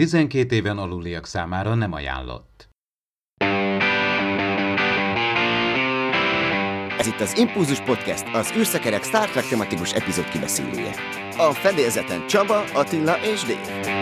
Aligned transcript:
12 0.00 0.54
éven 0.54 0.78
aluliak 0.78 1.26
számára 1.26 1.74
nem 1.74 1.92
ajánlott. 1.92 2.68
Ez 6.98 7.06
itt 7.06 7.20
az 7.20 7.38
Impulzus 7.38 7.80
Podcast, 7.80 8.24
az 8.32 8.52
űrszekerek 8.56 9.02
Star 9.02 9.28
Trek 9.30 9.48
tematikus 9.48 9.92
epizód 9.92 10.28
kibeszélője. 10.28 10.94
A 11.36 11.52
fedélzeten 11.52 12.26
Csaba, 12.26 12.64
Attila 12.74 13.16
és 13.22 13.42
Dave. 13.42 13.98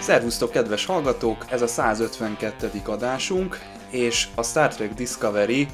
Szervusztok, 0.00 0.50
kedves 0.50 0.84
hallgatók! 0.84 1.44
Ez 1.50 1.62
a 1.62 1.66
152. 1.66 2.70
adásunk, 2.86 3.58
és 3.90 4.28
a 4.34 4.42
Star 4.42 4.74
Trek 4.74 4.94
Discovery 4.94 5.66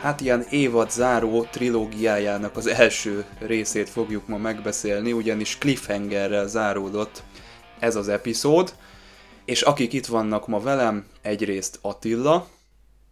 hát 0.00 0.20
ilyen 0.20 0.46
évad 0.50 0.90
záró 0.90 1.44
trilógiájának 1.44 2.56
az 2.56 2.66
első 2.66 3.24
részét 3.38 3.88
fogjuk 3.88 4.28
ma 4.28 4.36
megbeszélni, 4.36 5.12
ugyanis 5.12 5.58
cliffhangerrel 5.58 6.46
záródott 6.46 7.22
ez 7.78 7.96
az 7.96 8.08
epizód, 8.08 8.74
és 9.44 9.62
akik 9.62 9.92
itt 9.92 10.06
vannak 10.06 10.46
ma 10.46 10.60
velem, 10.60 11.06
egyrészt 11.22 11.78
Attila. 11.80 12.48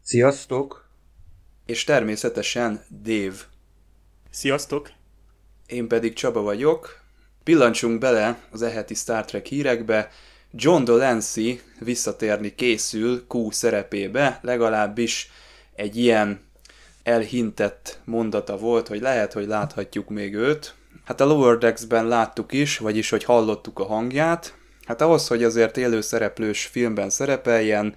Sziasztok! 0.02 0.88
És 1.66 1.84
természetesen 1.84 2.84
Dave. 3.02 3.36
Sziasztok! 4.30 4.90
Én 5.66 5.88
pedig 5.88 6.12
Csaba 6.12 6.40
vagyok. 6.40 7.00
Pillancsunk 7.44 7.98
bele 7.98 8.38
az 8.50 8.62
eheti 8.62 8.94
Star 8.94 9.24
Trek 9.24 9.46
hírekbe. 9.46 10.10
John 10.50 10.84
Delancey 10.84 11.60
visszatérni 11.78 12.54
készül 12.54 13.24
Q 13.28 13.50
szerepébe, 13.50 14.38
legalábbis 14.42 15.30
egy 15.74 15.96
ilyen 15.96 16.47
elhintett 17.08 18.00
mondata 18.04 18.56
volt, 18.56 18.88
hogy 18.88 19.00
lehet, 19.00 19.32
hogy 19.32 19.46
láthatjuk 19.46 20.08
még 20.08 20.34
őt. 20.34 20.74
Hát 21.04 21.20
a 21.20 21.24
Lower 21.24 21.58
Decks-ben 21.58 22.06
láttuk 22.06 22.52
is, 22.52 22.78
vagyis 22.78 23.10
hogy 23.10 23.24
hallottuk 23.24 23.78
a 23.78 23.84
hangját. 23.84 24.54
Hát 24.86 25.00
ahhoz, 25.00 25.28
hogy 25.28 25.44
azért 25.44 25.76
élő 25.76 26.00
szereplős 26.00 26.66
filmben 26.66 27.10
szerepeljen, 27.10 27.94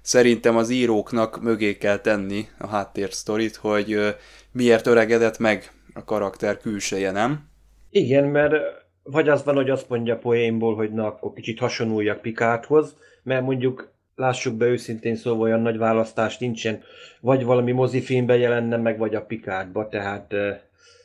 szerintem 0.00 0.56
az 0.56 0.70
íróknak 0.70 1.42
mögé 1.42 1.76
kell 1.76 1.98
tenni 1.98 2.46
a 2.58 2.66
háttérsztorit, 2.66 3.56
hogy 3.56 4.16
miért 4.52 4.86
öregedett 4.86 5.38
meg 5.38 5.72
a 5.94 6.04
karakter 6.04 6.58
külseje, 6.58 7.10
nem? 7.10 7.48
Igen, 7.90 8.24
mert 8.24 8.54
vagy 9.02 9.28
az 9.28 9.44
van, 9.44 9.54
hogy 9.54 9.70
azt 9.70 9.88
mondja 9.88 10.18
poénból, 10.18 10.74
hogy 10.74 10.92
na, 10.92 11.06
akkor 11.06 11.32
kicsit 11.32 11.58
hasonluljak 11.58 12.20
Pikáthoz, 12.20 12.96
mert 13.22 13.42
mondjuk 13.42 13.91
lássuk 14.14 14.56
be 14.56 14.66
őszintén 14.66 15.14
szóval 15.14 15.40
olyan 15.40 15.60
nagy 15.60 15.78
választás 15.78 16.38
nincsen, 16.38 16.82
vagy 17.20 17.44
valami 17.44 17.72
mozifilmben 17.72 18.38
jelenne 18.38 18.76
meg, 18.76 18.98
vagy 18.98 19.14
a 19.14 19.24
Pikátba, 19.24 19.88
tehát 19.88 20.34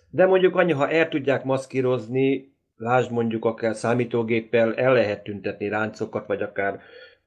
de 0.10 0.26
mondjuk 0.26 0.56
annyi, 0.56 0.72
ha 0.72 0.90
el 0.90 1.10
tudják 1.10 1.44
maszkírozni, 1.44 2.56
lásd 2.76 3.12
mondjuk 3.12 3.46
akár 3.46 3.76
számítógéppel 3.76 4.76
el 4.76 4.94
lehet 4.94 5.24
tüntetni 5.24 5.70
ráncokat, 5.70 6.28
vagy 6.28 6.42
akár 6.42 6.80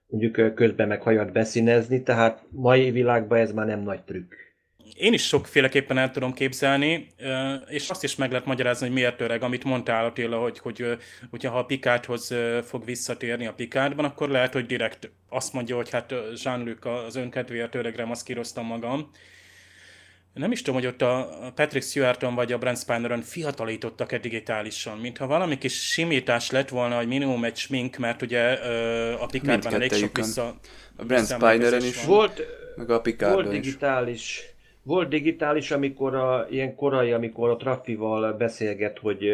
mondjuk 0.07 0.55
közben 0.55 0.89
meg 0.89 1.03
hajat 1.03 1.33
beszínezni, 1.33 2.03
tehát 2.03 2.43
mai 2.51 2.91
világban 2.91 3.39
ez 3.39 3.53
már 3.53 3.67
nem 3.67 3.81
nagy 3.81 4.03
trükk. 4.03 4.33
Én 4.97 5.13
is 5.13 5.27
sokféleképpen 5.27 5.99
el 5.99 6.11
tudom 6.11 6.33
képzelni, 6.33 7.07
és 7.69 7.89
azt 7.89 8.05
is 8.05 8.17
meg 8.17 8.31
lehet 8.31 8.47
magyarázni, 8.47 8.87
hogy 8.87 8.95
miért 8.95 9.21
öreg, 9.21 9.43
amit 9.43 9.65
mondtál 9.65 10.05
Attila, 10.05 10.39
hogy, 10.39 10.59
hogy 10.59 10.97
hogyha 11.31 11.51
ha 11.51 11.59
a 11.59 11.65
Pikáthoz 11.65 12.35
fog 12.65 12.85
visszatérni 12.85 13.47
a 13.47 13.55
Pikátban, 13.55 14.05
akkor 14.05 14.29
lehet, 14.29 14.53
hogy 14.53 14.67
direkt 14.67 15.11
azt 15.29 15.53
mondja, 15.53 15.77
hogy 15.77 15.91
hát 15.91 16.15
Jean-Luc 16.43 16.87
az 16.87 17.17
önkedvéért 17.17 17.75
öregre 17.75 18.05
maszkíroztam 18.05 18.67
magam. 18.67 19.11
Nem 20.35 20.53
is 20.53 20.63
tudom, 20.63 20.81
hogy 20.81 20.89
ott 20.89 21.03
a 21.03 21.53
Patrick 21.55 21.87
Stewarton 21.87 22.35
vagy 22.35 22.53
a 22.53 22.59
Brent 22.59 22.79
Spineron 22.79 23.23
fiatalítottak-e 23.23 24.19
digitálisan, 24.19 24.99
mintha 24.99 25.27
valami 25.27 25.59
kis 25.59 25.91
simítás 25.91 26.51
lett 26.51 26.69
volna, 26.69 26.97
hogy 26.97 27.07
minimum 27.07 27.45
egy 27.45 27.57
smink, 27.57 27.97
mert 27.97 28.23
ugye 28.23 28.53
a 29.13 29.27
Pikárban 29.27 29.75
elég 29.75 29.93
sok 29.93 30.17
vissza... 30.17 30.59
A 30.97 31.05
Brent 31.05 31.27
Spineren 31.27 31.85
is 31.85 32.05
volt, 32.05 32.43
meg 32.77 32.91
a 32.91 33.01
Pikárban 33.01 33.43
volt 33.43 33.55
digitális 33.55 34.39
is 34.39 34.50
volt 34.83 35.09
digitális, 35.09 35.71
amikor 35.71 36.15
a, 36.15 36.47
ilyen 36.51 36.75
korai, 36.75 37.13
amikor 37.13 37.51
a 37.51 37.57
Traffival 37.57 38.33
beszélget, 38.33 38.99
hogy 38.99 39.25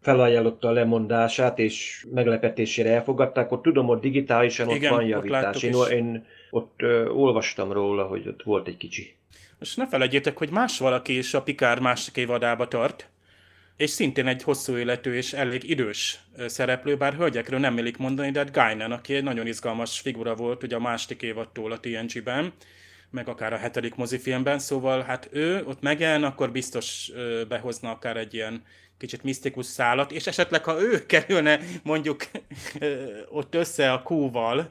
felajánlotta 0.00 0.68
a 0.68 0.72
lemondását, 0.72 1.58
és 1.58 2.06
meglepetésére 2.10 2.90
elfogadták, 2.90 3.52
ott 3.52 3.62
tudom, 3.62 3.86
hogy 3.86 3.98
digitálisan 3.98 4.68
ott 4.68 4.74
Igen, 4.74 4.92
van 4.92 5.06
javítás. 5.06 5.62
Ott 5.62 5.90
én, 5.90 6.04
én 6.04 6.24
ott 6.50 6.74
ö, 6.76 7.08
olvastam 7.08 7.72
róla, 7.72 8.04
hogy 8.04 8.28
ott 8.28 8.42
volt 8.42 8.68
egy 8.68 8.76
kicsi. 8.76 9.14
Most 9.58 9.76
ne 9.76 9.88
felejtjétek, 9.88 10.38
hogy 10.38 10.50
más 10.50 10.78
valaki 10.78 11.18
is 11.18 11.34
a 11.34 11.42
Pikár 11.42 11.80
másik 11.80 12.16
évadába 12.16 12.68
tart, 12.68 13.08
és 13.76 13.90
szintén 13.90 14.26
egy 14.26 14.42
hosszú 14.42 14.76
életű 14.76 15.12
és 15.12 15.32
elég 15.32 15.70
idős 15.70 16.18
szereplő, 16.46 16.96
bár 16.96 17.14
hölgyekről 17.14 17.58
nem 17.58 17.78
illik 17.78 17.96
mondani, 17.96 18.30
de 18.30 18.38
hát 18.38 18.52
Guinan, 18.52 18.92
aki 18.92 19.14
egy 19.14 19.22
nagyon 19.22 19.46
izgalmas 19.46 20.00
figura 20.00 20.34
volt 20.34 20.62
ugye 20.62 20.76
a 20.76 20.80
másik 20.80 21.22
évadtól 21.22 21.72
a 21.72 21.80
TNG-ben, 21.80 22.52
meg 23.14 23.28
akár 23.28 23.52
a 23.52 23.56
hetedik 23.56 23.94
mozifilmben, 23.94 24.58
szóval 24.58 25.02
hát 25.02 25.28
ő 25.32 25.64
ott 25.66 25.80
megjelen, 25.80 26.24
akkor 26.24 26.52
biztos 26.52 27.10
behozna 27.48 27.90
akár 27.90 28.16
egy 28.16 28.34
ilyen 28.34 28.62
kicsit 28.98 29.22
misztikus 29.22 29.66
szálat, 29.66 30.12
és 30.12 30.26
esetleg 30.26 30.64
ha 30.64 30.82
ő 30.82 31.02
kerülne 31.06 31.60
mondjuk 31.82 32.24
ott 33.28 33.54
össze 33.54 33.92
a 33.92 34.02
kúval, 34.02 34.70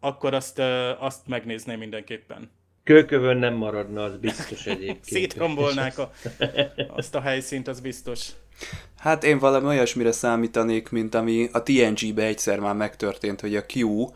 akkor 0.00 0.34
azt, 0.34 0.58
azt 0.98 1.26
megnézném 1.26 1.78
mindenképpen. 1.78 2.50
Kőkövön 2.84 3.36
nem 3.36 3.54
maradna, 3.54 4.02
az 4.02 4.16
biztos 4.16 4.66
egyébként. 4.66 5.04
Szétrombolnák 5.18 5.98
a, 5.98 6.12
azt 6.88 7.14
a 7.14 7.20
helyszínt, 7.20 7.68
az 7.68 7.80
biztos. 7.80 8.28
Hát 8.98 9.24
én 9.24 9.38
valami 9.38 9.66
olyasmire 9.66 10.12
számítanék, 10.12 10.88
mint 10.88 11.14
ami 11.14 11.48
a 11.52 11.62
TNG-be 11.62 12.24
egyszer 12.24 12.58
már 12.58 12.74
megtörtént, 12.74 13.40
hogy 13.40 13.56
a 13.56 13.64
Q 13.74 14.06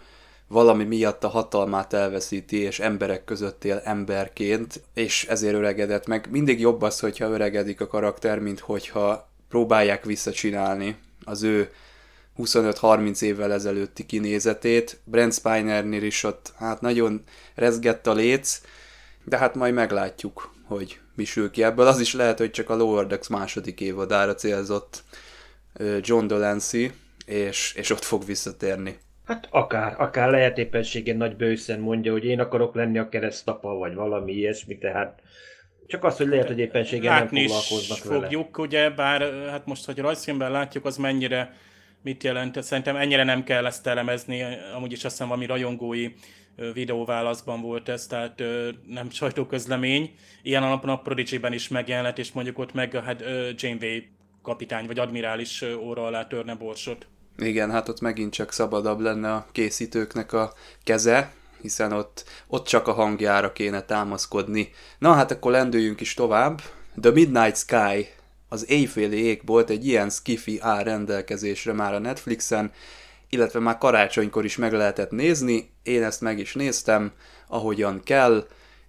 valami 0.49 0.85
miatt 0.85 1.25
a 1.25 1.29
hatalmát 1.29 1.93
elveszíti, 1.93 2.57
és 2.57 2.81
emberek 2.81 3.25
között 3.25 3.65
él 3.65 3.81
emberként, 3.85 4.83
és 4.95 5.25
ezért 5.25 5.55
öregedett 5.55 6.07
meg. 6.07 6.29
Mindig 6.31 6.61
jobb 6.61 6.83
az, 6.83 7.01
hogyha 7.01 7.29
öregedik 7.29 7.81
a 7.81 7.87
karakter, 7.87 8.39
mint 8.39 8.61
hogyha 8.61 9.29
próbálják 9.49 10.05
visszacsinálni 10.05 10.97
az 11.25 11.43
ő 11.43 11.71
25-30 12.39 13.23
évvel 13.23 13.53
ezelőtti 13.53 14.07
kinézetét. 14.07 15.01
Brent 15.05 15.35
Spinernél 15.35 16.03
is 16.03 16.23
ott 16.23 16.53
hát 16.57 16.81
nagyon 16.81 17.23
rezgett 17.55 18.07
a 18.07 18.13
léc, 18.13 18.61
de 19.25 19.39
hát 19.39 19.55
majd 19.55 19.75
meglátjuk, 19.75 20.55
hogy 20.65 21.01
mi 21.15 21.25
sül 21.25 21.51
ki 21.51 21.63
ebből. 21.63 21.87
Az 21.87 22.01
is 22.01 22.15
lehet, 22.15 22.39
hogy 22.39 22.51
csak 22.51 22.71
a 22.71 22.77
Lower 22.77 23.07
Decks 23.07 23.29
második 23.29 23.81
évadára 23.81 24.35
célzott 24.35 25.03
John 26.01 26.27
Delancey, 26.27 26.91
és, 27.25 27.73
és 27.77 27.91
ott 27.91 28.05
fog 28.05 28.25
visszatérni. 28.25 28.99
Hát 29.27 29.49
akár, 29.51 29.95
akár 30.01 30.31
lehet 30.31 30.59
éppenséggel 30.59 31.17
nagy 31.17 31.37
bőszen 31.37 31.81
mondja, 31.81 32.13
hogy 32.13 32.25
én 32.25 32.41
akarok 32.41 32.75
lenni 32.75 32.99
a 32.99 33.09
keresztapa, 33.09 33.75
vagy 33.75 33.95
valami 33.95 34.33
ilyesmi, 34.33 34.79
tehát 34.79 35.23
csak 35.87 36.05
az, 36.05 36.17
hogy 36.17 36.27
lehet, 36.27 36.47
hogy 36.47 36.59
éppenséggel 36.59 37.19
nem 37.19 37.27
foglalkoznak 37.27 38.05
vele. 38.05 38.21
fogjuk, 38.21 38.59
ugye, 38.59 38.91
bár 38.91 39.21
hát 39.51 39.67
most, 39.67 39.85
hogy 39.85 39.99
rajzfilmben 39.99 40.51
látjuk, 40.51 40.85
az 40.85 40.97
mennyire 40.97 41.55
mit 42.03 42.23
jelent. 42.23 42.63
Szerintem 42.63 42.97
ennyire 42.97 43.25
nem 43.25 43.45
kell 43.45 43.67
ezt 43.67 43.87
elemezni, 43.87 44.45
amúgy 44.75 44.93
is 44.93 45.05
azt 45.05 45.15
hiszem 45.15 45.29
valami 45.29 45.47
rajongói 45.47 46.09
videóválaszban 46.73 47.61
volt 47.61 47.89
ez, 47.89 48.07
tehát 48.07 48.43
nem 48.87 49.11
sajtóközlemény. 49.11 50.15
Ilyen 50.43 50.63
alapon 50.63 50.91
a 50.91 50.99
Prodigy-ben 50.99 51.53
is 51.53 51.69
megjelent, 51.69 52.19
és 52.19 52.33
mondjuk 52.33 52.59
ott 52.59 52.73
meg 52.73 52.95
hát 53.05 53.25
Janeway 53.57 53.99
kapitány 54.43 54.87
vagy 54.87 54.99
admirális 54.99 55.63
óra 55.63 56.05
alá 56.05 56.27
törne 56.27 56.55
borsot. 56.55 57.07
Igen, 57.39 57.71
hát 57.71 57.89
ott 57.89 58.01
megint 58.01 58.33
csak 58.33 58.53
szabadabb 58.53 59.01
lenne 59.01 59.33
a 59.33 59.47
készítőknek 59.53 60.33
a 60.33 60.53
keze, 60.85 61.33
hiszen 61.61 61.93
ott, 61.93 62.25
ott 62.47 62.67
csak 62.67 62.89
a 62.89 62.93
hangjára 62.93 63.53
kéne 63.53 63.83
támaszkodni. 63.83 64.71
Na 64.99 65.13
hát 65.13 65.31
akkor 65.31 65.51
lendüljünk 65.51 66.01
is 66.01 66.15
tovább. 66.15 66.61
The 67.01 67.11
Midnight 67.11 67.57
Sky, 67.57 68.09
az 68.49 68.71
éjféli 68.71 69.17
égbolt 69.17 69.71
egy 69.71 69.87
ilyen 69.87 70.11
skifi 70.11 70.59
áll 70.61 70.83
rendelkezésre 70.83 71.73
már 71.73 71.95
a 71.95 71.99
Netflixen, 71.99 72.73
illetve 73.29 73.59
már 73.59 73.79
karácsonykor 73.79 74.45
is 74.45 74.57
meg 74.57 74.73
lehetett 74.73 75.11
nézni, 75.11 75.71
én 75.83 76.03
ezt 76.03 76.21
meg 76.21 76.39
is 76.39 76.55
néztem, 76.55 77.13
ahogyan 77.49 78.01
kell, 78.05 78.47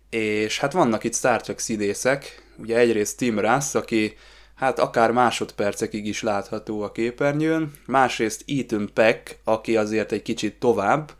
és 0.09 0.59
hát 0.59 0.73
vannak 0.73 1.03
itt 1.03 1.15
Star 1.15 1.41
Trek 1.41 1.59
színészek, 1.59 2.43
ugye 2.57 2.77
egyrészt 2.77 3.17
Tim 3.17 3.39
Russ, 3.39 3.75
aki 3.75 4.17
hát 4.57 4.79
akár 4.79 5.11
másodpercekig 5.11 6.05
is 6.05 6.21
látható 6.21 6.81
a 6.81 6.91
képernyőn. 6.91 7.73
Másrészt 7.85 8.43
Ethan 8.47 8.89
Peck, 8.93 9.39
aki 9.43 9.77
azért 9.77 10.11
egy 10.11 10.21
kicsit 10.21 10.59
tovább. 10.59 11.11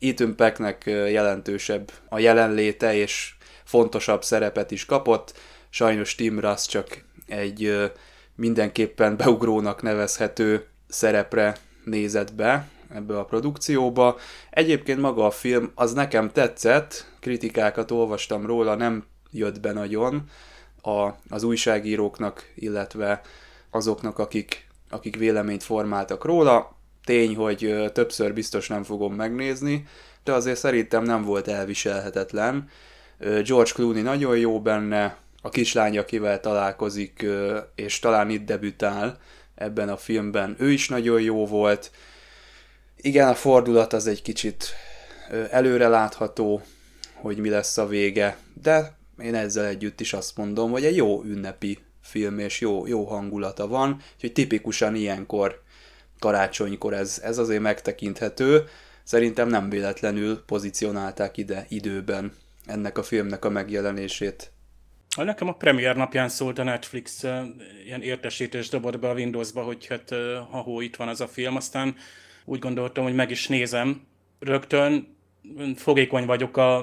Ethan 0.00 0.36
Pecknek 0.36 0.82
jelentősebb 0.86 1.90
a 2.08 2.18
jelenléte, 2.18 2.94
és 2.94 3.34
fontosabb 3.64 4.24
szerepet 4.24 4.70
is 4.70 4.84
kapott. 4.84 5.34
Sajnos 5.70 6.14
Tim 6.14 6.40
Russ 6.40 6.66
csak 6.66 7.04
egy 7.26 7.90
mindenképpen 8.34 9.16
beugrónak 9.16 9.82
nevezhető 9.82 10.66
szerepre 10.88 11.56
nézett 11.84 12.34
be 12.34 12.68
ebbe 12.94 13.18
a 13.18 13.24
produkcióba. 13.24 14.18
Egyébként 14.50 15.00
maga 15.00 15.26
a 15.26 15.30
film 15.30 15.72
az 15.74 15.92
nekem 15.92 16.30
tetszett, 16.30 17.06
kritikákat 17.20 17.90
olvastam 17.90 18.46
róla, 18.46 18.74
nem 18.74 19.04
jött 19.30 19.60
be 19.60 19.72
nagyon 19.72 20.22
a, 20.84 21.16
az 21.28 21.42
újságíróknak, 21.42 22.52
illetve 22.54 23.20
azoknak, 23.70 24.18
akik, 24.18 24.66
akik 24.90 25.16
véleményt 25.16 25.62
formáltak 25.62 26.24
róla. 26.24 26.76
Tény, 27.04 27.36
hogy 27.36 27.90
többször 27.92 28.34
biztos 28.34 28.68
nem 28.68 28.82
fogom 28.82 29.14
megnézni, 29.14 29.86
de 30.24 30.32
azért 30.32 30.58
szerintem 30.58 31.02
nem 31.02 31.22
volt 31.22 31.48
elviselhetetlen. 31.48 32.68
George 33.18 33.70
Clooney 33.74 34.02
nagyon 34.02 34.38
jó 34.38 34.60
benne, 34.60 35.16
a 35.42 35.48
kislány, 35.48 35.98
akivel 35.98 36.40
találkozik, 36.40 37.26
és 37.74 37.98
talán 37.98 38.30
itt 38.30 38.44
debütál 38.44 39.18
ebben 39.54 39.88
a 39.88 39.96
filmben, 39.96 40.56
ő 40.58 40.70
is 40.70 40.88
nagyon 40.88 41.20
jó 41.20 41.46
volt. 41.46 41.90
Igen, 42.96 43.28
a 43.28 43.34
fordulat 43.34 43.92
az 43.92 44.06
egy 44.06 44.22
kicsit 44.22 44.74
előre 45.50 45.88
látható, 45.88 46.62
hogy 47.14 47.36
mi 47.36 47.48
lesz 47.48 47.78
a 47.78 47.86
vége, 47.86 48.36
de 48.62 48.96
én 49.18 49.34
ezzel 49.34 49.66
együtt 49.66 50.00
is 50.00 50.12
azt 50.12 50.36
mondom, 50.36 50.70
hogy 50.70 50.84
egy 50.84 50.96
jó 50.96 51.22
ünnepi 51.24 51.78
film, 52.02 52.38
és 52.38 52.60
jó, 52.60 52.86
jó 52.86 53.04
hangulata 53.04 53.66
van, 53.66 54.00
úgyhogy 54.14 54.32
tipikusan 54.32 54.94
ilyenkor, 54.94 55.62
karácsonykor 56.18 56.92
ez, 56.94 57.20
ez 57.24 57.38
azért 57.38 57.62
megtekinthető. 57.62 58.64
Szerintem 59.02 59.48
nem 59.48 59.70
véletlenül 59.70 60.44
pozícionálták 60.44 61.36
ide 61.36 61.66
időben 61.68 62.32
ennek 62.66 62.98
a 62.98 63.02
filmnek 63.02 63.44
a 63.44 63.50
megjelenését. 63.50 64.52
Nekem 65.16 65.48
a 65.48 65.52
premier 65.52 65.96
napján 65.96 66.28
szólt 66.28 66.58
a 66.58 66.62
Netflix, 66.62 67.22
ilyen 67.84 68.02
értesítés 68.02 68.68
dobott 68.68 68.98
be 68.98 69.08
a 69.08 69.14
Windowsba, 69.14 69.62
hogy 69.62 69.86
hát 69.86 70.08
ha 70.50 70.58
hó, 70.58 70.80
itt 70.80 70.96
van 70.96 71.08
az 71.08 71.20
a 71.20 71.28
film, 71.28 71.56
aztán 71.56 71.96
úgy 72.44 72.58
gondoltam, 72.58 73.04
hogy 73.04 73.14
meg 73.14 73.30
is 73.30 73.48
nézem. 73.48 74.06
Rögtön 74.38 75.16
fogékony 75.76 76.26
vagyok 76.26 76.56
a, 76.56 76.76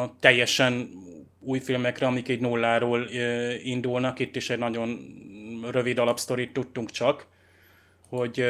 a 0.00 0.14
teljesen 0.20 0.88
új 1.44 1.58
filmekre, 1.58 2.06
amik 2.06 2.28
egy 2.28 2.40
nulláról 2.40 3.08
indulnak. 3.62 4.18
Itt 4.18 4.36
is 4.36 4.50
egy 4.50 4.58
nagyon 4.58 4.98
rövid 5.70 5.98
alapsztorit 5.98 6.52
tudtunk 6.52 6.90
csak, 6.90 7.26
hogy 8.08 8.44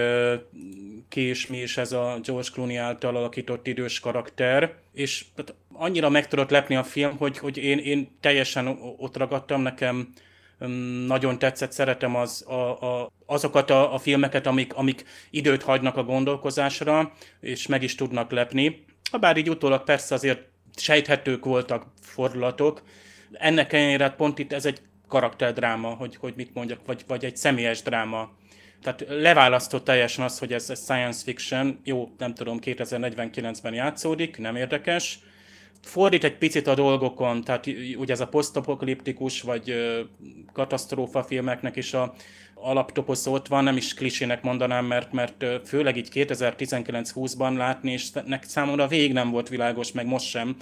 ki 1.09 1.21
és 1.21 1.47
mi 1.47 1.59
is 1.59 1.77
ez 1.77 1.93
a 1.93 2.19
George 2.23 2.49
Clooney 2.53 2.77
által 2.77 3.17
alakított 3.17 3.67
idős 3.67 4.01
karakter, 4.01 4.75
és 4.93 5.25
hát 5.37 5.55
annyira 5.73 6.09
meg 6.09 6.29
tudott 6.29 6.51
lepni 6.51 6.77
a 6.77 6.85
film, 6.85 7.17
hogy, 7.17 7.39
hogy 7.39 7.57
én, 7.57 7.79
én 7.79 8.17
teljesen 8.21 8.79
ott 8.97 9.17
ragadtam, 9.17 9.63
nekem 9.63 10.13
nagyon 11.07 11.39
tetszett, 11.39 11.73
szeretem 11.73 12.17
az, 12.17 12.45
a, 12.47 12.83
a, 13.03 13.11
azokat 13.27 13.71
a, 13.71 13.95
a 13.95 13.99
filmeket, 13.99 14.47
amik, 14.47 14.75
amik 14.75 15.05
időt 15.31 15.63
hagynak 15.63 15.97
a 15.97 16.05
gondolkozásra, 16.05 17.13
és 17.41 17.67
meg 17.67 17.83
is 17.83 17.95
tudnak 17.95 18.31
lepni. 18.31 18.85
Bár 19.21 19.37
így 19.37 19.51
utólag 19.51 19.85
persze 19.85 20.15
azért 20.15 20.52
sejthetők 20.77 21.45
voltak 21.45 21.87
fordulatok. 22.01 22.83
Ennek 23.33 23.73
ellenére 23.73 24.05
hát 24.05 24.17
pont 24.17 24.39
itt 24.39 24.53
ez 24.53 24.67
egy 24.67 24.81
karakterdráma, 25.09 25.89
hogy, 25.89 26.17
hogy 26.17 26.33
mit 26.37 26.55
mondjak, 26.55 26.81
vagy, 26.87 27.05
vagy 27.07 27.25
egy 27.25 27.37
személyes 27.37 27.83
dráma. 27.83 28.31
Tehát 28.83 29.05
leválasztott 29.09 29.85
teljesen 29.85 30.25
az, 30.25 30.39
hogy 30.39 30.53
ez, 30.53 30.71
ez 30.71 30.83
science 30.83 31.23
fiction, 31.25 31.81
jó, 31.85 32.11
nem 32.19 32.35
tudom, 32.35 32.59
2049-ben 32.61 33.75
játszódik, 33.75 34.39
nem 34.39 34.57
érdekes. 34.57 35.19
Fordít 35.83 36.25
egy 36.25 36.39
picit 36.39 36.67
a 36.67 36.75
dolgokon, 36.75 37.45
tehát 37.45 37.67
ugye 37.97 38.13
ez 38.13 38.21
a 38.21 38.29
posztapokaliptikus 38.29 39.41
vagy 39.41 39.75
katasztrófa 40.53 41.23
filmeknek 41.23 41.77
is 41.77 41.95
a 41.95 42.15
alaptoposz 42.63 43.27
ott 43.27 43.47
van, 43.47 43.65
nem 43.65 43.77
is 43.77 43.95
klisének 43.95 44.43
mondanám, 44.43 44.85
mert, 44.85 45.13
mert 45.13 45.45
főleg 45.65 45.97
így 45.97 46.09
2019-20-ban 46.13 47.57
látni, 47.57 47.93
és 47.93 48.09
számomra 48.41 48.87
végig 48.87 49.13
nem 49.13 49.31
volt 49.31 49.49
világos, 49.49 49.93
meg 49.93 50.07
most 50.07 50.29
sem, 50.29 50.57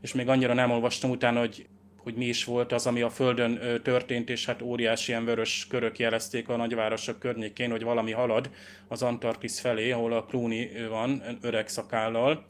és 0.00 0.12
még 0.12 0.28
annyira 0.28 0.54
nem 0.54 0.70
olvastam 0.70 1.10
utána, 1.10 1.38
hogy, 1.38 1.66
hogy 1.96 2.14
mi 2.14 2.24
is 2.24 2.44
volt 2.44 2.72
az, 2.72 2.86
ami 2.86 3.00
a 3.00 3.10
Földön 3.10 3.80
történt, 3.82 4.30
és 4.30 4.46
hát 4.46 4.62
óriási 4.62 5.10
ilyen 5.10 5.24
vörös 5.24 5.66
körök 5.70 5.98
jelezték 5.98 6.48
a 6.48 6.56
nagyvárosok 6.56 7.18
környékén, 7.18 7.70
hogy 7.70 7.82
valami 7.82 8.12
halad 8.12 8.50
az 8.88 9.02
Antarktisz 9.02 9.60
felé, 9.60 9.90
ahol 9.90 10.12
a 10.12 10.24
Clooney 10.24 10.70
van, 10.88 11.22
öreg 11.40 11.68
szakállal. 11.68 12.46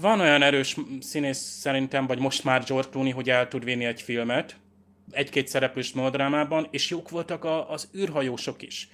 Van 0.00 0.20
olyan 0.20 0.42
erős 0.42 0.76
színész 1.00 1.38
szerintem, 1.38 2.06
vagy 2.06 2.18
most 2.18 2.44
már 2.44 2.64
George 2.64 2.88
Clooney, 2.90 3.12
hogy 3.12 3.30
el 3.30 3.48
tud 3.48 3.64
vinni 3.64 3.84
egy 3.84 4.02
filmet, 4.02 4.56
egy-két 5.10 5.48
szereplős 5.48 5.92
melodrámában, 5.92 6.68
és 6.70 6.90
jók 6.90 7.10
voltak 7.10 7.44
a, 7.44 7.70
az 7.70 7.90
űrhajósok 7.96 8.62
is. 8.62 8.88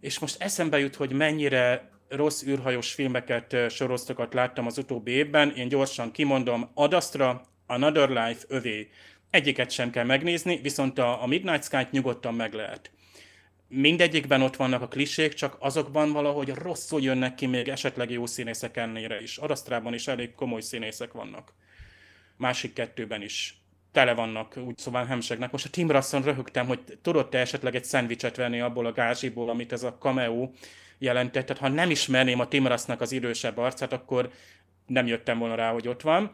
És 0.00 0.18
most 0.18 0.42
eszembe 0.42 0.78
jut, 0.78 0.94
hogy 0.94 1.12
mennyire 1.12 1.90
rossz 2.08 2.42
űrhajós 2.42 2.92
filmeket, 2.92 3.56
sorozatokat 3.70 4.34
láttam 4.34 4.66
az 4.66 4.78
utóbbi 4.78 5.10
évben. 5.10 5.50
Én 5.50 5.68
gyorsan 5.68 6.10
kimondom, 6.10 6.70
Adastra, 6.74 7.42
Another 7.66 8.08
Life, 8.08 8.44
övé. 8.48 8.90
Egyiket 9.30 9.70
sem 9.70 9.90
kell 9.90 10.04
megnézni, 10.04 10.56
viszont 10.56 10.98
a, 10.98 11.22
a 11.22 11.26
Midnight 11.26 11.64
Sky-t 11.64 11.90
nyugodtan 11.90 12.34
meg 12.34 12.52
lehet. 12.52 12.90
Mindegyikben 13.68 14.42
ott 14.42 14.56
vannak 14.56 14.82
a 14.82 14.88
klisék, 14.88 15.32
csak 15.32 15.56
azokban 15.58 16.12
valahogy 16.12 16.48
rosszul 16.48 17.00
jönnek 17.00 17.34
ki 17.34 17.46
még 17.46 17.68
esetleg 17.68 18.10
jó 18.10 18.26
színészek 18.26 18.76
ennére 18.76 19.22
is. 19.22 19.36
Adasztrában 19.36 19.94
is 19.94 20.08
elég 20.08 20.34
komoly 20.34 20.60
színészek 20.60 21.12
vannak. 21.12 21.54
Másik 22.36 22.72
kettőben 22.72 23.22
is 23.22 23.63
tele 23.94 24.14
vannak 24.14 24.56
úgy 24.66 24.78
szóval 24.78 25.04
hemsegnek. 25.04 25.50
Most 25.50 25.66
a 25.66 25.70
Tim 25.70 25.90
Russell 25.90 26.22
röhögtem, 26.22 26.66
hogy 26.66 26.80
tudod 27.02 27.28
te 27.28 27.38
esetleg 27.38 27.74
egy 27.74 27.84
szendvicset 27.84 28.36
venni 28.36 28.60
abból 28.60 28.86
a 28.86 28.92
gázsiból, 28.92 29.50
amit 29.50 29.72
ez 29.72 29.82
a 29.82 29.96
cameo 29.98 30.50
jelentett. 30.98 31.46
Tehát 31.46 31.62
ha 31.62 31.68
nem 31.68 31.90
ismerném 31.90 32.40
a 32.40 32.48
Tim 32.48 32.66
Russnak 32.66 33.00
az 33.00 33.12
idősebb 33.12 33.58
arcát, 33.58 33.92
akkor 33.92 34.30
nem 34.86 35.06
jöttem 35.06 35.38
volna 35.38 35.54
rá, 35.54 35.72
hogy 35.72 35.88
ott 35.88 36.02
van. 36.02 36.32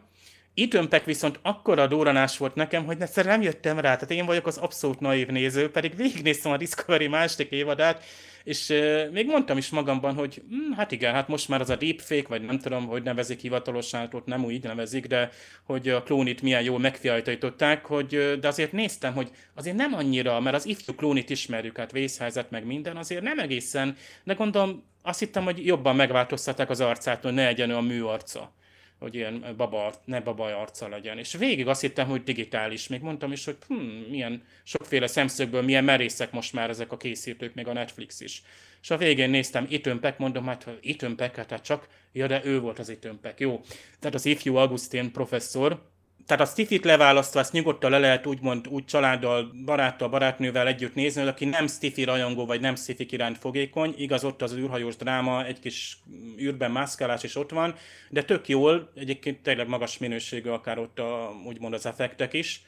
Időmpek 0.53 1.05
viszont 1.05 1.39
akkora 1.41 1.87
dóranás 1.87 2.37
volt 2.37 2.55
nekem, 2.55 2.85
hogy 2.85 3.01
egyszerűen 3.01 3.33
nem 3.33 3.43
jöttem 3.43 3.79
rá. 3.79 3.93
Tehát 3.93 4.11
én 4.11 4.25
vagyok 4.25 4.47
az 4.47 4.57
abszolút 4.57 4.99
naív 4.99 5.27
néző, 5.27 5.71
pedig 5.71 5.95
végignéztem 5.95 6.51
a 6.51 6.57
Discovery 6.57 7.07
második 7.07 7.51
évadát, 7.51 8.03
és 8.43 8.73
még 9.11 9.25
mondtam 9.25 9.57
is 9.57 9.69
magamban, 9.69 10.13
hogy 10.13 10.41
hm, 10.49 10.71
hát 10.71 10.91
igen, 10.91 11.13
hát 11.13 11.27
most 11.27 11.49
már 11.49 11.61
az 11.61 11.69
a 11.69 11.75
deepfake, 11.75 12.27
vagy 12.27 12.41
nem 12.41 12.59
tudom, 12.59 12.87
hogy 12.87 13.03
nevezik 13.03 13.39
hivatalosan, 13.39 14.09
ott 14.11 14.25
nem 14.25 14.45
úgy 14.45 14.63
nevezik, 14.63 15.05
de 15.05 15.29
hogy 15.63 15.89
a 15.89 16.03
klónit 16.03 16.41
milyen 16.41 16.63
jól 16.63 16.79
megfiajtották, 16.79 17.85
hogy 17.85 18.37
de 18.39 18.47
azért 18.47 18.71
néztem, 18.71 19.13
hogy 19.13 19.29
azért 19.55 19.75
nem 19.75 19.93
annyira, 19.93 20.39
mert 20.39 20.55
az 20.55 20.65
ifjú 20.65 20.95
klónit 20.95 21.29
ismerjük, 21.29 21.77
hát 21.77 21.91
vészhelyzet 21.91 22.51
meg 22.51 22.65
minden, 22.65 22.97
azért 22.97 23.21
nem 23.21 23.39
egészen, 23.39 23.95
de 24.23 24.33
gondolom 24.33 24.83
azt 25.01 25.19
hittem, 25.19 25.43
hogy 25.43 25.65
jobban 25.65 25.95
megváltoztatták 25.95 26.69
az 26.69 26.81
arcát, 26.81 27.23
hogy 27.23 27.33
ne 27.33 27.43
legyen 27.43 27.69
olyan 27.69 27.85
műarca 27.85 28.53
hogy 29.01 29.15
ilyen 29.15 29.53
baba, 29.57 29.93
ne 30.05 30.19
baba 30.19 30.59
arca 30.59 30.87
legyen. 30.87 31.17
És 31.17 31.33
végig 31.33 31.67
azt 31.67 31.81
hittem, 31.81 32.07
hogy 32.07 32.23
digitális. 32.23 32.87
Még 32.87 33.01
mondtam 33.01 33.31
is, 33.31 33.45
hogy 33.45 33.57
hm, 33.67 33.73
milyen 34.09 34.43
sokféle 34.63 35.07
szemszögből, 35.07 35.61
milyen 35.61 35.83
merészek 35.83 36.31
most 36.31 36.53
már 36.53 36.69
ezek 36.69 36.91
a 36.91 36.97
készítők, 36.97 37.53
még 37.53 37.67
a 37.67 37.73
Netflix 37.73 38.19
is. 38.19 38.41
És 38.81 38.89
a 38.89 38.97
végén 38.97 39.29
néztem 39.29 39.67
Peck, 39.99 40.17
mondom, 40.17 40.45
hát 40.45 40.67
Ethan 40.83 41.15
Peck, 41.15 41.35
hát 41.35 41.61
csak, 41.61 41.87
ja, 42.11 42.27
de 42.27 42.45
ő 42.45 42.59
volt 42.59 42.79
az 42.79 42.97
Peck, 43.21 43.39
jó. 43.39 43.61
Tehát 43.99 44.15
az 44.15 44.25
ifjú 44.25 44.55
Augustin 44.55 45.11
professzor, 45.11 45.90
tehát 46.25 46.43
a 46.43 46.49
Stiffit 46.49 46.85
leválasztva, 46.85 47.39
ezt 47.39 47.51
nyugodtan 47.51 47.91
le 47.91 47.99
lehet 47.99 48.27
úgymond 48.27 48.67
úgy 48.67 48.85
családdal, 48.85 49.51
baráttal, 49.65 50.09
barátnővel 50.09 50.67
együtt 50.67 50.95
nézni, 50.95 51.21
aki 51.21 51.45
nem 51.45 51.67
Stiffi 51.67 52.03
rajongó, 52.03 52.45
vagy 52.45 52.61
nem 52.61 52.75
Stiffi 52.75 53.07
iránt 53.09 53.37
fogékony, 53.37 53.93
igaz, 53.97 54.23
ott 54.23 54.41
az 54.41 54.55
űrhajós 54.55 54.95
dráma, 54.95 55.45
egy 55.45 55.59
kis 55.59 55.97
űrben 56.39 56.71
mászkálás 56.71 57.23
is 57.23 57.35
ott 57.35 57.49
van, 57.51 57.75
de 58.09 58.23
tök 58.23 58.47
jól, 58.47 58.91
egyébként 58.95 59.43
tényleg 59.43 59.67
magas 59.67 59.97
minőségű 59.97 60.49
akár 60.49 60.79
ott 60.79 60.99
a, 60.99 61.33
úgymond 61.45 61.73
az 61.73 61.85
effektek 61.85 62.33
is 62.33 62.61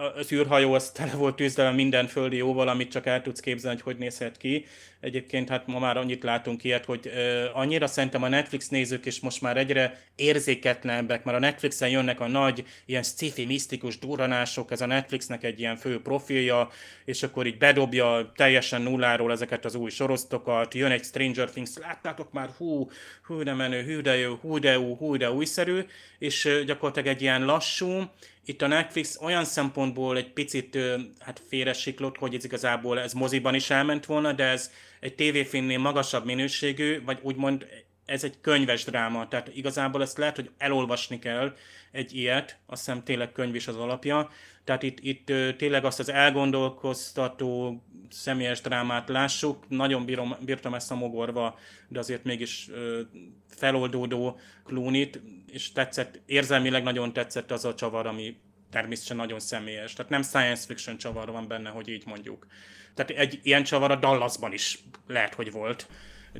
az 0.00 0.32
űrhajó 0.32 0.72
az 0.72 0.90
tele 0.90 1.12
volt 1.12 1.36
tűzdelve 1.36 1.72
minden 1.72 2.06
földi 2.06 2.36
jóval, 2.36 2.68
amit 2.68 2.90
csak 2.90 3.06
el 3.06 3.22
tudsz 3.22 3.40
képzelni, 3.40 3.80
hogy 3.82 3.92
hogy 3.92 4.00
nézhet 4.00 4.36
ki. 4.36 4.66
Egyébként 5.00 5.48
hát 5.48 5.66
ma 5.66 5.78
már 5.78 5.96
annyit 5.96 6.22
látunk 6.22 6.64
ilyet, 6.64 6.84
hogy 6.84 7.06
uh, 7.06 7.58
annyira 7.58 7.86
szerintem 7.86 8.22
a 8.22 8.28
Netflix 8.28 8.68
nézők 8.68 9.06
is 9.06 9.20
most 9.20 9.40
már 9.40 9.56
egyre 9.56 10.00
érzéketlenebbek, 10.16 11.24
mert 11.24 11.36
a 11.36 11.40
Netflixen 11.40 11.88
jönnek 11.88 12.20
a 12.20 12.28
nagy, 12.28 12.64
ilyen 12.86 13.02
sci-fi, 13.02 13.46
misztikus 13.46 13.98
duranások, 13.98 14.70
ez 14.70 14.80
a 14.80 14.86
Netflixnek 14.86 15.44
egy 15.44 15.58
ilyen 15.58 15.76
fő 15.76 16.02
profilja, 16.02 16.68
és 17.04 17.22
akkor 17.22 17.46
így 17.46 17.58
bedobja 17.58 18.32
teljesen 18.36 18.82
nulláról 18.82 19.32
ezeket 19.32 19.64
az 19.64 19.74
új 19.74 19.90
sorozatokat, 19.90 20.74
jön 20.74 20.90
egy 20.90 21.04
Stranger 21.04 21.50
Things, 21.50 21.70
láttátok 21.76 22.32
már, 22.32 22.48
hú, 22.56 22.90
hú 23.22 23.42
de 23.42 23.52
menő, 23.52 23.94
hú 23.94 24.00
de 24.00 24.16
jó, 24.16 24.34
hú 24.34 24.58
de 24.58 24.72
jó, 24.72 24.94
hú 24.94 25.16
de 25.16 25.30
újszerű, 25.30 25.80
és 26.18 26.62
gyakorlatilag 26.66 27.08
egy 27.08 27.22
ilyen 27.22 27.44
lassú, 27.44 28.02
itt 28.44 28.62
a 28.62 28.66
Netflix 28.66 29.18
olyan 29.20 29.44
szempontból 29.44 30.16
egy 30.16 30.32
picit 30.32 30.78
hát 31.18 31.42
félresiklott, 31.48 32.16
hogy 32.16 32.34
ez 32.34 32.44
igazából 32.44 33.00
ez 33.00 33.12
moziban 33.12 33.54
is 33.54 33.70
elment 33.70 34.06
volna, 34.06 34.32
de 34.32 34.44
ez 34.44 34.70
egy 35.00 35.14
tévéfilmnél 35.14 35.78
magasabb 35.78 36.24
minőségű, 36.24 37.04
vagy 37.04 37.18
úgymond 37.22 37.66
ez 38.04 38.24
egy 38.24 38.40
könyves 38.40 38.84
dráma, 38.84 39.28
tehát 39.28 39.56
igazából 39.56 40.02
ezt 40.02 40.18
lehet, 40.18 40.36
hogy 40.36 40.50
elolvasni 40.58 41.18
kell 41.18 41.54
egy 41.92 42.14
ilyet, 42.14 42.58
azt 42.66 42.84
hiszem 42.84 43.04
tényleg 43.04 43.32
könyv 43.32 43.54
is 43.54 43.68
az 43.68 43.76
alapja, 43.76 44.30
tehát 44.64 44.82
itt, 44.82 44.98
itt 45.00 45.32
tényleg 45.56 45.84
azt 45.84 45.98
az 45.98 46.08
elgondolkoztató 46.08 47.82
személyes 48.10 48.60
drámát 48.60 49.08
lássuk, 49.08 49.68
nagyon 49.68 50.04
bírom, 50.04 50.36
bírtam 50.44 50.74
ezt 50.74 50.90
a 50.90 50.94
mogorva, 50.94 51.58
de 51.88 51.98
azért 51.98 52.24
mégis 52.24 52.70
feloldódó 53.48 54.38
klónit, 54.64 55.20
és 55.52 55.72
tetszett, 55.72 56.20
érzelmileg 56.26 56.82
nagyon 56.82 57.12
tetszett 57.12 57.50
az 57.50 57.64
a 57.64 57.74
csavar, 57.74 58.06
ami 58.06 58.36
természetesen 58.70 59.16
nagyon 59.16 59.40
személyes. 59.40 59.92
Tehát 59.92 60.10
nem 60.10 60.22
science 60.22 60.66
fiction 60.66 60.96
csavar 60.96 61.30
van 61.30 61.48
benne, 61.48 61.68
hogy 61.68 61.88
így 61.88 62.02
mondjuk. 62.06 62.46
Tehát 62.94 63.22
egy 63.22 63.40
ilyen 63.42 63.62
csavar 63.62 63.90
a 63.90 63.96
Dallasban 63.96 64.52
is 64.52 64.78
lehet, 65.06 65.34
hogy 65.34 65.52
volt. 65.52 65.86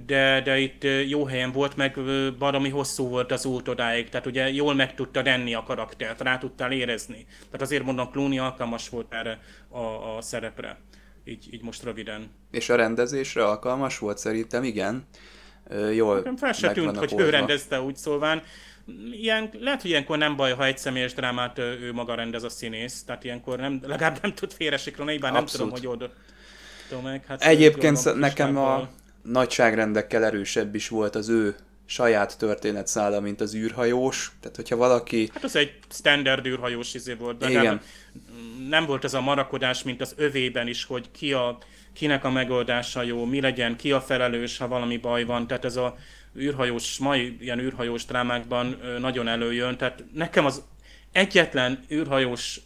De, 0.07 0.41
de 0.41 0.59
itt 0.59 0.85
jó 1.09 1.25
helyen 1.25 1.53
volt, 1.53 1.77
meg 1.77 1.99
baromi 2.39 2.69
hosszú 2.69 3.09
volt 3.09 3.33
az 3.33 3.45
út 3.45 3.69
odáig, 3.69 4.09
tehát 4.09 4.27
ugye 4.27 4.51
jól 4.51 4.75
meg 4.75 4.95
tudta 4.95 5.21
renni 5.23 5.55
a 5.55 5.63
karaktert, 5.63 6.21
rá 6.21 6.39
tudtál 6.39 6.73
érezni. 6.73 7.27
Tehát 7.45 7.61
azért 7.61 7.85
mondom, 7.85 8.11
Clooney 8.11 8.39
alkalmas 8.39 8.89
volt 8.89 9.15
erre 9.15 9.41
a, 9.69 10.17
a 10.17 10.21
szerepre. 10.21 10.79
Így, 11.25 11.49
így 11.55 11.63
most 11.63 11.83
röviden. 11.83 12.31
És 12.51 12.69
a 12.69 12.75
rendezésre 12.75 13.45
alkalmas 13.45 13.99
volt 13.99 14.19
szerintem, 14.19 14.65
igen. 14.65 15.07
Jól 15.95 16.17
Nekem 16.17 16.37
fel 16.37 16.53
se 16.53 16.73
tűnt, 16.73 16.97
hogy 16.97 17.15
ő 17.17 17.31
rendezte 17.31 17.81
úgy 17.81 17.97
szólván 17.97 18.43
ilyen, 19.13 19.51
lehet, 19.61 19.81
hogy 19.81 19.91
ilyenkor 19.91 20.19
nem 20.19 20.37
baj, 20.37 20.53
ha 20.53 20.65
egy 20.65 20.79
személyes 20.79 21.15
drámát 21.15 21.59
ő 21.59 21.93
maga 21.93 22.15
rendez 22.15 22.43
a 22.43 22.49
színész, 22.49 23.03
tehát 23.05 23.25
ilyenkor 23.25 23.59
nem, 23.59 23.81
legalább 23.83 24.19
nem 24.23 24.35
tud 24.35 24.53
félresiklani, 24.53 25.19
bár 25.19 25.33
nem 25.33 25.45
tudom, 25.45 25.71
hogy 25.71 25.87
oda 25.87 26.11
meg. 27.03 27.25
Hát 27.27 27.43
Egyébként 27.43 28.15
nekem 28.15 28.57
a 28.57 28.89
nagyságrendekkel 29.23 30.25
erősebb 30.25 30.75
is 30.75 30.89
volt 30.89 31.15
az 31.15 31.29
ő 31.29 31.57
saját 31.87 32.39
történetszála, 32.39 33.21
mint 33.21 33.41
az 33.41 33.55
űrhajós. 33.55 34.33
Tehát, 34.41 34.57
hogyha 34.57 34.77
valaki... 34.77 35.31
Hát 35.35 35.45
az 35.45 35.57
egy 35.57 35.73
standard 35.91 36.47
űrhajós 36.47 36.95
izé 36.95 37.15
volt, 37.15 37.39
de 37.39 37.49
Igen. 37.49 37.65
Nem, 37.65 37.81
nem 38.69 38.87
volt 38.87 39.05
ez 39.05 39.15
a 39.15 39.21
marakodás, 39.21 39.83
mint 39.83 40.01
az 40.01 40.15
övében 40.17 40.69
is, 40.69 40.85
hogy 40.85 41.11
ki 41.11 41.33
a, 41.33 41.59
kinek 41.93 42.25
a 42.25 42.31
megoldása 42.31 43.03
jó, 43.03 43.25
mi 43.25 43.41
legyen, 43.41 43.77
ki 43.77 43.93
a 43.93 44.01
felelős, 44.01 44.59
ha 44.59 44.69
valami 44.69 44.97
baj 44.97 45.25
van. 45.25 45.47
Tehát 45.47 45.65
ez 45.65 45.77
a 45.77 45.97
űrhajós, 46.39 46.99
mai 46.99 47.37
ilyen 47.41 47.59
űrhajós 47.59 48.05
drámákban 48.05 48.81
nagyon 48.99 49.29
előjön. 49.29 49.77
Tehát 49.77 50.05
nekem 50.13 50.45
az 50.45 50.63
egyetlen 51.13 51.85
űrhajós 51.93 52.61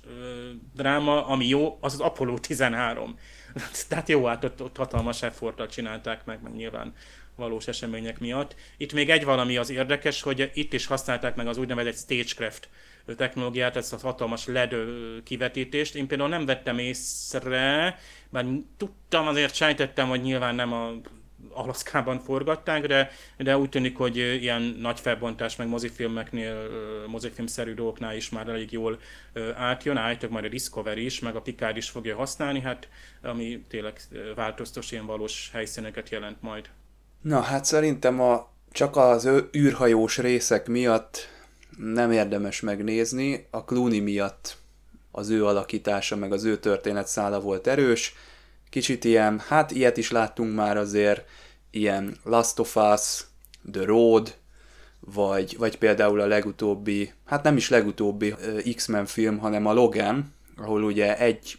dráma, 0.75 1.26
ami 1.26 1.49
jó, 1.49 1.78
az 1.80 1.92
az 1.92 2.00
Apollo 2.00 2.38
13. 2.38 3.18
Tehát 3.88 4.09
jó, 4.09 4.25
hát 4.25 4.44
ott, 4.44 4.62
ott 4.62 4.76
hatalmas 4.76 5.23
efforttal 5.23 5.68
csinálták 5.68 6.25
meg, 6.25 6.38
meg 6.42 6.54
nyilván 6.54 6.92
valós 7.37 7.66
események 7.66 8.18
miatt. 8.18 8.54
Itt 8.76 8.92
még 8.92 9.11
egy 9.11 9.25
valami 9.25 9.56
az 9.56 9.71
érdekes, 9.71 10.23
hogy 10.23 10.50
itt 10.54 10.73
is 10.73 10.87
használták 10.87 11.37
meg 11.37 11.47
az 11.47 11.56
úgynevezett 11.56 11.97
stagecraft 11.97 12.68
technológiát, 13.16 13.76
ezt 13.76 13.92
a 13.92 13.99
hatalmas 14.02 14.47
LED 14.47 14.75
kivetítést. 15.25 15.94
Én 15.94 16.06
például 16.06 16.28
nem 16.28 16.47
vettem 16.47 16.78
észre, 16.78 17.99
mert 18.30 18.47
tudtam, 18.76 19.26
azért 19.26 19.54
sejtettem, 19.54 20.09
hogy 20.09 20.21
nyilván 20.23 20.54
nem 20.54 20.73
a 20.73 20.92
Alaszkában 21.54 22.18
forgatták, 22.18 22.87
de, 22.87 23.11
de 23.38 23.58
úgy 23.58 23.68
tűnik, 23.68 23.96
hogy 23.96 24.16
ilyen 24.16 24.62
nagy 24.62 25.00
felbontás, 25.00 25.56
meg 25.56 25.68
mozifilmeknél, 25.68 26.68
mozifilmszerű 27.06 27.75
dolgoknál 27.75 28.16
is 28.16 28.30
már 28.30 28.49
elég 28.49 28.73
jól 28.73 28.99
átjön, 29.56 29.96
állítok 29.96 30.30
majd 30.30 30.44
a 30.44 30.49
Discovery 30.49 31.04
is, 31.04 31.20
meg 31.20 31.37
a 31.37 31.40
Picard 31.40 31.76
is 31.76 31.90
fogja 31.90 32.16
használni, 32.16 32.61
hát 32.61 32.88
ami 33.23 33.64
tényleg 33.68 34.00
változtos 34.34 34.92
ilyen 34.92 35.06
valós 35.06 35.50
helyszíneket 35.52 36.08
jelent 36.08 36.42
majd. 36.42 36.68
Na 37.20 37.40
hát 37.40 37.64
szerintem 37.64 38.20
a, 38.20 38.49
csak 38.73 38.96
az 38.96 39.28
űrhajós 39.56 40.18
részek 40.18 40.66
miatt 40.66 41.28
nem 41.76 42.12
érdemes 42.12 42.61
megnézni, 42.61 43.46
a 43.50 43.64
Clooney 43.64 44.00
miatt 44.00 44.56
az 45.11 45.30
ő 45.30 45.46
alakítása, 45.46 46.16
meg 46.16 46.32
az 46.32 46.44
ő 46.44 46.58
történetszála 46.58 47.40
volt 47.40 47.66
erős, 47.66 48.14
kicsit 48.70 49.04
ilyen, 49.04 49.38
hát 49.49 49.70
ilyet 49.70 49.96
is 49.96 50.11
láttunk 50.11 50.54
már 50.54 50.76
azért, 50.76 51.25
ilyen 51.75 52.16
Last 52.25 52.59
of 52.59 52.76
Us, 52.76 53.21
The 53.73 53.85
Road, 53.85 54.35
vagy, 55.00 55.57
vagy 55.59 55.78
például 55.78 56.21
a 56.21 56.26
legutóbbi, 56.26 57.12
hát 57.25 57.43
nem 57.43 57.57
is 57.57 57.69
legutóbbi 57.69 58.35
X-Men 58.75 59.07
film, 59.07 59.38
hanem 59.38 59.66
a 59.66 59.73
Logan, 59.73 60.35
ahol 60.57 60.83
ugye 60.83 61.19
egy 61.19 61.59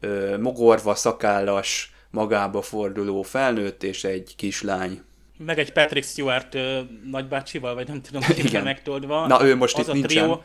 ö, 0.00 0.38
mogorva, 0.38 0.94
szakállas, 0.94 1.94
magába 2.10 2.62
forduló 2.62 3.22
felnőtt 3.22 3.82
és 3.82 4.04
egy 4.04 4.34
kislány. 4.36 5.02
Meg 5.38 5.58
egy 5.58 5.72
Patrick 5.72 6.06
Stewart 6.06 6.54
ö, 6.54 6.80
nagybácsival, 7.10 7.74
vagy 7.74 7.88
nem 7.88 8.02
tudom, 8.02 8.22
hogy 8.22 8.60
megtoldva. 8.64 9.26
Na 9.26 9.44
ő 9.44 9.56
most 9.56 9.78
az 9.78 9.88
itt 9.88 9.92
nincsen. 9.92 10.08
Trió, 10.08 10.42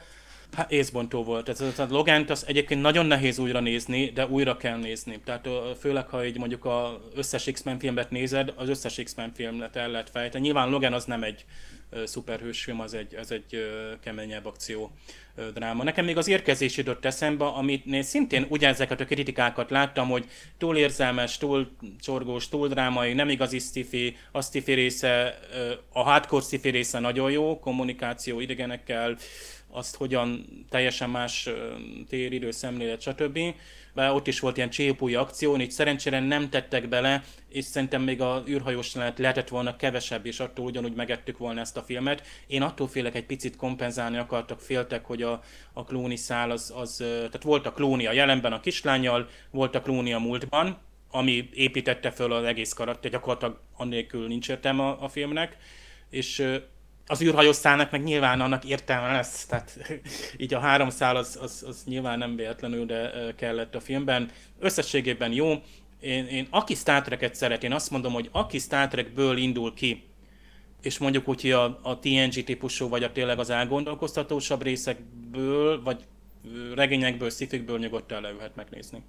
Hát 0.56 0.72
észbontó 0.72 1.24
volt. 1.24 1.50
Ez, 1.50 1.62
a 1.62 1.86
Logant 1.90 2.30
az 2.30 2.44
egyébként 2.48 2.82
nagyon 2.82 3.06
nehéz 3.06 3.40
újra 3.40 3.60
nézni, 3.60 4.06
de 4.06 4.28
újra 4.28 4.58
kell 4.58 4.78
nézni. 4.78 5.20
Tehát 5.26 5.48
főleg, 5.80 6.08
ha 6.08 6.26
így 6.26 6.38
mondjuk 6.38 6.66
az 6.66 6.92
összes 7.16 7.50
X-Men 7.52 7.80
filmet 7.80 8.12
nézed, 8.12 8.54
az 8.56 8.70
összes 8.70 9.00
X-Men 9.04 9.32
filmet 9.34 9.76
el 9.76 9.90
lehet 9.90 10.10
fejteni. 10.10 10.44
Nyilván 10.44 10.70
Logan 10.70 10.94
az 10.94 11.06
nem 11.06 11.24
egy 11.24 11.46
szuperhős 12.06 12.64
film, 12.64 12.80
az 12.80 12.94
egy, 12.94 13.16
az 13.16 13.32
egy 13.32 13.72
keményebb 14.04 14.46
akció 14.46 14.92
dráma. 15.54 15.84
Nekem 15.84 16.06
még 16.06 16.18
az 16.18 16.28
érkezés 16.28 16.78
jutott 16.78 17.06
eszembe, 17.06 17.46
amit 17.46 18.04
szintén 18.04 18.46
ugyanezeket 18.50 19.00
a 19.00 19.06
kritikákat 19.06 19.70
láttam, 19.70 20.10
hogy 20.10 20.26
túl 20.58 20.78
érzelmes, 20.78 21.38
túl 21.38 21.72
csorgós, 22.00 22.50
túl 22.50 22.68
drámai, 22.68 23.14
nem 23.14 23.30
igazi 23.30 23.60
sci 23.60 24.18
a 24.32 24.42
sci 24.42 24.64
része, 24.66 25.40
a 25.94 26.02
hardcore 26.02 26.44
sci 26.44 26.70
része 26.70 27.00
nagyon 27.00 27.32
jó, 27.32 27.60
kommunikáció 27.60 28.40
idegenekkel, 28.40 29.18
azt 29.72 29.96
hogyan 29.96 30.46
teljesen 30.70 31.10
más 31.10 31.50
téridő, 32.10 32.52
szemlélet, 32.52 33.02
stb. 33.02 33.40
Bár 33.94 34.12
ott 34.12 34.28
is 34.28 34.40
volt 34.40 34.58
ilyen 34.58 34.70
csépúj 34.70 35.16
akció, 35.16 35.58
így 35.58 35.72
szerencsére 35.72 36.20
nem 36.20 36.50
tettek 36.50 36.90
bele, 36.90 37.24
és 37.50 37.66
szerintem 37.66 38.02
még 38.02 38.22
a 38.22 38.44
űrhajós 38.48 38.96
lehet, 38.96 39.20
lehetett 39.20 39.48
volna 39.48 39.76
kevesebb, 39.76 40.26
és 40.26 40.40
attól 40.40 40.66
ugyanúgy 40.66 40.94
megettük 40.94 41.38
volna 41.38 41.60
ezt 41.60 41.78
a 41.78 41.84
filmet. 41.84 42.28
Én 42.48 42.62
attól 42.62 42.88
félek 42.88 43.16
egy 43.16 43.26
picit 43.26 43.56
kompenzálni 43.56 44.18
akartak, 44.18 44.60
féltek, 44.60 45.06
hogy 45.06 45.22
a, 45.22 45.42
a 45.74 45.84
klóni 45.84 46.16
szál 46.16 46.52
az, 46.52 46.74
az, 46.76 46.96
tehát 46.98 47.44
volt 47.44 47.66
a 47.66 47.74
klóni 47.74 48.08
a 48.08 48.12
jelenben 48.12 48.54
a 48.54 48.60
kislányjal, 48.60 49.30
volt 49.52 49.76
a 49.76 49.82
klóni 49.82 50.14
a 50.14 50.20
múltban, 50.20 50.78
ami 51.12 51.50
építette 51.54 52.12
föl 52.12 52.34
az 52.34 52.44
egész 52.44 52.74
karakter, 52.74 53.12
gyakorlatilag 53.12 53.60
annélkül 53.78 54.28
nincs 54.28 54.50
értelme 54.50 54.84
a, 54.84 55.04
a 55.04 55.08
filmnek, 55.08 55.58
és 56.10 56.60
az 57.08 57.22
űrhajós 57.22 57.56
szálnak 57.56 57.92
meg 57.92 58.04
nyilván 58.04 58.42
annak 58.42 58.66
értelme 58.66 59.12
lesz, 59.12 59.46
tehát 59.46 59.78
így 60.38 60.54
a 60.54 60.60
három 60.60 60.90
szál 60.90 61.16
az, 61.16 61.38
az, 61.42 61.64
az 61.68 61.84
nyilván 61.86 62.18
nem 62.18 62.36
véletlenül, 62.36 62.86
de 62.86 63.12
kellett 63.36 63.76
a 63.76 63.80
filmben. 63.80 64.30
Összességében 64.60 65.32
jó. 65.32 65.62
Én, 66.00 66.26
én 66.26 66.48
aki 66.50 66.76
Star 66.76 67.02
Trek-et 67.02 67.36
szeret, 67.36 67.64
én 67.64 67.74
azt 67.74 67.92
mondom, 67.92 68.14
hogy 68.14 68.30
aki 68.32 68.60
Star 68.60 68.88
Trek-ből 68.88 69.38
indul 69.38 69.74
ki, 69.74 70.04
és 70.82 70.98
mondjuk 70.98 71.28
úgy, 71.28 71.42
hogy 71.42 71.52
a, 71.52 71.80
a 71.82 72.00
TNG 72.00 72.44
típusú, 72.44 72.90
vagy 72.90 73.04
a 73.04 73.12
tényleg 73.12 73.40
az 73.40 73.50
elgondolkoztatósabb 73.50 74.62
részekből, 74.62 75.84
vagy 75.84 76.06
regényekből, 76.76 77.30
szifikből 77.30 77.80
nyugodtan 77.80 78.22
leülhet 78.22 78.56
megnézni. 78.56 79.04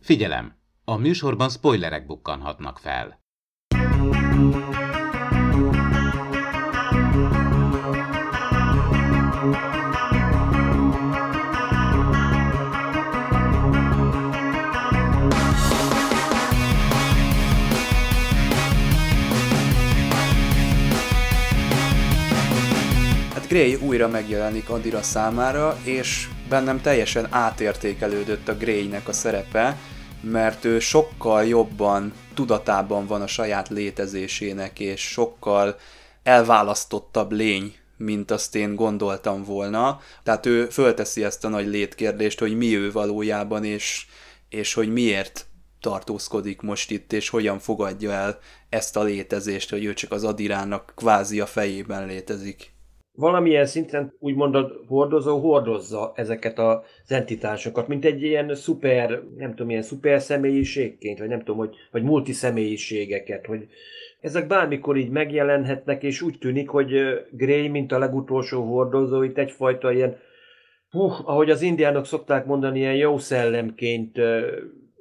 Figyelem! 0.00 0.56
A 0.84 0.96
műsorban 0.96 1.48
spoilerek 1.48 2.06
bukkanhatnak 2.06 2.78
fel. 2.78 3.22
Grey 23.54 23.74
újra 23.74 24.08
megjelenik 24.08 24.70
Adira 24.70 25.02
számára, 25.02 25.78
és 25.84 26.28
bennem 26.48 26.80
teljesen 26.80 27.26
átértékelődött 27.30 28.48
a 28.48 28.56
Greynek 28.56 29.08
a 29.08 29.12
szerepe, 29.12 29.78
mert 30.20 30.64
ő 30.64 30.78
sokkal 30.78 31.44
jobban 31.44 32.12
tudatában 32.34 33.06
van 33.06 33.22
a 33.22 33.26
saját 33.26 33.68
létezésének, 33.68 34.80
és 34.80 35.00
sokkal 35.00 35.76
elválasztottabb 36.22 37.32
lény, 37.32 37.74
mint 37.96 38.30
azt 38.30 38.54
én 38.54 38.74
gondoltam 38.74 39.44
volna. 39.44 40.00
Tehát 40.22 40.46
ő 40.46 40.66
fölteszi 40.66 41.24
ezt 41.24 41.44
a 41.44 41.48
nagy 41.48 41.66
létkérdést, 41.66 42.38
hogy 42.38 42.56
mi 42.56 42.76
ő 42.76 42.92
valójában, 42.92 43.64
és, 43.64 44.06
és 44.48 44.74
hogy 44.74 44.92
miért 44.92 45.46
tartózkodik 45.80 46.60
most 46.60 46.90
itt, 46.90 47.12
és 47.12 47.28
hogyan 47.28 47.58
fogadja 47.58 48.12
el 48.12 48.38
ezt 48.68 48.96
a 48.96 49.02
létezést, 49.02 49.70
hogy 49.70 49.84
ő 49.84 49.94
csak 49.94 50.12
az 50.12 50.24
Adirának 50.24 50.92
kvázi 50.96 51.40
a 51.40 51.46
fejében 51.46 52.06
létezik 52.06 52.73
valamilyen 53.16 53.66
szinten 53.66 54.14
úgymond 54.18 54.54
a 54.54 54.70
hordozó 54.86 55.38
hordozza 55.38 56.12
ezeket 56.16 56.58
az 56.58 56.80
entitásokat, 57.08 57.88
mint 57.88 58.04
egy 58.04 58.22
ilyen 58.22 58.54
szuper, 58.54 59.22
nem 59.36 59.50
tudom, 59.50 59.70
ilyen 59.70 59.82
szuper 59.82 60.20
személyiségként, 60.20 61.18
vagy 61.18 61.28
nem 61.28 61.38
tudom, 61.38 61.56
hogy, 61.56 61.76
vagy 61.90 62.02
multi 62.02 62.32
személyiségeket, 62.32 63.46
hogy 63.46 63.66
ezek 64.20 64.46
bármikor 64.46 64.96
így 64.96 65.10
megjelenhetnek, 65.10 66.02
és 66.02 66.22
úgy 66.22 66.38
tűnik, 66.38 66.68
hogy 66.68 66.92
Gray, 67.30 67.68
mint 67.68 67.92
a 67.92 67.98
legutolsó 67.98 68.62
hordozó, 68.62 69.22
itt 69.22 69.38
egyfajta 69.38 69.92
ilyen, 69.92 70.16
hú, 70.90 71.00
ahogy 71.24 71.50
az 71.50 71.62
indiánok 71.62 72.06
szokták 72.06 72.46
mondani, 72.46 72.78
ilyen 72.78 72.94
jó 72.94 73.18
szellemként 73.18 74.18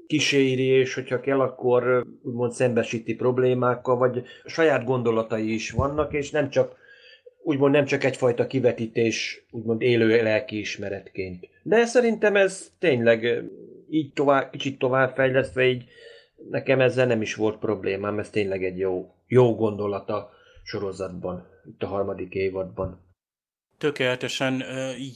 kíséri, 0.07 0.65
és 0.65 0.93
hogyha 0.93 1.19
kell, 1.19 1.39
akkor 1.39 2.05
úgymond 2.23 2.51
szembesíti 2.51 3.15
problémákkal, 3.15 3.97
vagy 3.97 4.23
saját 4.45 4.85
gondolatai 4.85 5.53
is 5.53 5.71
vannak, 5.71 6.13
és 6.13 6.31
nem 6.31 6.49
csak 6.49 6.75
úgymond 7.43 7.73
nem 7.73 7.85
csak 7.85 8.03
egyfajta 8.03 8.47
kivetítés, 8.47 9.45
úgymond 9.51 9.81
élő 9.81 10.23
lelkiismeretként. 10.23 11.47
De 11.63 11.85
szerintem 11.85 12.35
ez 12.35 12.71
tényleg 12.79 13.43
így 13.89 14.13
tovább, 14.13 14.51
kicsit 14.51 14.79
tovább 14.79 15.15
fejlesztve, 15.15 15.67
így 15.67 15.83
nekem 16.49 16.81
ezzel 16.81 17.05
nem 17.05 17.21
is 17.21 17.35
volt 17.35 17.59
problémám, 17.59 18.19
ez 18.19 18.29
tényleg 18.29 18.63
egy 18.63 18.77
jó, 18.77 19.13
jó 19.27 19.55
gondolata 19.55 20.31
sorozatban, 20.63 21.47
itt 21.69 21.83
a 21.83 21.87
harmadik 21.87 22.33
évadban. 22.33 23.01
Tökéletesen 23.77 24.63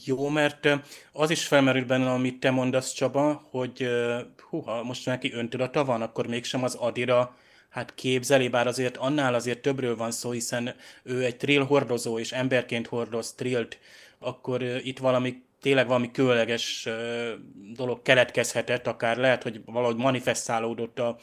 jó, 0.04 0.28
mert 0.28 0.68
az 1.12 1.30
is 1.30 1.46
felmerül 1.46 1.84
benne, 1.84 2.10
amit 2.10 2.40
te 2.40 2.50
mondasz, 2.50 2.92
Csaba, 2.92 3.48
hogy 3.50 3.88
huha, 4.48 4.82
most 4.82 5.06
neki 5.06 5.32
öntudata 5.32 5.84
van, 5.84 6.02
akkor 6.02 6.26
mégsem 6.26 6.62
az 6.62 6.74
Adira 6.74 7.36
hát 7.68 7.94
képzeli, 7.94 8.48
bár 8.48 8.66
azért 8.66 8.96
annál 8.96 9.34
azért 9.34 9.62
többről 9.62 9.96
van 9.96 10.10
szó, 10.10 10.30
hiszen 10.30 10.74
ő 11.02 11.24
egy 11.24 11.36
trill 11.36 11.62
hordozó, 11.62 12.18
és 12.18 12.32
emberként 12.32 12.86
hordoz 12.86 13.32
trillt, 13.32 13.78
akkor 14.18 14.62
itt 14.62 14.98
valami 14.98 15.42
tényleg 15.60 15.86
valami 15.86 16.10
különleges 16.10 16.88
dolog 17.74 18.02
keletkezhetett, 18.02 18.86
akár 18.86 19.16
lehet, 19.16 19.42
hogy 19.42 19.60
valahogy 19.64 19.96
manifestálódott 19.96 20.98
a, 20.98 21.18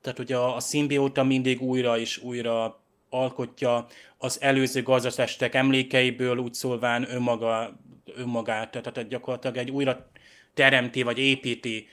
tehát 0.00 0.18
hogy 0.18 0.32
a, 0.32 0.56
a 0.56 0.60
szimbióta 0.60 1.24
mindig 1.24 1.62
újra 1.62 1.98
és 1.98 2.18
újra 2.18 2.80
alkotja 3.10 3.86
az 4.18 4.40
előző 4.40 4.82
gazdatestek 4.82 5.54
emlékeiből, 5.54 6.36
úgy 6.36 6.54
szólván 6.54 7.10
önmaga, 7.10 7.78
önmagát, 8.16 8.70
tehát 8.70 9.08
gyakorlatilag 9.08 9.56
egy 9.56 9.70
újra 9.70 10.10
teremti 10.54 11.02
vagy 11.02 11.18
építi, 11.18 11.88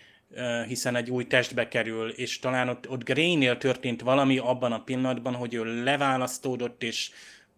hiszen 0.67 0.95
egy 0.95 1.11
új 1.11 1.27
testbe 1.27 1.67
kerül, 1.67 2.09
és 2.09 2.39
talán 2.39 2.69
ott, 2.69 2.89
ott 2.89 3.03
Greynél 3.03 3.57
történt 3.57 4.01
valami 4.01 4.37
abban 4.37 4.71
a 4.71 4.83
pillanatban, 4.83 5.33
hogy 5.33 5.53
ő 5.53 5.83
leválasztódott, 5.83 6.83
és 6.83 7.11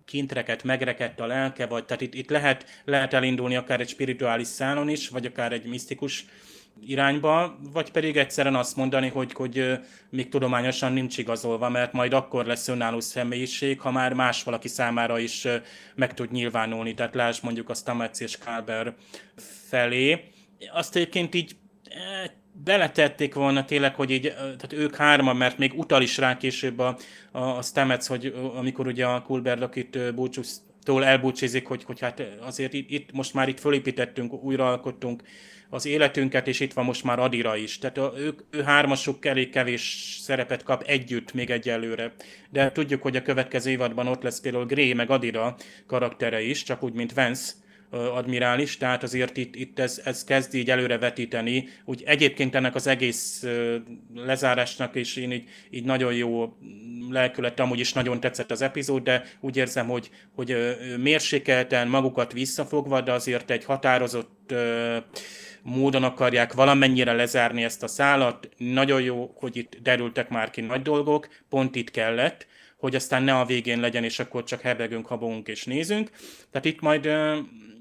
kintreket, 0.06 0.64
megrekedt 0.64 1.20
a 1.20 1.26
lelke, 1.26 1.66
vagy 1.66 1.86
tehát 1.86 2.02
itt, 2.02 2.14
itt 2.14 2.30
lehet, 2.30 2.82
lehet 2.86 3.14
elindulni 3.14 3.56
akár 3.56 3.80
egy 3.80 3.90
spirituális 3.90 4.48
szálon 4.48 4.90
is, 4.90 5.10
vagy 5.10 5.26
akár 5.26 5.52
egy 5.52 5.66
misztikus 5.66 6.26
irányba, 6.82 7.58
vagy 7.74 7.92
pedig 7.92 8.18
egyszerűen 8.18 8.56
azt 8.56 8.76
mondani, 8.76 9.08
hogy, 9.08 9.34
hogy 9.34 9.80
még 10.10 10.30
tudományosan 10.30 10.94
nincs 10.94 11.18
igazolva, 11.18 11.70
mert 11.70 11.94
majd 11.94 12.14
akkor 12.14 12.46
lesz 12.46 12.68
önálló 12.68 13.00
személyiség, 13.00 13.80
ha 13.80 13.92
már 13.92 14.14
más 14.14 14.44
valaki 14.44 14.68
számára 14.68 15.20
is 15.20 15.48
meg 15.96 16.14
tud 16.14 16.32
nyilvánulni, 16.32 16.94
tehát 16.94 17.16
lásd 17.16 17.44
mondjuk 17.44 17.70
a 17.70 17.74
Stamets 17.74 18.20
és 18.20 18.38
Kálber 18.38 18.96
felé. 19.70 20.24
Azt 20.72 20.96
egyébként 20.96 21.36
így 21.36 21.56
e, 21.90 22.32
beletették 22.64 23.34
volna 23.34 23.66
tényleg, 23.66 23.96
hogy 23.96 24.12
így, 24.12 24.34
tehát 24.34 24.74
ők 24.74 24.96
hárman, 24.96 25.36
mert 25.36 25.58
még 25.58 25.74
utal 25.76 26.02
is 26.02 26.18
rá 26.18 26.38
később 26.38 26.80
a, 26.80 26.98
a, 27.32 27.40
a 27.40 27.62
Stamets, 27.62 28.06
hogy 28.06 28.36
amikor 28.56 28.88
ugye 28.88 29.06
a 29.06 29.22
Kulberlok 29.22 29.76
itt 29.76 30.14
búcsúztól 30.16 31.06
elbúcsízik, 31.06 31.68
hogy, 31.68 31.84
hogy 31.84 32.00
hát 32.00 32.24
azért 32.42 32.74
itt, 32.74 32.90
itt, 32.90 33.12
most 33.12 33.34
már 33.34 33.48
itt 33.48 33.60
fölépítettünk, 33.60 34.34
újraalkottunk 34.34 35.24
az 35.70 35.86
életünket, 35.86 36.48
és 36.48 36.60
itt 36.60 36.74
van 36.74 36.86
most 36.86 37.04
már 37.04 37.20
Adira 37.20 37.56
is. 37.56 37.78
Tehát 37.78 37.98
a, 37.98 38.14
ők, 38.18 38.40
ő 38.50 38.62
hármasuk 38.62 39.26
elég 39.26 39.50
kevés 39.50 40.18
szerepet 40.22 40.64
kap 40.64 40.84
együtt 40.84 41.34
még 41.34 41.50
egyelőre. 41.50 42.14
De 42.50 42.72
tudjuk, 42.72 43.02
hogy 43.02 43.16
a 43.16 43.22
következő 43.22 43.70
évadban 43.70 44.08
ott 44.08 44.24
lesz 44.24 44.40
például 44.40 44.66
Gray 44.66 44.94
meg 44.94 45.10
Adira 45.10 45.56
karaktere 45.88 46.42
is, 46.42 46.64
csak 46.64 46.84
úgy, 46.84 46.94
mint 46.94 47.14
Vance, 47.14 47.54
admirális, 47.90 48.78
tehát 48.78 49.04
azért 49.04 49.38
itt, 49.38 49.56
itt 49.56 49.80
ez, 49.80 50.02
ez 50.04 50.24
kezd 50.24 50.54
így 50.54 50.70
előrevetíteni, 50.70 51.68
úgy 51.86 52.04
egyébként 52.06 52.56
ennek 52.56 52.76
az 52.76 52.88
egész 52.88 53.46
lezárásnak 54.16 54.96
is 54.96 55.16
én 55.16 55.32
így, 55.32 55.50
így 55.70 55.84
nagyon 55.84 56.14
jó 56.14 56.58
lelkület, 57.10 57.60
amúgy 57.60 57.80
is 57.80 57.94
nagyon 57.94 58.20
tetszett 58.20 58.52
az 58.52 58.62
epizód, 58.62 59.04
de 59.04 59.24
úgy 59.40 59.58
érzem, 59.58 59.88
hogy, 59.88 60.10
hogy 60.36 60.78
mérsékelten 60.98 61.88
magukat 61.88 62.34
visszafogva, 62.34 63.02
de 63.02 63.12
azért 63.12 63.52
egy 63.52 63.66
határozott 63.66 64.54
módon 65.62 66.04
akarják 66.04 66.54
valamennyire 66.54 67.14
lezárni 67.14 67.64
ezt 67.64 67.84
a 67.84 67.88
szálat. 67.88 68.50
Nagyon 68.58 69.02
jó, 69.02 69.32
hogy 69.36 69.58
itt 69.58 69.78
derültek 69.82 70.30
már 70.30 70.50
ki 70.50 70.62
nagy 70.62 70.82
dolgok, 70.82 71.28
pont 71.50 71.76
itt 71.76 71.92
kellett, 71.92 72.48
hogy 72.78 72.96
aztán 72.96 73.24
ne 73.24 73.40
a 73.40 73.46
végén 73.46 73.80
legyen, 73.80 74.04
és 74.04 74.20
akkor 74.20 74.44
csak 74.44 74.62
hebegünk, 74.62 75.06
habogunk 75.06 75.48
és 75.48 75.64
nézünk. 75.64 76.10
Tehát 76.52 76.66
itt 76.66 76.80
majd 76.80 77.10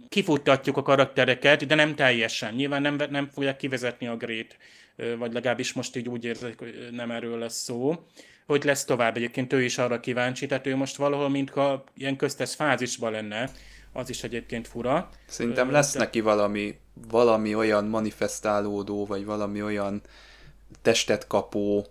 kifuttatjuk 0.09 0.77
a 0.77 0.83
karaktereket, 0.83 1.67
de 1.67 1.75
nem 1.75 1.95
teljesen. 1.95 2.55
Nyilván 2.55 2.83
nem, 2.83 2.97
nem 3.11 3.29
fogják 3.33 3.57
kivezetni 3.57 4.07
a 4.07 4.17
grét, 4.17 4.57
vagy 5.19 5.33
legalábbis 5.33 5.73
most 5.73 5.97
így 5.97 6.09
úgy 6.09 6.25
érzek, 6.25 6.59
hogy 6.59 6.89
nem 6.93 7.11
erről 7.11 7.39
lesz 7.39 7.63
szó. 7.63 7.95
Hogy 8.47 8.65
lesz 8.65 8.85
tovább 8.85 9.17
egyébként, 9.17 9.53
ő 9.53 9.63
is 9.63 9.79
arra 9.79 10.01
kíváncsi, 10.01 10.47
tehát 10.47 10.67
ő 10.67 10.77
most 10.77 10.97
valahol, 10.97 11.29
mintha 11.29 11.85
ilyen 11.97 12.17
köztes 12.17 12.55
fázisban 12.55 13.13
lenne, 13.13 13.51
az 13.93 14.09
is 14.09 14.23
egyébként 14.23 14.69
fura. 14.69 15.09
Szerintem 15.27 15.71
lesz 15.71 15.93
neki 15.93 16.21
valami, 16.21 16.79
valami 17.09 17.55
olyan 17.55 17.85
manifestálódó, 17.85 19.07
vagy 19.07 19.25
valami 19.25 19.63
olyan 19.63 20.03
testet 20.83 21.27
kapó 21.27 21.87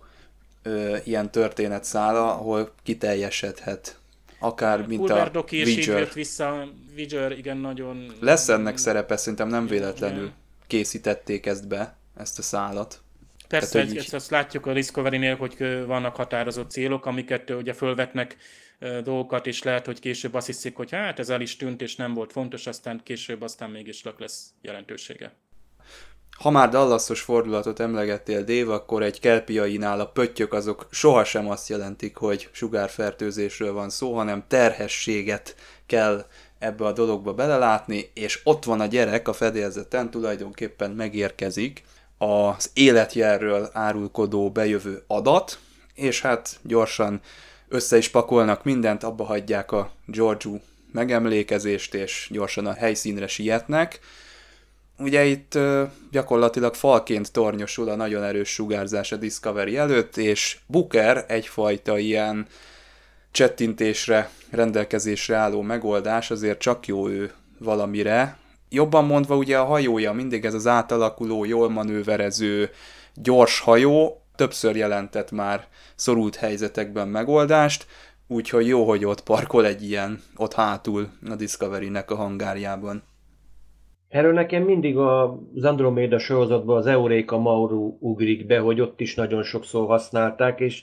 ö, 0.62 0.96
ilyen 1.04 1.30
történetszála, 1.30 2.34
ahol 2.34 2.72
kiteljesedhet 2.82 3.98
akár 4.38 4.86
mint 4.86 5.10
a 5.10 5.44
Vidger. 5.50 6.02
is 6.02 6.12
vissza, 6.12 6.68
Vidger 6.96 7.32
igen 7.32 7.56
nagyon... 7.56 8.12
Lesz 8.20 8.48
ennek 8.48 8.76
szerepe, 8.76 9.16
szerintem 9.16 9.48
nem 9.48 9.66
véletlenül 9.66 10.30
készítették 10.66 11.46
ezt 11.46 11.68
be, 11.68 11.96
ezt 12.16 12.38
a 12.38 12.42
szálat. 12.42 13.00
Persze, 13.48 13.72
Tehát, 13.72 13.88
hogy... 13.88 13.96
ezt 13.96 14.14
azt 14.14 14.30
látjuk 14.30 14.66
a 14.66 14.72
Discovery-nél, 14.72 15.36
hogy 15.36 15.84
vannak 15.86 16.16
határozott 16.16 16.70
célok, 16.70 17.06
amiket 17.06 17.50
ugye 17.50 17.72
fölvetnek 17.72 18.36
dolgokat, 19.02 19.46
és 19.46 19.62
lehet, 19.62 19.86
hogy 19.86 20.00
később 20.00 20.34
azt 20.34 20.46
hiszik, 20.46 20.76
hogy 20.76 20.90
hát 20.90 21.18
ez 21.18 21.28
el 21.28 21.40
is 21.40 21.56
tűnt, 21.56 21.82
és 21.82 21.96
nem 21.96 22.14
volt 22.14 22.32
fontos, 22.32 22.66
aztán 22.66 23.00
később 23.04 23.42
aztán 23.42 23.70
mégis 23.70 24.02
lesz 24.18 24.50
jelentősége. 24.60 25.32
Ha 26.38 26.50
már 26.50 26.68
Dallasos 26.68 27.20
fordulatot 27.20 27.80
emlegettél, 27.80 28.44
Dév, 28.44 28.70
akkor 28.70 29.02
egy 29.02 29.20
kelpiainál 29.20 30.00
a 30.00 30.06
pöttyök 30.06 30.52
azok 30.52 30.86
sohasem 30.90 31.48
azt 31.48 31.68
jelentik, 31.68 32.16
hogy 32.16 32.48
sugárfertőzésről 32.52 33.72
van 33.72 33.90
szó, 33.90 34.14
hanem 34.14 34.44
terhességet 34.48 35.56
kell 35.86 36.26
ebbe 36.58 36.84
a 36.84 36.92
dologba 36.92 37.34
belelátni, 37.34 38.10
és 38.14 38.40
ott 38.44 38.64
van 38.64 38.80
a 38.80 38.86
gyerek 38.86 39.28
a 39.28 39.32
fedélzeten, 39.32 40.10
tulajdonképpen 40.10 40.90
megérkezik 40.90 41.82
az 42.18 42.70
életjelről 42.74 43.70
árulkodó 43.72 44.50
bejövő 44.50 45.04
adat, 45.06 45.58
és 45.94 46.20
hát 46.20 46.58
gyorsan 46.62 47.20
össze 47.68 47.96
is 47.96 48.08
pakolnak 48.08 48.64
mindent, 48.64 49.02
abba 49.02 49.24
hagyják 49.24 49.72
a 49.72 49.90
Giorgio 50.06 50.58
megemlékezést, 50.92 51.94
és 51.94 52.28
gyorsan 52.30 52.66
a 52.66 52.72
helyszínre 52.72 53.26
sietnek, 53.26 54.00
Ugye 54.98 55.24
itt 55.24 55.58
gyakorlatilag 56.10 56.74
falként 56.74 57.32
tornyosul 57.32 57.88
a 57.88 57.94
nagyon 57.94 58.22
erős 58.22 58.48
sugárzás 58.48 59.12
a 59.12 59.16
Discovery 59.16 59.76
előtt, 59.76 60.16
és 60.16 60.58
Booker 60.66 61.24
egyfajta 61.28 61.98
ilyen 61.98 62.46
csettintésre, 63.36 64.30
rendelkezésre 64.50 65.36
álló 65.36 65.60
megoldás, 65.60 66.30
azért 66.30 66.58
csak 66.58 66.86
jó 66.86 67.08
ő 67.08 67.30
valamire. 67.58 68.38
Jobban 68.70 69.04
mondva 69.04 69.36
ugye 69.36 69.58
a 69.58 69.64
hajója 69.64 70.12
mindig 70.12 70.44
ez 70.44 70.54
az 70.54 70.66
átalakuló, 70.66 71.44
jól 71.44 71.70
manőverező, 71.70 72.70
gyors 73.14 73.60
hajó, 73.60 74.22
többször 74.36 74.76
jelentett 74.76 75.30
már 75.30 75.66
szorult 75.94 76.36
helyzetekben 76.36 77.08
megoldást, 77.08 77.86
úgyhogy 78.26 78.66
jó, 78.66 78.88
hogy 78.88 79.04
ott 79.04 79.22
parkol 79.22 79.66
egy 79.66 79.82
ilyen, 79.82 80.20
ott 80.36 80.54
hátul 80.54 81.08
a 81.30 81.34
Discovery-nek 81.34 82.10
a 82.10 82.16
hangárjában. 82.16 83.02
Erről 84.08 84.32
nekem 84.32 84.62
mindig 84.62 84.96
az 84.96 85.64
Andromeda 85.64 86.18
sorozatban 86.18 86.76
az 86.76 86.86
Euréka 86.86 87.38
Mauru 87.38 87.96
ugrik 88.00 88.46
be, 88.46 88.58
hogy 88.58 88.80
ott 88.80 89.00
is 89.00 89.14
nagyon 89.14 89.42
sokszor 89.42 89.86
használták, 89.86 90.60
és 90.60 90.82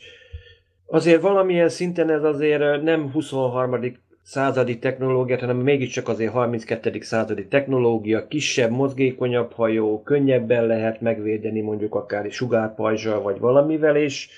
azért 0.94 1.22
valamilyen 1.22 1.70
szinten 1.70 2.10
ez 2.10 2.24
azért 2.24 2.82
nem 2.82 3.12
23. 3.12 3.76
századi 4.22 4.80
technológia, 4.80 5.40
hanem 5.40 5.58
mégiscsak 5.58 6.08
azért 6.08 6.32
32. 6.32 7.02
századi 7.02 7.48
technológia, 7.48 8.28
kisebb, 8.28 8.72
mozgékonyabb 8.72 9.52
hajó, 9.52 10.02
könnyebben 10.02 10.66
lehet 10.66 11.02
megvédeni 11.02 11.62
mondjuk 11.62 11.96
akár 11.96 12.32
sugárpajzsal 12.32 13.22
vagy 13.22 13.40
valamivel, 13.40 13.96
és 13.96 14.30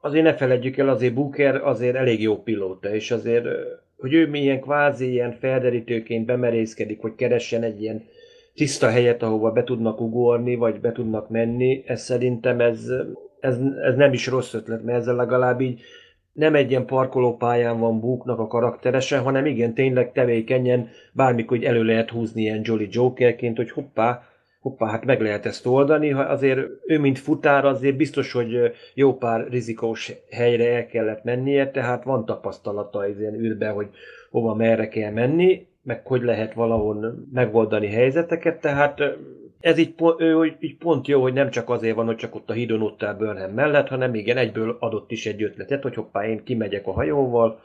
azért 0.00 0.24
ne 0.24 0.34
feledjük 0.34 0.76
el, 0.76 0.88
azért 0.88 1.14
Booker 1.14 1.54
azért 1.54 1.96
elég 1.96 2.22
jó 2.22 2.42
pilóta, 2.42 2.94
és 2.94 3.10
azért 3.10 3.46
hogy 3.96 4.14
ő 4.14 4.28
milyen 4.28 4.60
kvázi 4.60 5.10
ilyen 5.10 5.32
felderítőként 5.40 6.26
bemerészkedik, 6.26 7.00
hogy 7.00 7.14
keressen 7.14 7.62
egy 7.62 7.82
ilyen 7.82 8.04
tiszta 8.54 8.88
helyet, 8.88 9.22
ahova 9.22 9.50
be 9.50 9.64
tudnak 9.64 10.00
ugorni, 10.00 10.54
vagy 10.54 10.80
be 10.80 10.92
tudnak 10.92 11.28
menni, 11.28 11.82
ez 11.86 12.02
szerintem 12.02 12.60
ez, 12.60 12.92
ez, 13.44 13.58
ez 13.82 13.96
nem 13.96 14.12
is 14.12 14.26
rossz 14.26 14.54
ötlet, 14.54 14.82
mert 14.84 14.98
ezzel 14.98 15.14
legalább 15.14 15.60
így 15.60 15.80
nem 16.32 16.54
egy 16.54 16.70
ilyen 16.70 16.86
parkolópályán 16.86 17.78
van 17.78 18.00
búknak 18.00 18.38
a 18.38 18.46
karakterese, 18.46 19.18
hanem 19.18 19.46
igen, 19.46 19.74
tényleg 19.74 20.12
tevékenyen 20.12 20.88
bármikor 21.12 21.64
elő 21.64 21.82
lehet 21.82 22.10
húzni 22.10 22.42
ilyen 22.42 22.60
Jolly 22.62 22.88
Jokerként, 22.90 23.56
hogy 23.56 23.70
hoppá, 23.70 24.22
hoppá, 24.60 24.86
hát 24.86 25.04
meg 25.04 25.20
lehet 25.20 25.46
ezt 25.46 25.66
oldani, 25.66 26.10
ha 26.10 26.22
azért 26.22 26.60
ő, 26.86 26.98
mint 26.98 27.18
futár, 27.18 27.64
azért 27.64 27.96
biztos, 27.96 28.32
hogy 28.32 28.72
jó 28.94 29.16
pár 29.16 29.48
rizikós 29.48 30.12
helyre 30.30 30.74
el 30.74 30.86
kellett 30.86 31.24
mennie, 31.24 31.70
tehát 31.70 32.04
van 32.04 32.24
tapasztalata 32.24 32.98
az 32.98 33.20
ilyen 33.20 33.34
űrben, 33.34 33.72
hogy 33.72 33.88
hova 34.30 34.54
merre 34.54 34.88
kell 34.88 35.12
menni, 35.12 35.66
meg 35.82 36.06
hogy 36.06 36.22
lehet 36.22 36.54
valahol 36.54 37.14
megoldani 37.32 37.86
helyzeteket, 37.88 38.60
tehát 38.60 39.02
ez 39.64 39.78
így, 39.78 39.94
ő, 40.18 40.56
így 40.60 40.76
pont 40.76 41.06
jó, 41.06 41.22
hogy 41.22 41.32
nem 41.32 41.50
csak 41.50 41.70
azért 41.70 41.96
van, 41.96 42.06
hogy 42.06 42.16
csak 42.16 42.34
ott 42.34 42.50
a 42.50 42.52
hídon 42.52 42.82
ott 42.82 43.02
áll 43.02 43.14
Burnham 43.14 43.50
mellett, 43.50 43.88
hanem 43.88 44.14
igen, 44.14 44.36
egyből 44.36 44.76
adott 44.80 45.10
is 45.10 45.26
egy 45.26 45.42
ötletet, 45.42 45.82
hogy 45.82 45.94
hoppá, 45.94 46.26
én 46.26 46.44
kimegyek 46.44 46.86
a 46.86 46.92
hajóval, 46.92 47.60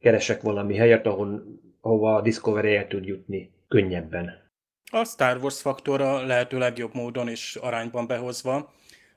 keresek 0.00 0.42
valami 0.42 0.76
helyet, 0.76 1.06
ahol, 1.06 1.42
ahova 1.80 2.14
a 2.14 2.20
Discovery 2.20 2.76
el 2.76 2.86
tud 2.86 3.06
jutni 3.06 3.50
könnyebben. 3.68 4.50
A 4.90 5.04
Star 5.04 5.36
Wars 5.36 5.60
faktora 5.60 6.26
lehető 6.26 6.58
legjobb 6.58 6.94
módon 6.94 7.28
és 7.28 7.56
arányban 7.56 8.06
behozva. 8.06 8.72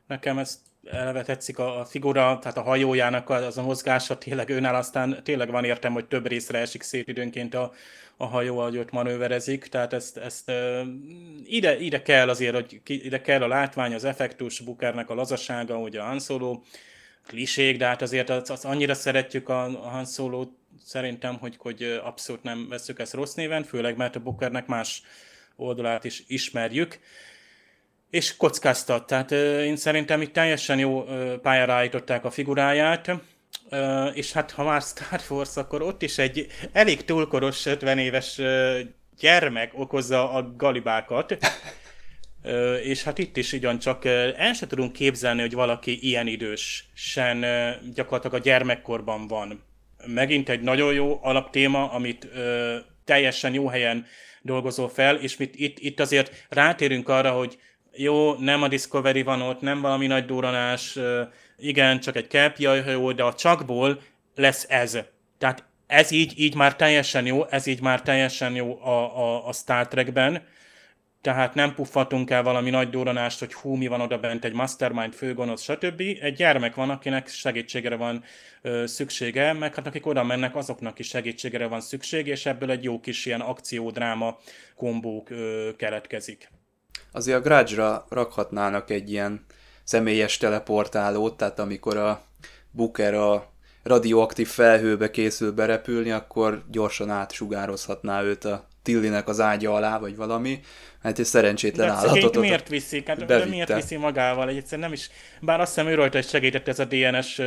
Nekem 0.08 0.38
ez 0.38 0.62
eleve 0.86 1.24
tetszik 1.24 1.60
a, 1.60 1.86
figura, 1.86 2.40
tehát 2.42 2.58
a 2.58 2.62
hajójának 2.62 3.30
az 3.30 3.58
a 3.58 3.62
mozgása 3.62 4.18
tényleg 4.18 4.50
önáll, 4.50 4.76
aztán 4.76 5.24
tényleg 5.24 5.52
van 5.52 5.64
értem, 5.64 5.94
hogy 5.94 6.06
több 6.06 6.28
részre 6.28 6.60
esik 6.60 6.82
szét 6.82 7.08
időnként 7.08 7.54
a, 7.54 7.72
a 8.18 8.26
hajó, 8.26 8.60
ahogy 8.60 8.78
ott 8.78 8.92
manőverezik, 8.92 9.66
tehát 9.66 9.94
ezt, 9.94 10.18
ezt 10.18 10.52
ide, 11.46 11.80
ide 11.80 12.02
kell 12.02 12.30
azért, 12.30 12.54
hogy 12.54 12.82
ide 12.86 13.22
kell 13.22 13.42
a 13.42 13.48
látvány, 13.48 13.94
az 13.94 14.04
effektus, 14.04 14.60
Bukernek 14.60 15.10
a 15.10 15.16
lazasága, 15.16 15.78
ugye 15.78 16.02
a 16.02 16.04
Han 16.04 16.20
Solo, 16.20 16.62
klisék, 17.28 17.78
de 17.78 17.86
hát 17.86 18.02
azért 18.02 18.30
az, 18.30 18.50
az 18.50 18.66
annyira 18.66 18.94
szeretjük 18.94 19.50
a, 19.50 19.64
a 19.64 19.90
Han 19.90 20.06
solo 20.06 20.48
szerintem, 20.86 21.38
hogy, 21.38 21.56
hogy 21.58 22.00
abszolút 22.04 22.44
nem 22.44 22.68
veszük 22.70 23.00
ezt 23.00 23.14
rossz 23.14 23.34
néven, 23.34 23.64
főleg 23.64 23.98
mert 23.98 24.16
a 24.16 24.20
Bukernek 24.20 24.68
más 24.68 25.02
oldalát 25.56 26.04
is 26.04 26.24
ismerjük 26.28 27.00
és 28.12 28.38
kockáztat. 28.38 29.08
Tehát 29.08 29.32
én 29.62 29.76
szerintem 29.76 30.22
itt 30.22 30.34
teljesen 30.34 30.80
jó 30.80 31.04
pályára 31.42 31.74
állították 31.74 32.26
a 32.26 32.30
figuráját, 32.30 33.12
és 34.14 34.32
hát 34.32 34.52
ha 34.52 34.64
már 34.64 34.82
Star 34.82 35.22
Wars, 35.30 35.58
akkor 35.58 35.82
ott 35.82 36.02
is 36.02 36.18
egy 36.18 36.48
elég 36.72 37.06
túlkoros 37.06 37.66
50 37.66 37.98
éves 37.98 38.42
gyermek 39.20 39.72
okozza 39.76 40.32
a 40.32 40.54
galibákat. 40.58 41.38
és 42.84 43.04
hát 43.04 43.18
itt 43.18 43.38
is 43.38 43.54
ugyancsak 43.54 44.06
el 44.06 44.54
sem 44.54 44.68
tudunk 44.68 44.94
képzelni, 44.94 45.42
hogy 45.42 45.54
valaki 45.54 46.08
ilyen 46.08 46.28
idős, 46.28 46.90
sen 46.94 47.46
gyakorlatilag 47.94 48.40
a 48.40 48.44
gyermekkorban 48.44 49.28
van. 49.28 49.64
Megint 50.06 50.50
egy 50.50 50.62
nagyon 50.62 50.94
jó 50.94 51.20
alaptéma, 51.22 51.92
amit 51.92 52.28
teljesen 53.06 53.54
jó 53.54 53.68
helyen 53.68 54.06
dolgozol 54.42 54.90
fel, 54.90 55.16
és 55.16 55.38
mit, 55.38 55.56
itt, 55.56 55.80
itt 55.80 56.00
azért 56.00 56.46
rátérünk 56.50 57.10
arra, 57.10 57.32
hogy 57.32 57.58
jó, 57.96 58.34
nem 58.34 58.64
a 58.64 58.68
Discovery 58.68 59.22
van 59.22 59.42
ott, 59.42 59.62
nem 59.62 59.82
valami 59.82 60.08
nagy 60.08 60.26
duranás, 60.26 61.00
igen, 61.58 62.00
csak 62.00 62.16
egy 62.16 62.28
kelpjajhajó, 62.28 63.12
de 63.12 63.24
a 63.24 63.34
csakból 63.34 64.02
lesz 64.36 64.66
ez. 64.70 64.98
Tehát 65.38 65.64
ez 65.88 66.12
így, 66.12 66.40
így 66.40 66.56
már 66.56 66.76
teljesen 66.76 67.26
jó, 67.26 67.46
ez 67.46 67.66
így 67.66 67.82
már 67.82 68.02
teljesen 68.02 68.56
jó 68.56 68.82
a, 68.82 69.18
a, 69.18 69.48
a 69.48 69.54
Star 69.54 69.88
Trekben. 69.88 70.44
Tehát 71.22 71.54
nem 71.54 71.74
puffatunk 71.74 72.30
el 72.30 72.44
valami 72.44 72.70
nagy 72.70 72.90
duranást, 72.90 73.40
hogy 73.40 73.54
hú, 73.54 73.76
mi 73.76 73.88
van 73.88 74.02
oda 74.02 74.20
bent, 74.20 74.46
egy 74.46 74.54
mastermind, 74.54 75.14
főgonosz, 75.14 75.64
stb. 75.64 76.02
Egy 76.22 76.34
gyermek 76.34 76.76
van, 76.76 76.90
akinek 76.90 77.28
segítségre 77.28 77.96
van 77.96 78.24
ö, 78.62 78.86
szüksége, 78.86 79.54
meg 79.54 79.76
hát 79.76 79.88
akik 79.88 80.06
oda 80.06 80.24
mennek, 80.24 80.56
azoknak 80.56 81.00
is 81.00 81.08
segítségre 81.08 81.68
van 81.68 81.82
szükség, 81.82 82.28
és 82.28 82.46
ebből 82.46 82.72
egy 82.72 82.84
jó 82.84 83.00
kis 83.00 83.26
ilyen 83.26 83.42
akciódráma 83.42 84.38
kombók 84.76 85.30
ö, 85.30 85.70
keletkezik 85.78 86.50
azért 87.12 87.38
a 87.38 87.42
Grudge-ra 87.42 88.06
rakhatnának 88.10 88.90
egy 88.90 89.12
ilyen 89.12 89.46
személyes 89.84 90.38
teleportálót, 90.38 91.38
tehát 91.38 91.60
amikor 91.60 91.98
a 91.98 92.22
Booker 92.72 93.14
a 93.14 93.52
radioaktív 93.84 94.48
felhőbe 94.48 95.12
készül 95.12 95.52
berepülni, 95.52 96.12
akkor 96.12 96.64
gyorsan 96.72 97.10
átsugározhatná 97.10 98.22
őt 98.22 98.46
a 98.46 98.70
Tillinek 98.84 99.28
az 99.28 99.40
ágya 99.40 99.74
alá, 99.74 100.00
vagy 100.00 100.16
valami. 100.16 100.60
Hát 101.04 101.20
egy 101.20 101.26
szerencsétlen 101.26 101.88
de 101.88 101.94
állatot. 101.94 102.40
miért 102.40 102.68
viszik? 102.68 103.08
Hát, 103.08 103.26
de 103.26 103.46
miért 103.46 103.74
viszi 103.74 103.96
magával? 103.96 104.50
Egyszerűen 104.50 104.88
nem 104.88 104.94
is, 104.94 105.10
bár 105.42 105.60
azt 105.60 105.74
hiszem 105.74 105.92
ő 105.92 105.96
rajta 105.96 106.18
is 106.18 106.28
segített 106.28 106.68
ez 106.68 106.80
a 106.80 106.86
DNS 106.86 107.38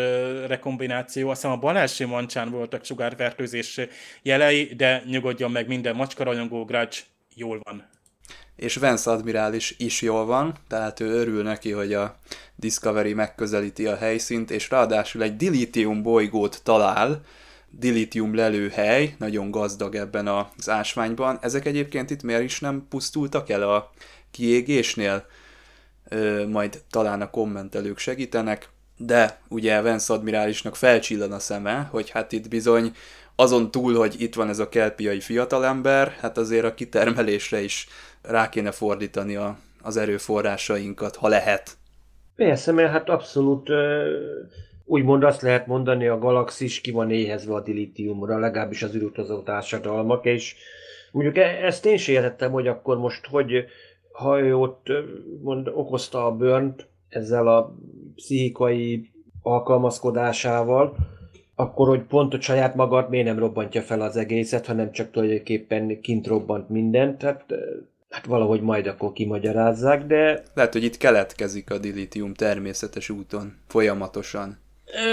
rekombináció, 0.46 1.29
azt 1.29 1.40
hiszem 1.40 1.57
a 1.57 1.61
bal 1.61 1.77
első 1.77 2.07
mancsán 2.07 2.50
voltak 2.50 2.85
sugárfertőzés 2.85 3.81
jelei, 4.22 4.64
de 4.77 5.03
nyugodjon 5.07 5.50
meg 5.50 5.66
minden 5.66 5.96
macskarajongó 5.96 6.64
Grudge 6.64 6.96
jól 7.35 7.61
van 7.62 7.93
és 8.64 8.77
Vance 8.77 9.11
admirális 9.11 9.74
is 9.79 10.03
jól 10.03 10.24
van, 10.24 10.55
tehát 10.68 11.00
ő 11.00 11.07
örül 11.07 11.42
neki, 11.42 11.70
hogy 11.70 11.94
a 11.94 12.16
Discovery 12.57 13.14
megközelíti 13.14 13.87
a 13.87 13.96
helyszínt, 13.96 14.50
és 14.50 14.70
ráadásul 14.70 15.22
egy 15.22 15.37
dilitium 15.37 16.03
bolygót 16.03 16.61
talál, 16.62 17.20
dilitium 17.70 18.35
lelőhely, 18.35 19.14
nagyon 19.18 19.50
gazdag 19.50 19.94
ebben 19.94 20.29
az 20.29 20.68
ásványban. 20.68 21.38
Ezek 21.40 21.66
egyébként 21.66 22.11
itt 22.11 22.22
miért 22.22 22.42
is 22.42 22.61
nem 22.61 22.87
pusztultak 22.88 23.50
el 23.50 23.62
a 23.62 23.90
kiégésnél? 24.31 25.27
Ö, 26.09 26.46
majd 26.46 26.83
talán 26.90 27.20
a 27.20 27.31
kommentelők 27.31 27.98
segítenek, 27.98 28.68
de 28.96 29.40
ugye 29.48 29.81
Vance 29.81 30.12
admirálisnak 30.12 30.77
felcsillan 30.77 31.33
a 31.33 31.38
szeme, 31.38 31.88
hogy 31.90 32.11
hát 32.11 32.33
itt 32.33 32.48
bizony 32.48 32.92
azon 33.37 33.70
túl, 33.70 33.94
hogy 33.94 34.20
itt 34.20 34.35
van 34.35 34.48
ez 34.48 34.59
a 34.59 34.68
kelpiai 34.68 35.20
fiatalember, 35.20 36.16
hát 36.20 36.38
azért 36.38 36.64
a 36.64 36.74
kitermelésre 36.74 37.62
is 37.62 37.88
rá 38.28 38.48
kéne 38.48 38.70
fordítani 38.70 39.37
a, 39.37 39.58
az 39.82 39.96
erőforrásainkat, 39.96 41.16
ha 41.16 41.28
lehet. 41.28 41.76
Persze, 42.37 42.72
mert 42.72 42.90
hát 42.90 43.08
abszolút 43.08 43.70
úgymond 44.84 45.24
azt 45.24 45.42
lehet 45.42 45.66
mondani, 45.66 46.06
a 46.06 46.18
galaxis 46.18 46.80
ki 46.80 46.90
van 46.90 47.10
éhezve 47.10 47.54
a 47.54 47.60
dilitiumra, 47.60 48.38
legalábbis 48.38 48.82
az 48.82 48.94
űrutazó 48.94 49.42
társadalmak, 49.42 50.24
és 50.24 50.56
mondjuk 51.12 51.37
e- 51.37 51.64
ezt 51.66 51.87
én 51.87 51.96
sem 51.96 52.14
értettem, 52.14 52.52
hogy 52.52 52.66
akkor 52.66 52.98
most, 52.98 53.26
hogy 53.26 53.64
ha 54.12 54.38
ott 54.40 54.87
mond, 55.42 55.68
okozta 55.68 56.26
a 56.26 56.37
börnt 56.37 56.87
ezzel 57.08 57.48
a 57.48 57.74
pszichikai 58.14 59.10
alkalmazkodásával, 59.42 60.96
akkor, 61.54 61.88
hogy 61.88 62.02
pont 62.02 62.34
a 62.34 62.40
saját 62.40 62.74
magad 62.74 63.08
miért 63.08 63.26
nem 63.26 63.38
robbantja 63.38 63.82
fel 63.82 64.00
az 64.00 64.16
egészet, 64.16 64.66
hanem 64.66 64.92
csak 64.92 65.10
tulajdonképpen 65.10 66.00
kint 66.00 66.26
robbant 66.26 66.68
mindent. 66.68 67.18
Tehát 67.18 67.44
Hát 68.14 68.27
valahogy 68.27 68.61
majd 68.61 68.87
akkor 68.87 69.12
kimagyarázzák, 69.12 70.07
de... 70.07 70.42
Lehet, 70.55 70.72
hogy 70.72 70.85
itt 70.85 70.96
keletkezik 70.96 71.70
a 71.70 71.79
dilitium 71.79 72.35
természetes 72.35 73.11
úton, 73.11 73.57
folyamatosan. 73.66 74.59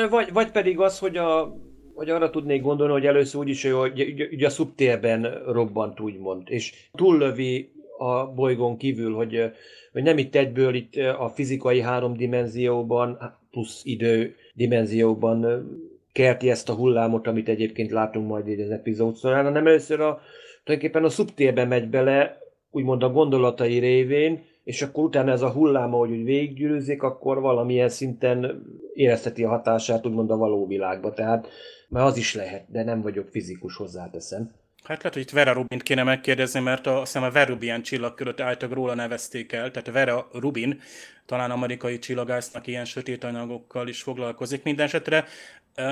Vagy, 0.10 0.34
vagy 0.34 0.52
pedig 0.52 0.80
az, 0.80 1.00
hogy, 1.00 1.18
a, 1.18 1.58
hogy 1.94 2.10
arra 2.10 2.30
tudnék 2.30 2.62
gondolni, 2.62 2.94
hogy 2.94 3.06
először 3.06 3.40
úgyis, 3.40 3.64
hogy 3.64 4.28
ugye 4.32 4.46
a 4.46 4.50
szubtérben 4.50 5.44
robbant, 5.46 6.00
úgymond, 6.00 6.44
és 6.46 6.74
túllövi 6.94 7.72
a 7.98 8.26
bolygón 8.26 8.78
kívül, 8.78 9.14
hogy, 9.14 9.52
hogy 9.92 10.04
nem 10.04 10.18
itt 10.18 10.36
egyből 10.36 10.76
itt 10.76 10.96
a 10.96 11.30
fizikai 11.30 11.82
három 11.82 12.14
dimenzióban, 12.14 13.38
plusz 13.52 13.82
idő 13.84 14.36
dimenzióban 14.54 15.70
kerti 16.12 16.50
ezt 16.50 16.70
a 16.70 16.74
hullámot, 16.74 17.28
amit 17.28 17.50
egyébként 17.50 17.92
látunk 17.92 18.28
majd 18.28 18.48
így 18.48 18.60
az 18.60 18.70
epizód 18.70 19.18
során, 19.18 19.44
hanem 19.44 19.68
először 19.68 20.00
a, 20.00 20.22
tulajdonképpen 20.64 21.04
a 21.04 21.10
szubtérbe 21.10 21.66
megy 21.66 21.88
bele, 21.88 22.41
úgymond 22.72 23.04
a 23.04 23.12
gondolatai 23.12 23.78
révén, 23.78 24.44
és 24.64 24.82
akkor 24.82 25.04
utána 25.04 25.32
ez 25.32 25.42
a 25.42 25.52
hullám, 25.52 25.94
ahogy 25.94 26.12
úgy 26.12 26.24
végiggyűrűzik, 26.24 27.04
akkor 27.04 27.42
valamilyen 27.42 27.90
szinten 27.90 28.66
érezheti 28.94 29.44
a 29.44 29.50
hatását 29.50 30.06
úgymond 30.06 30.32
a 30.32 30.38
való 30.38 30.68
világba. 30.68 31.14
Tehát 31.14 31.48
mert 31.92 32.06
az 32.06 32.18
is 32.18 32.34
lehet, 32.34 32.66
de 32.72 32.84
nem 32.84 33.02
vagyok 33.02 33.28
fizikus, 33.30 33.76
hozzáteszem. 33.76 34.52
Hát 34.84 34.98
lehet, 34.98 35.14
hogy 35.14 35.22
itt 35.22 35.30
Vera 35.30 35.54
Rubint 35.54 35.84
kéne 35.84 36.04
megkérdezni, 36.04 36.60
mert 36.60 36.88
a, 36.88 37.02
azt 37.02 37.12
hiszem 37.12 37.28
a 37.28 37.32
Verubian 37.32 37.82
csillagköröt 37.82 38.40
álltak 38.40 38.74
róla 38.74 38.94
nevezték 38.94 39.52
el, 39.52 39.72
tehát 39.72 39.92
Vera 39.92 40.28
Rubin, 40.34 40.80
talán 41.26 41.52
amerikai 41.52 42.00
csillagásznak 42.00 42.68
ilyen 42.68 42.86
sötét 42.86 43.24
anyagokkal 43.24 43.88
is 43.88 44.02
foglalkozik. 44.02 44.64
Minden 44.64 44.86
esetre 44.86 45.26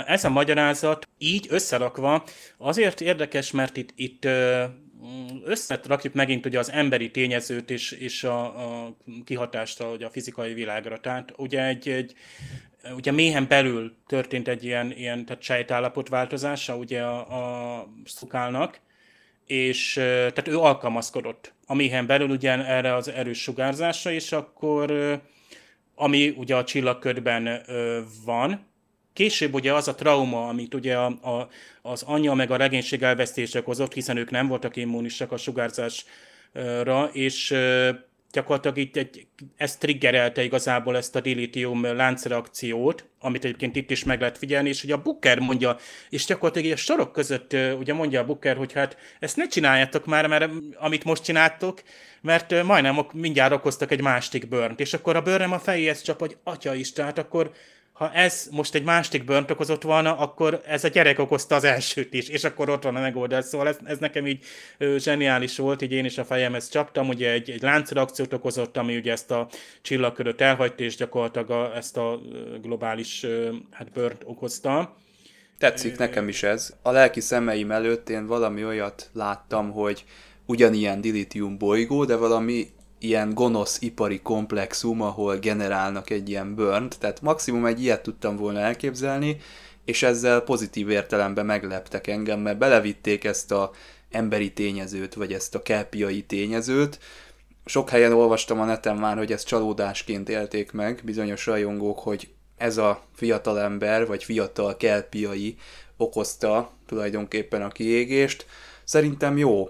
ez 0.05 0.23
a 0.23 0.29
magyarázat 0.29 1.07
így 1.17 1.47
összerakva 1.49 2.23
azért 2.57 3.01
érdekes, 3.01 3.51
mert 3.51 3.77
itt, 3.77 3.89
itt 3.95 4.27
összetrakjuk 5.43 6.13
megint 6.13 6.45
ugye 6.45 6.59
az 6.59 6.71
emberi 6.71 7.11
tényezőt 7.11 7.69
és, 7.69 7.91
és 7.91 8.23
a, 8.23 8.41
a 8.85 8.97
kihatást 9.25 9.79
a, 9.79 9.91
a 9.91 10.09
fizikai 10.09 10.53
világra. 10.53 10.99
Tehát 10.99 11.33
ugye 11.37 11.65
egy, 11.65 11.89
egy 11.89 12.13
ugye 12.95 13.11
méhen 13.11 13.47
belül 13.47 13.95
történt 14.07 14.47
egy 14.47 14.63
ilyen, 14.63 14.91
ilyen 14.91 15.25
tehát 15.25 15.41
sejtállapot 15.41 16.09
változása 16.09 16.75
ugye 16.75 17.01
a, 17.01 17.77
a 17.79 17.87
szukálnak, 18.05 18.79
és 19.45 19.93
tehát 19.93 20.47
ő 20.47 20.57
alkalmazkodott 20.57 21.53
a 21.65 21.73
méhen 21.73 22.05
belül 22.05 22.29
ugye 22.29 22.65
erre 22.65 22.95
az 22.95 23.07
erős 23.07 23.41
sugárzásra, 23.41 24.11
és 24.11 24.31
akkor 24.31 25.19
ami 25.95 26.29
ugye 26.29 26.55
a 26.55 26.63
csillagködben 26.63 27.61
van, 28.25 28.68
Később 29.13 29.53
ugye 29.53 29.73
az 29.73 29.87
a 29.87 29.95
trauma, 29.95 30.47
amit 30.47 30.73
ugye 30.73 30.97
a, 30.97 31.05
a, 31.05 31.49
az 31.81 32.03
anyja 32.03 32.33
meg 32.33 32.51
a 32.51 32.55
regénység 32.55 33.01
elvesztése 33.01 33.59
okozott, 33.59 33.93
hiszen 33.93 34.17
ők 34.17 34.31
nem 34.31 34.47
voltak 34.47 34.75
immunisak 34.75 35.31
a 35.31 35.37
sugárzásra, 35.37 37.09
és 37.11 37.55
gyakorlatilag 38.31 38.77
itt 38.77 38.95
egy, 38.95 39.27
ez 39.57 39.77
triggerelte 39.77 40.43
igazából 40.43 40.97
ezt 40.97 41.15
a 41.15 41.21
dilitium 41.21 41.83
láncreakciót, 41.83 43.05
amit 43.19 43.43
egyébként 43.45 43.75
itt 43.75 43.91
is 43.91 44.03
meg 44.03 44.19
lehet 44.19 44.37
figyelni, 44.37 44.69
és 44.69 44.81
hogy 44.81 44.91
a 44.91 45.01
Booker 45.01 45.39
mondja, 45.39 45.77
és 46.09 46.25
gyakorlatilag 46.25 46.71
a 46.71 46.75
sorok 46.75 47.11
között 47.11 47.55
ugye 47.77 47.93
mondja 47.93 48.21
a 48.21 48.25
Booker, 48.25 48.57
hogy 48.57 48.73
hát 48.73 48.97
ezt 49.19 49.37
ne 49.37 49.47
csináljátok 49.47 50.05
már, 50.05 50.27
mert 50.27 50.51
amit 50.75 51.03
most 51.03 51.23
csináltok, 51.23 51.81
mert 52.21 52.63
majdnem 52.63 53.05
mindjárt 53.13 53.53
okoztak 53.53 53.91
egy 53.91 54.01
másik 54.01 54.47
bőrnt, 54.47 54.79
és 54.79 54.93
akkor 54.93 55.15
a 55.15 55.21
bőrnem 55.21 55.51
a 55.51 55.59
fejéhez 55.59 56.01
csap, 56.01 56.19
hogy 56.19 56.37
atya 56.43 56.73
is, 56.73 56.91
tehát 56.91 57.17
akkor 57.17 57.51
ha 57.99 58.11
ez 58.11 58.47
most 58.51 58.75
egy 58.75 58.83
másik 58.83 59.23
bőrt 59.23 59.51
okozott 59.51 59.81
volna, 59.81 60.17
akkor 60.17 60.61
ez 60.65 60.83
a 60.83 60.87
gyerek 60.87 61.19
okozta 61.19 61.55
az 61.55 61.63
elsőt 61.63 62.13
is, 62.13 62.29
és 62.29 62.43
akkor 62.43 62.69
ott 62.69 62.83
van 62.83 62.95
a 62.95 62.99
megoldás. 62.99 63.45
Szóval 63.45 63.67
ez, 63.67 63.77
ez 63.83 63.97
nekem 63.97 64.27
így 64.27 64.43
ö, 64.77 64.95
zseniális 64.97 65.57
volt, 65.57 65.81
így 65.81 65.91
én 65.91 66.05
is 66.05 66.17
a 66.17 66.25
fejemhez 66.25 66.69
csaptam, 66.69 67.07
ugye 67.07 67.31
egy, 67.31 67.49
egy 67.49 67.61
láncreakciót 67.61 68.33
okozott, 68.33 68.77
ami 68.77 68.95
ugye 68.97 69.11
ezt 69.11 69.31
a 69.31 69.47
csillagköröt 69.81 70.41
elhagyta, 70.41 70.83
és 70.83 70.95
gyakorlatilag 70.95 71.49
a, 71.49 71.75
ezt 71.75 71.97
a 71.97 72.19
globális 72.61 73.23
ö, 73.23 73.53
hát 73.71 73.91
bőrt 73.91 74.21
okozta. 74.25 74.97
Tetszik 75.57 75.97
nekem 75.97 76.27
is 76.27 76.43
ez. 76.43 76.73
A 76.81 76.91
lelki 76.91 77.19
szemeim 77.19 77.71
előtt 77.71 78.09
én 78.09 78.25
valami 78.25 78.65
olyat 78.65 79.09
láttam, 79.13 79.71
hogy 79.71 80.05
ugyanilyen 80.45 81.01
dilitium 81.01 81.57
bolygó, 81.57 82.05
de 82.05 82.15
valami 82.15 82.67
ilyen 82.99 83.33
gonosz 83.33 83.81
ipari 83.81 84.21
komplexum, 84.21 85.01
ahol 85.01 85.37
generálnak 85.37 86.09
egy 86.09 86.29
ilyen 86.29 86.55
burnt, 86.55 86.99
tehát 86.99 87.21
maximum 87.21 87.65
egy 87.65 87.81
ilyet 87.81 88.03
tudtam 88.03 88.35
volna 88.35 88.59
elképzelni, 88.59 89.37
és 89.85 90.03
ezzel 90.03 90.41
pozitív 90.41 90.89
értelemben 90.89 91.45
megleptek 91.45 92.07
engem, 92.07 92.39
mert 92.39 92.57
belevitték 92.57 93.23
ezt 93.23 93.51
a 93.51 93.71
emberi 94.11 94.53
tényezőt, 94.53 95.13
vagy 95.13 95.33
ezt 95.33 95.55
a 95.55 95.61
kelpiai 95.61 96.23
tényezőt. 96.23 96.99
Sok 97.65 97.89
helyen 97.89 98.13
olvastam 98.13 98.59
a 98.59 98.65
neten 98.65 98.95
már, 98.95 99.17
hogy 99.17 99.31
ezt 99.31 99.47
csalódásként 99.47 100.29
élték 100.29 100.71
meg 100.71 101.01
bizonyos 101.03 101.45
rajongók, 101.45 101.99
hogy 101.99 102.29
ez 102.57 102.77
a 102.77 103.03
fiatal 103.15 103.59
ember, 103.59 104.07
vagy 104.07 104.23
fiatal 104.23 104.77
kelpiai 104.77 105.55
okozta 105.97 106.71
tulajdonképpen 106.85 107.61
a 107.61 107.67
kiégést. 107.67 108.45
Szerintem 108.83 109.37
jó, 109.37 109.69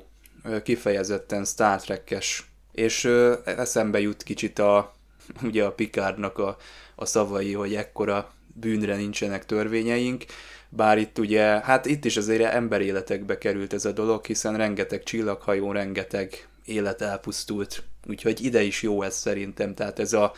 kifejezetten 0.64 1.46
Star 1.46 1.82
Trek-es 1.82 2.49
és 2.72 3.04
ö, 3.04 3.34
eszembe 3.46 4.00
jut 4.00 4.24
kicsit 4.24 4.60
a, 4.60 4.94
ugye 5.48 5.64
a 5.64 5.72
Picardnak 5.72 6.38
a, 6.38 6.58
a 6.96 7.06
szavai, 7.06 7.54
hogy 7.54 7.76
ekkora 7.76 8.32
bűnre 8.54 8.96
nincsenek 8.96 9.46
törvényeink, 9.46 10.26
bár 10.70 10.98
itt 10.98 11.18
ugye, 11.18 11.44
hát 11.44 11.86
itt 11.86 12.06
is 12.06 12.18
azért 12.18 12.54
emberéletekbe 12.54 13.38
került 13.38 13.74
ez 13.74 13.86
a 13.86 13.92
dolog, 13.92 14.26
hiszen 14.26 14.58
rengeteg 14.58 15.04
csillaghajó, 15.04 15.72
rengeteg 15.72 16.48
élet 16.66 17.02
elpusztult, 17.02 17.84
úgyhogy 18.08 18.44
ide 18.44 18.62
is 18.62 18.82
jó 18.82 19.02
ez 19.02 19.16
szerintem, 19.16 19.74
tehát 19.74 20.00
ez 20.00 20.14
a, 20.14 20.34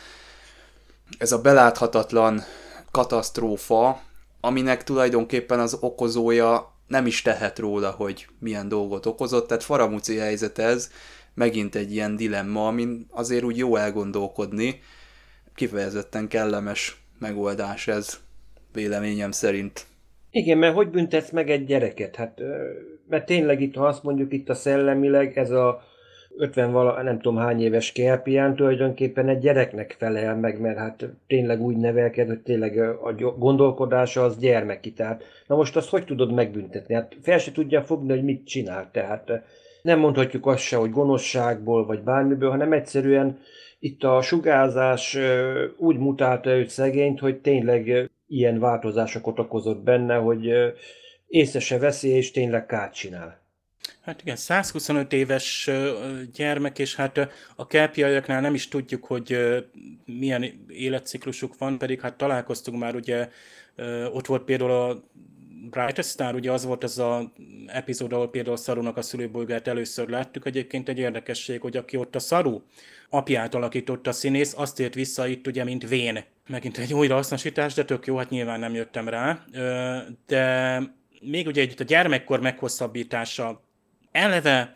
ez 1.18 1.32
a 1.32 1.40
beláthatatlan 1.40 2.44
katasztrófa, 2.90 4.02
aminek 4.40 4.84
tulajdonképpen 4.84 5.60
az 5.60 5.76
okozója 5.80 6.72
nem 6.86 7.06
is 7.06 7.22
tehet 7.22 7.58
róla, 7.58 7.90
hogy 7.90 8.26
milyen 8.38 8.68
dolgot 8.68 9.06
okozott, 9.06 9.46
tehát 9.46 9.62
faramúci 9.62 10.16
helyzet 10.16 10.58
ez, 10.58 10.90
megint 11.34 11.74
egy 11.74 11.92
ilyen 11.92 12.16
dilemma, 12.16 12.66
amin 12.66 13.06
azért 13.10 13.44
úgy 13.44 13.56
jó 13.56 13.76
elgondolkodni. 13.76 14.80
Kifejezetten 15.54 16.28
kellemes 16.28 17.04
megoldás 17.18 17.88
ez, 17.88 18.20
véleményem 18.72 19.30
szerint. 19.30 19.86
Igen, 20.30 20.58
mert 20.58 20.74
hogy 20.74 20.88
büntetsz 20.88 21.30
meg 21.30 21.50
egy 21.50 21.64
gyereket? 21.64 22.16
Hát, 22.16 22.40
mert 23.08 23.26
tényleg 23.26 23.60
itt, 23.60 23.74
ha 23.74 23.86
azt 23.86 24.02
mondjuk 24.02 24.32
itt 24.32 24.48
a 24.48 24.54
szellemileg, 24.54 25.38
ez 25.38 25.50
a 25.50 25.82
50 26.36 26.72
vala, 26.72 27.02
nem 27.02 27.20
tudom 27.20 27.36
hány 27.36 27.62
éves 27.62 27.92
Kerpián 27.92 28.56
tulajdonképpen 28.56 29.28
egy 29.28 29.38
gyereknek 29.38 29.96
felel 29.98 30.36
meg, 30.36 30.60
mert 30.60 30.78
hát 30.78 31.08
tényleg 31.26 31.60
úgy 31.60 31.76
nevelked, 31.76 32.28
hogy 32.28 32.40
tényleg 32.40 32.78
a 32.78 33.12
gondolkodása 33.38 34.24
az 34.24 34.38
gyermeki. 34.38 34.92
Tehát, 34.92 35.24
na 35.46 35.56
most 35.56 35.76
azt 35.76 35.88
hogy 35.88 36.04
tudod 36.04 36.32
megbüntetni? 36.32 36.94
Hát 36.94 37.16
fel 37.22 37.38
se 37.38 37.52
tudja 37.52 37.82
fogni, 37.82 38.10
hogy 38.10 38.24
mit 38.24 38.46
csinál. 38.46 38.88
Tehát 38.92 39.30
nem 39.82 39.98
mondhatjuk 39.98 40.46
azt 40.46 40.62
se, 40.62 40.76
hogy 40.76 40.90
gonoszságból 40.90 41.86
vagy 41.86 42.00
bármiből, 42.00 42.50
hanem 42.50 42.72
egyszerűen 42.72 43.38
itt 43.78 44.02
a 44.04 44.22
sugárzás 44.22 45.18
úgy 45.76 45.98
mutálta 45.98 46.50
őt 46.50 46.68
szegényt, 46.68 47.20
hogy 47.20 47.36
tényleg 47.36 48.10
ilyen 48.26 48.58
változásokat 48.58 49.38
okozott 49.38 49.82
benne, 49.82 50.14
hogy 50.14 50.52
észre 51.26 51.60
se 51.60 51.78
veszi, 51.78 52.08
és 52.08 52.30
tényleg 52.30 52.66
kárt 52.66 52.94
csinál. 52.94 53.40
Hát 54.00 54.20
igen, 54.22 54.36
125 54.36 55.12
éves 55.12 55.70
gyermek, 56.34 56.78
és 56.78 56.96
hát 56.96 57.28
a 57.56 57.66
kelpiaiaknál 57.66 58.40
nem 58.40 58.54
is 58.54 58.68
tudjuk, 58.68 59.04
hogy 59.04 59.38
milyen 60.04 60.66
életciklusuk 60.68 61.58
van, 61.58 61.78
pedig 61.78 62.00
hát 62.00 62.16
találkoztunk 62.16 62.78
már, 62.78 62.94
ugye 62.94 63.28
ott 64.12 64.26
volt 64.26 64.42
például 64.42 64.70
a 64.70 65.02
Bright 65.70 66.04
Star, 66.04 66.34
ugye 66.34 66.52
az 66.52 66.64
volt 66.64 66.84
ez 66.84 66.98
az 66.98 67.24
epizód, 67.66 68.12
ahol 68.12 68.30
például 68.30 68.56
Szarunak 68.56 68.96
a 68.96 69.02
szülőbolgát 69.02 69.68
először 69.68 70.08
láttuk. 70.08 70.46
Egyébként 70.46 70.88
egy 70.88 70.98
érdekesség, 70.98 71.60
hogy 71.60 71.76
aki 71.76 71.96
ott 71.96 72.14
a 72.14 72.18
Szaru 72.18 72.60
apját 73.10 73.54
alakította 73.54 74.10
a 74.10 74.12
színész, 74.12 74.54
azt 74.56 74.80
ért 74.80 74.94
vissza 74.94 75.26
itt 75.26 75.46
ugye, 75.46 75.64
mint 75.64 75.88
Vén. 75.88 76.24
Megint 76.48 76.78
egy 76.78 76.94
újrahasznosítás, 76.94 77.74
de 77.74 77.84
tök 77.84 78.06
jó, 78.06 78.16
hát 78.16 78.30
nyilván 78.30 78.60
nem 78.60 78.74
jöttem 78.74 79.08
rá. 79.08 79.44
De 80.26 80.78
még 81.20 81.46
ugye 81.46 81.62
itt 81.62 81.80
a 81.80 81.84
gyermekkor 81.84 82.40
meghosszabbítása 82.40 83.62
eleve 84.12 84.74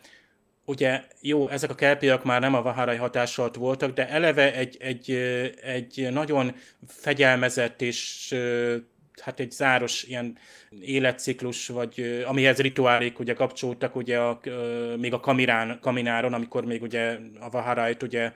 ugye 0.65 1.03
jó, 1.21 1.49
ezek 1.49 1.69
a 1.69 1.75
kelpiak 1.75 2.23
már 2.23 2.41
nem 2.41 2.53
a 2.53 2.61
Vaharai 2.61 2.97
hatással 2.97 3.51
voltak, 3.57 3.93
de 3.93 4.09
eleve 4.09 4.53
egy, 4.53 4.77
egy, 4.79 5.11
egy 5.61 6.07
nagyon 6.11 6.55
fegyelmezett 6.87 7.81
és 7.81 8.35
hát 9.21 9.39
egy 9.39 9.51
záros 9.51 10.03
ilyen 10.03 10.37
életciklus, 10.81 11.67
vagy 11.67 12.23
amihez 12.25 12.57
rituálék 12.57 13.19
ugye 13.19 13.33
kapcsoltak, 13.33 13.95
ugye 13.95 14.19
a, 14.19 14.39
még 14.97 15.13
a 15.13 15.19
kamirán, 15.19 15.79
kamináron, 15.81 16.33
amikor 16.33 16.65
még 16.65 16.81
ugye 16.81 17.17
a 17.39 17.49
Vaharájt 17.49 18.03
ugye 18.03 18.31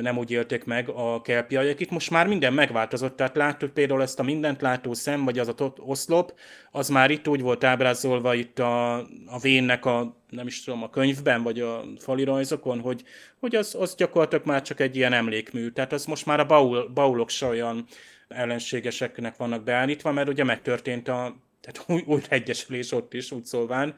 nem 0.00 0.18
úgy 0.18 0.30
élték 0.30 0.64
meg 0.64 0.88
a 0.88 1.20
kelpiaiak. 1.20 1.80
Itt 1.80 1.90
most 1.90 2.10
már 2.10 2.26
minden 2.26 2.52
megváltozott, 2.52 3.16
tehát 3.16 3.36
láttuk 3.36 3.72
például 3.72 4.02
ezt 4.02 4.18
a 4.18 4.22
mindent 4.22 4.60
látó 4.60 4.94
szem, 4.94 5.24
vagy 5.24 5.38
az 5.38 5.48
a 5.48 5.72
oszlop, 5.76 6.34
az 6.70 6.88
már 6.88 7.10
itt 7.10 7.28
úgy 7.28 7.40
volt 7.40 7.64
ábrázolva 7.64 8.34
itt 8.34 8.58
a, 8.58 8.96
a 9.26 9.38
vénnek 9.40 9.84
a, 9.84 10.16
nem 10.28 10.46
is 10.46 10.64
tudom, 10.64 10.82
a 10.82 10.90
könyvben, 10.90 11.42
vagy 11.42 11.60
a 11.60 11.84
fali 11.98 12.24
rajzokon, 12.24 12.80
hogy, 12.80 13.02
hogy 13.40 13.54
az, 13.54 13.76
az 13.78 13.94
gyakorlatilag 13.94 14.46
már 14.46 14.62
csak 14.62 14.80
egy 14.80 14.96
ilyen 14.96 15.12
emlékmű. 15.12 15.68
Tehát 15.68 15.92
az 15.92 16.04
most 16.04 16.26
már 16.26 16.40
a 16.40 16.46
baul, 16.46 16.88
baulok 16.94 17.28
olyan 17.42 17.86
ellenségeseknek 18.32 19.36
vannak 19.36 19.64
beállítva, 19.64 20.12
mert 20.12 20.28
ugye 20.28 20.44
megtörtént 20.44 21.08
a 21.08 21.36
tehát 21.60 21.90
új, 21.90 22.02
új 22.06 22.20
egyesülés 22.28 22.92
ott 22.92 23.14
is, 23.14 23.30
úgy 23.30 23.44
szólván. 23.44 23.96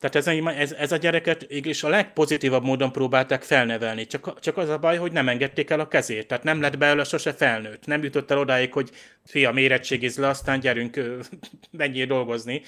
Tehát 0.00 0.16
ez, 0.16 0.46
ez, 0.56 0.72
ez 0.72 0.92
a 0.92 0.96
gyereket 0.96 1.42
és 1.42 1.82
a 1.82 1.88
legpozitívabb 1.88 2.64
módon 2.64 2.92
próbálták 2.92 3.42
felnevelni, 3.42 4.06
csak, 4.06 4.40
csak 4.40 4.56
az 4.56 4.68
a 4.68 4.78
baj, 4.78 4.96
hogy 4.96 5.12
nem 5.12 5.28
engedték 5.28 5.70
el 5.70 5.80
a 5.80 5.88
kezét, 5.88 6.26
tehát 6.26 6.44
nem 6.44 6.60
lett 6.60 6.78
belőle 6.78 7.04
sose 7.04 7.32
felnőtt. 7.32 7.86
Nem 7.86 8.02
jutott 8.02 8.30
el 8.30 8.38
odáig, 8.38 8.72
hogy 8.72 8.90
fia, 9.24 9.52
mérettségiz 9.52 10.18
le, 10.18 10.28
aztán 10.28 10.60
gyerünk, 10.60 11.00
menjél 11.70 12.06
dolgozni. 12.06 12.62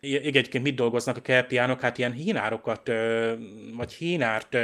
Egyébként 0.00 0.64
mit 0.64 0.74
dolgoznak 0.74 1.16
a 1.16 1.20
kelpiánok? 1.20 1.80
Hát 1.80 1.98
ilyen 1.98 2.12
hínárokat, 2.12 2.90
vagy 3.76 3.92
hínárt, 3.92 4.56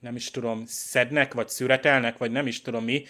nem 0.00 0.16
is 0.16 0.30
tudom, 0.30 0.62
szednek, 0.66 1.34
vagy 1.34 1.48
szüretelnek, 1.48 2.18
vagy 2.18 2.30
nem 2.30 2.46
is 2.46 2.62
tudom 2.62 2.84
mi, 2.84 3.04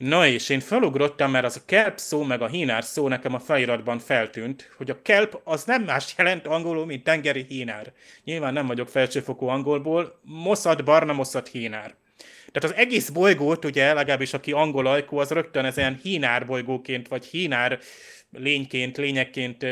Na 0.00 0.26
és 0.26 0.48
én 0.48 0.60
felugrottam, 0.60 1.30
mert 1.30 1.44
az 1.44 1.56
a 1.56 1.64
kelp 1.66 1.98
szó 1.98 2.22
meg 2.22 2.42
a 2.42 2.46
hínár 2.46 2.84
szó 2.84 3.08
nekem 3.08 3.34
a 3.34 3.38
feliratban 3.38 3.98
feltűnt, 3.98 4.70
hogy 4.76 4.90
a 4.90 5.02
kelp 5.02 5.40
az 5.44 5.64
nem 5.64 5.82
más 5.82 6.14
jelent 6.16 6.46
angolul, 6.46 6.86
mint 6.86 7.04
tengeri 7.04 7.44
hínár. 7.48 7.92
Nyilván 8.24 8.52
nem 8.52 8.66
vagyok 8.66 8.88
felsőfokú 8.88 9.46
angolból, 9.46 10.20
moszat, 10.22 10.84
barna 10.84 11.12
moszat 11.12 11.48
hínár. 11.48 11.94
Tehát 12.52 12.70
az 12.70 12.84
egész 12.84 13.08
bolygót, 13.08 13.64
ugye 13.64 13.92
legalábbis 13.92 14.34
aki 14.34 14.52
angol 14.52 14.86
ajkó, 14.86 15.18
az 15.18 15.30
rögtön 15.30 15.64
ezen 15.64 16.00
hínár 16.02 16.46
bolygóként, 16.46 17.08
vagy 17.08 17.24
hínár 17.24 17.78
lényként, 18.32 18.96
lényekként 18.96 19.66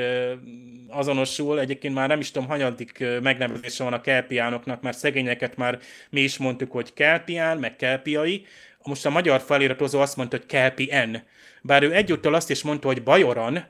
azonosul. 0.89 1.61
Egyébként 1.61 1.95
már 1.95 2.09
nem 2.09 2.21
is 2.21 2.31
tudom, 2.31 2.49
hanyadik 2.49 3.05
megnevezése 3.23 3.85
van 3.85 3.93
a 3.93 4.01
kelpiánoknak, 4.01 4.83
mert 4.83 4.99
szegényeket 4.99 5.57
már 5.57 5.79
mi 6.11 6.21
is 6.21 6.37
mondtuk, 6.37 6.73
hogy 6.73 6.93
kelpián, 6.93 7.59
meg 7.59 7.77
kelpiai, 7.77 8.47
most 8.89 9.07
a 9.07 9.11
magyar 9.11 9.41
feliratozó 9.41 10.01
azt 10.01 10.17
mondta, 10.17 10.37
hogy 10.37 10.47
Kelpi 10.47 10.93
N. 11.07 11.17
Bár 11.63 11.83
ő 11.83 11.95
egyúttal 11.95 12.35
azt 12.35 12.51
is 12.51 12.63
mondta, 12.63 12.87
hogy 12.87 13.03
Bajoran, 13.03 13.67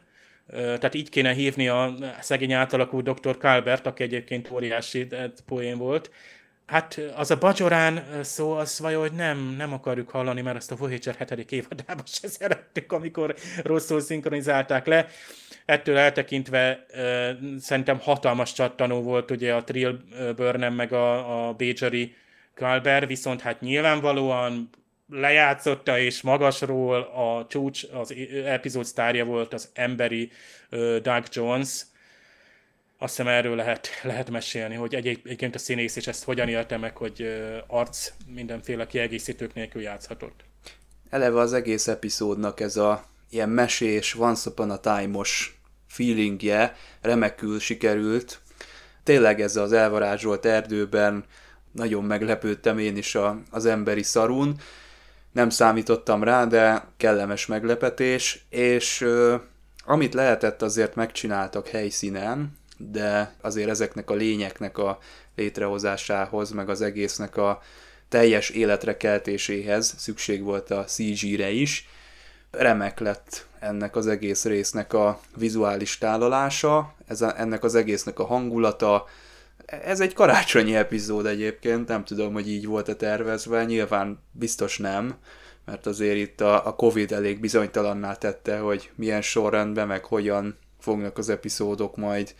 tehát 0.52 0.94
így 0.94 1.09
kéne 1.09 1.33
hívni 1.33 1.68
a 1.68 1.94
szegény 2.20 2.52
átalakú 2.52 3.02
dr. 3.02 3.38
Kalbert, 3.38 3.87
aki 3.87 4.02
egyébként 4.02 4.50
óriási 4.50 5.09
poén 5.46 5.78
volt. 5.78 6.11
Hát 6.66 7.00
az 7.16 7.31
a 7.31 7.38
Bajorán 7.38 8.04
szó, 8.22 8.52
az 8.52 8.81
vajon 8.81 9.14
nem, 9.14 9.54
nem 9.57 9.72
akarjuk 9.72 10.11
hallani, 10.11 10.40
mert 10.40 10.57
azt 10.57 10.72
a 10.72 10.76
Voyager 10.76 11.26
7. 11.28 11.52
évadában 11.52 12.04
se 12.07 12.28
szerettük, 12.28 12.92
amikor 12.92 13.35
rosszul 13.62 14.00
szinkronizálták 14.00 14.87
le. 14.87 15.09
Ettől 15.64 15.96
eltekintve 15.96 16.87
szerintem 17.59 17.98
hatalmas 17.98 18.52
csattanó 18.52 19.02
volt 19.02 19.31
ugye 19.31 19.54
a 19.54 19.64
Trill 19.64 19.98
Burnham 20.37 20.74
meg 20.74 20.92
a, 20.92 21.48
a 21.48 21.52
Bajori 21.52 22.16
Kalber 22.54 23.07
viszont 23.07 23.40
hát 23.40 23.61
nyilvánvalóan 23.61 24.70
lejátszotta 25.10 25.98
és 25.98 26.22
magasról 26.22 27.00
a 27.00 27.46
csúcs, 27.48 27.84
az 27.92 28.14
epizód 28.44 28.84
sztárja 28.84 29.24
volt 29.24 29.52
az 29.52 29.68
emberi 29.72 30.30
Doug 31.02 31.22
Jones. 31.30 31.86
Azt 32.98 33.16
hiszem 33.16 33.32
erről 33.32 33.56
lehet, 33.56 33.88
lehet 34.02 34.30
mesélni, 34.30 34.74
hogy 34.74 34.94
egyébként 34.94 35.54
a 35.54 35.58
színész 35.58 35.96
is 35.96 36.06
ezt 36.06 36.24
hogyan 36.24 36.48
élte 36.48 36.76
meg, 36.76 36.96
hogy 36.96 37.42
arc 37.66 38.12
mindenféle 38.26 38.86
kiegészítők 38.86 39.54
nélkül 39.54 39.82
játszhatott. 39.82 40.44
Eleve 41.10 41.40
az 41.40 41.52
egész 41.52 41.86
epizódnak 41.86 42.60
ez 42.60 42.76
a 42.76 43.04
ilyen 43.30 43.48
mesés, 43.48 44.14
Once 44.14 44.50
Upon 44.50 44.70
a 44.70 44.78
Time-os 44.78 45.58
feelingje 45.88 46.76
remekül 47.00 47.60
sikerült. 47.60 48.40
Tényleg 49.02 49.40
ez 49.40 49.56
az 49.56 49.72
elvarázsolt 49.72 50.44
erdőben 50.44 51.24
nagyon 51.72 52.04
meglepődtem 52.04 52.78
én 52.78 52.96
is 52.96 53.14
a, 53.14 53.42
az 53.50 53.66
emberi 53.66 54.02
szarun. 54.02 54.60
Nem 55.32 55.50
számítottam 55.50 56.22
rá, 56.22 56.44
de 56.44 56.84
kellemes 56.96 57.46
meglepetés, 57.46 58.46
és 58.50 59.00
ö, 59.00 59.34
amit 59.84 60.14
lehetett 60.14 60.62
azért 60.62 60.94
megcsináltak 60.94 61.68
helyszínen, 61.68 62.52
de 62.76 63.34
azért 63.40 63.68
ezeknek 63.68 64.10
a 64.10 64.14
lényeknek 64.14 64.78
a 64.78 64.98
létrehozásához, 65.36 66.50
meg 66.50 66.68
az 66.68 66.80
egésznek 66.80 67.36
a 67.36 67.62
teljes 68.08 68.50
életre 68.50 68.96
keltéséhez 68.96 69.94
szükség 69.98 70.42
volt 70.42 70.70
a 70.70 70.84
CG-re 70.84 71.50
is. 71.50 71.88
Remek 72.50 72.98
lett 72.98 73.46
ennek 73.58 73.96
az 73.96 74.06
egész 74.06 74.44
résznek 74.44 74.92
a 74.92 75.20
vizuális 75.36 75.98
tálalása, 75.98 76.94
ez 77.06 77.20
a, 77.20 77.40
ennek 77.40 77.64
az 77.64 77.74
egésznek 77.74 78.18
a 78.18 78.26
hangulata. 78.26 79.06
Ez 79.68 80.00
egy 80.00 80.12
karácsonyi 80.12 80.76
epizód 80.76 81.26
egyébként, 81.26 81.88
nem 81.88 82.04
tudom, 82.04 82.33
hogy 82.33 82.48
így 82.50 82.66
volt-e 82.66 82.94
tervezve, 82.94 83.64
nyilván 83.64 84.22
biztos 84.33 84.78
nem, 84.78 85.16
mert 85.64 85.87
azért 85.87 86.16
itt 86.16 86.40
a, 86.40 86.66
a 86.66 86.74
Covid 86.74 87.12
elég 87.12 87.40
bizonytalanná 87.40 88.14
tette, 88.14 88.59
hogy 88.59 88.90
milyen 88.94 89.22
sorrendben, 89.22 89.87
meg 89.87 90.04
hogyan 90.04 90.57
fognak 90.78 91.18
az 91.18 91.28
epizódok 91.28 91.96
majd 91.96 92.35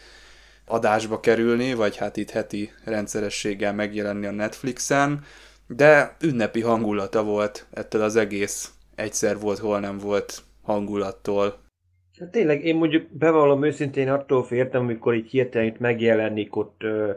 adásba 0.67 1.21
kerülni, 1.21 1.75
vagy 1.75 1.97
hát 1.97 2.17
itt 2.17 2.31
heti 2.31 2.73
rendszerességgel 2.85 3.75
megjelenni 3.75 4.27
a 4.27 4.31
Netflixen, 4.31 5.25
de 5.67 6.17
ünnepi 6.21 6.61
hangulata 6.61 7.23
volt 7.23 7.67
ettől 7.71 8.03
az 8.03 8.17
egész 8.17 8.71
egyszer 8.95 9.39
volt, 9.39 9.59
hol 9.59 9.81
nem 9.81 9.99
volt 9.99 10.43
hangulattól. 10.63 11.68
Hát 12.19 12.31
tényleg, 12.31 12.65
én 12.65 12.77
mondjuk 12.77 13.07
bevallom 13.11 13.65
őszintén 13.65 14.09
attól 14.09 14.45
fértem, 14.45 14.83
amikor 14.83 15.15
itt 15.15 15.31
hirtelen 15.31 15.67
itt 15.67 15.79
megjelenik 15.79 16.57
ott 16.57 16.83
ö, 16.83 17.11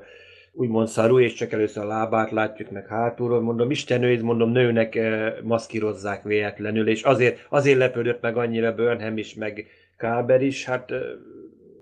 úgymond 0.54 0.88
szarú, 0.88 1.20
és 1.20 1.34
csak 1.34 1.52
először 1.52 1.84
a 1.84 1.88
lábát 1.88 2.32
látjuk 2.32 2.72
meg 2.72 2.88
hátulról, 2.88 3.42
mondom, 3.42 3.72
Isten 3.72 4.20
mondom, 4.22 4.52
nőnek 4.52 4.96
ö, 4.96 5.30
maszkírozzák 5.44 6.24
véletlenül, 6.24 6.88
és 6.88 7.04
azért, 7.04 7.46
azért 7.50 7.78
lepődött 7.78 8.22
meg 8.22 8.38
annyira 8.38 8.76
Burnham 8.76 9.18
is, 9.18 9.34
meg 9.34 9.68
Káber 9.98 10.42
is, 10.42 10.66
hát 10.66 10.92
ö, 10.92 11.00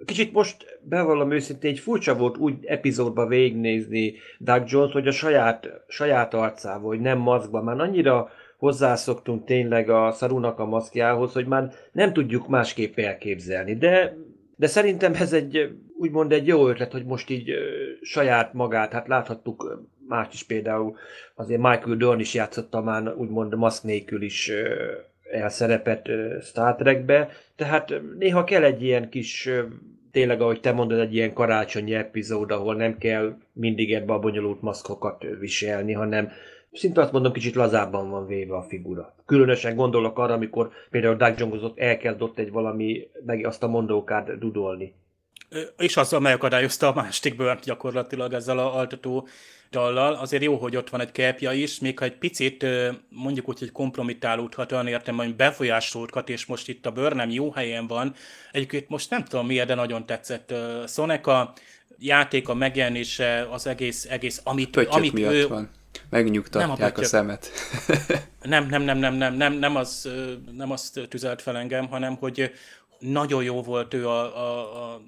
kicsit 0.05 0.33
most 0.33 0.79
bevallom 0.81 1.31
őszintén, 1.31 1.71
egy 1.71 1.79
furcsa 1.79 2.15
volt 2.15 2.37
úgy 2.37 2.65
epizódba 2.65 3.27
végignézni 3.27 4.13
Doug 4.37 4.63
Jones, 4.65 4.91
hogy 4.91 5.07
a 5.07 5.11
saját, 5.11 5.69
saját 5.87 6.33
arcával, 6.33 6.87
hogy 6.87 6.99
nem 6.99 7.17
maszkban, 7.17 7.63
már 7.63 7.79
annyira 7.79 8.29
hozzászoktunk 8.59 9.45
tényleg 9.45 9.89
a 9.89 10.11
szarunak 10.11 10.59
a 10.59 10.65
maszkjához, 10.65 11.33
hogy 11.33 11.45
már 11.45 11.71
nem 11.91 12.13
tudjuk 12.13 12.47
másképp 12.47 12.97
elképzelni. 12.97 13.75
De, 13.75 14.17
de 14.55 14.67
szerintem 14.67 15.13
ez 15.13 15.33
egy 15.33 15.71
úgymond 15.97 16.31
egy 16.31 16.47
jó 16.47 16.67
ötlet, 16.67 16.91
hogy 16.91 17.05
most 17.05 17.29
így 17.29 17.51
saját 18.01 18.53
magát, 18.53 18.91
hát 18.91 19.07
láthattuk 19.07 19.87
más 20.07 20.27
is 20.31 20.43
például, 20.43 20.97
azért 21.35 21.61
Michael 21.61 21.95
Dorn 21.95 22.19
is 22.19 22.33
játszotta 22.33 22.81
már 22.81 23.13
úgymond 23.15 23.55
maszk 23.55 23.83
nélkül 23.83 24.21
is 24.21 24.51
elszerepet 25.31 26.09
Star 26.41 26.75
Trekbe, 26.75 27.29
tehát 27.55 27.93
néha 28.17 28.43
kell 28.43 28.63
egy 28.63 28.83
ilyen 28.83 29.09
kis 29.09 29.49
tényleg, 30.11 30.41
ahogy 30.41 30.59
te 30.59 30.71
mondod, 30.71 30.99
egy 30.99 31.15
ilyen 31.15 31.33
karácsonyi 31.33 31.93
epizód, 31.93 32.51
ahol 32.51 32.75
nem 32.75 32.97
kell 32.97 33.37
mindig 33.53 33.93
ebbe 33.93 34.13
a 34.13 34.19
bonyolult 34.19 34.61
maszkokat 34.61 35.25
viselni, 35.39 35.93
hanem 35.93 36.31
szinte 36.73 37.01
azt 37.01 37.11
mondom, 37.11 37.31
kicsit 37.31 37.55
lazábban 37.55 38.09
van 38.09 38.27
véve 38.27 38.55
a 38.55 38.63
figura. 38.63 39.15
Különösen 39.25 39.75
gondolok 39.75 40.19
arra, 40.19 40.33
amikor 40.33 40.71
például 40.89 41.15
Doug 41.15 41.39
Jones 41.39 41.61
ott 41.61 41.79
elkezdott 41.79 42.39
egy 42.39 42.51
valami, 42.51 43.07
meg 43.25 43.45
azt 43.45 43.63
a 43.63 43.67
mondókát 43.67 44.37
dudolni. 44.39 44.93
És 45.77 45.97
azzal 45.97 46.19
megakadályozta 46.19 46.87
a 46.87 46.93
másik 46.93 47.35
bőrt 47.35 47.63
gyakorlatilag 47.63 48.33
ezzel 48.33 48.57
a 48.57 48.77
altató 48.77 49.27
dallal. 49.71 50.13
Azért 50.13 50.43
jó, 50.43 50.55
hogy 50.55 50.75
ott 50.75 50.89
van 50.89 51.01
egy 51.01 51.11
kepja 51.11 51.51
is, 51.51 51.79
még 51.79 51.99
ha 51.99 52.05
egy 52.05 52.17
picit 52.17 52.65
mondjuk 53.09 53.49
úgy, 53.49 53.59
hogy 53.59 53.71
kompromittálódhat 53.71 54.71
olyan 54.71 54.87
értem, 54.87 55.15
hogy 55.17 55.35
befolyásolódhat, 55.35 56.29
és 56.29 56.45
most 56.45 56.69
itt 56.69 56.85
a 56.85 56.91
bőr 56.91 57.13
nem 57.13 57.29
jó 57.29 57.51
helyen 57.51 57.87
van. 57.87 58.13
Egyébként 58.51 58.89
most 58.89 59.09
nem 59.09 59.23
tudom 59.23 59.45
miért, 59.45 59.67
de 59.67 59.75
nagyon 59.75 60.05
tetszett 60.05 60.53
Szoneka 60.85 61.53
játéka 61.97 62.53
megjelenése, 62.53 63.47
az 63.51 63.67
egész, 63.67 64.05
egész 64.09 64.41
amit, 64.43 64.69
Pöttyök 64.69 64.93
amit 64.93 65.19
ő, 65.19 65.47
van. 65.47 65.69
Megnyugtatják 66.09 66.77
nem 66.77 66.91
a, 66.95 66.99
a 66.99 67.03
szemet. 67.03 67.49
nem, 68.41 68.67
nem, 68.67 68.81
nem, 68.81 68.97
nem, 68.97 69.13
nem, 69.13 69.33
nem, 69.33 69.53
nem, 69.53 69.75
az, 69.75 70.09
nem 70.51 70.71
azt 70.71 70.99
tüzelt 71.09 71.41
fel 71.41 71.57
engem, 71.57 71.87
hanem 71.87 72.15
hogy 72.15 72.51
nagyon 72.99 73.43
jó 73.43 73.61
volt 73.61 73.93
ő 73.93 74.07
a, 74.07 74.37
a, 74.37 74.93
a 74.93 75.01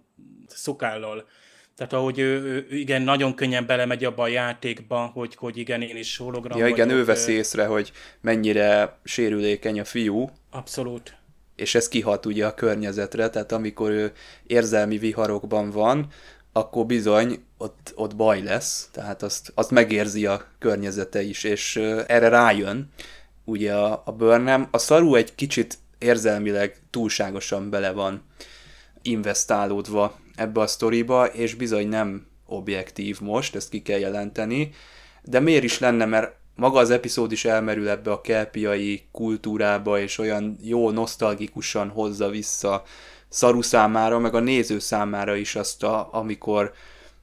szukállal. 0.48 1.28
Tehát 1.76 1.94
ahogy 1.94 2.20
ő, 2.20 2.42
ő, 2.42 2.76
igen, 2.78 3.02
nagyon 3.02 3.36
könnyen 3.36 3.66
belemegy 3.66 4.06
abba 4.06 4.24
a 4.24 4.28
játékba, 4.28 5.12
hogy, 5.14 5.36
hogy 5.36 5.58
igen, 5.58 5.82
én 5.82 5.98
is 5.98 6.18
hologram 6.18 6.58
Ja, 6.58 6.68
igen, 6.68 6.88
vagyok. 6.88 7.02
ő 7.02 7.06
veszi 7.06 7.32
észre, 7.32 7.66
hogy 7.66 7.92
mennyire 8.22 9.00
sérülékeny 9.04 9.80
a 9.80 9.84
fiú. 9.84 10.30
Abszolút. 10.52 11.16
És 11.56 11.76
ez 11.76 11.88
kihat 11.88 12.26
ugye 12.26 12.46
a 12.46 12.54
környezetre, 12.54 13.30
tehát 13.30 13.52
amikor 13.52 13.90
ő 13.90 14.12
érzelmi 14.48 14.98
viharokban 14.98 15.70
van, 15.70 16.08
akkor 16.54 16.86
bizony 16.86 17.44
ott, 17.58 17.94
ott 17.96 18.16
baj 18.16 18.42
lesz, 18.42 18.90
tehát 18.92 19.24
azt, 19.24 19.52
azt 19.56 19.72
megérzi 19.72 20.26
a 20.26 20.46
környezete 20.60 21.22
is, 21.22 21.44
és 21.44 21.76
erre 22.08 22.28
rájön 22.28 22.90
ugye 23.46 23.76
a, 23.76 24.02
a 24.06 24.12
Burnham. 24.12 24.68
A 24.72 24.78
szarú 24.78 25.16
egy 25.16 25.36
kicsit 25.36 25.78
érzelmileg 25.98 26.82
túlságosan 26.90 27.70
bele 27.70 27.92
van 27.92 28.24
investálódva 29.02 30.20
ebbe 30.36 30.62
a 30.62 30.68
sztoriba, 30.68 31.26
és 31.26 31.54
bizony 31.54 31.88
nem 31.88 32.28
objektív 32.46 33.20
most, 33.22 33.56
ezt 33.56 33.70
ki 33.70 33.82
kell 33.82 34.00
jelenteni, 34.00 34.74
de 35.24 35.40
miért 35.40 35.64
is 35.64 35.80
lenne, 35.80 36.06
mert 36.06 36.36
maga 36.56 36.80
az 36.80 36.90
epizód 36.90 37.32
is 37.32 37.46
elmerül 37.46 37.90
ebbe 37.90 38.12
a 38.12 38.22
kelpiai 38.22 39.04
kultúrába, 39.12 40.00
és 40.00 40.18
olyan 40.18 40.58
jó 40.62 40.90
nosztalgikusan 40.90 41.90
hozza 41.90 42.30
vissza 42.30 42.84
Szaru 43.34 43.62
számára, 43.62 44.20
meg 44.20 44.36
a 44.36 44.40
néző 44.40 44.80
számára 44.80 45.36
is 45.36 45.56
azt, 45.56 45.84
a, 45.84 46.10
amikor 46.12 46.72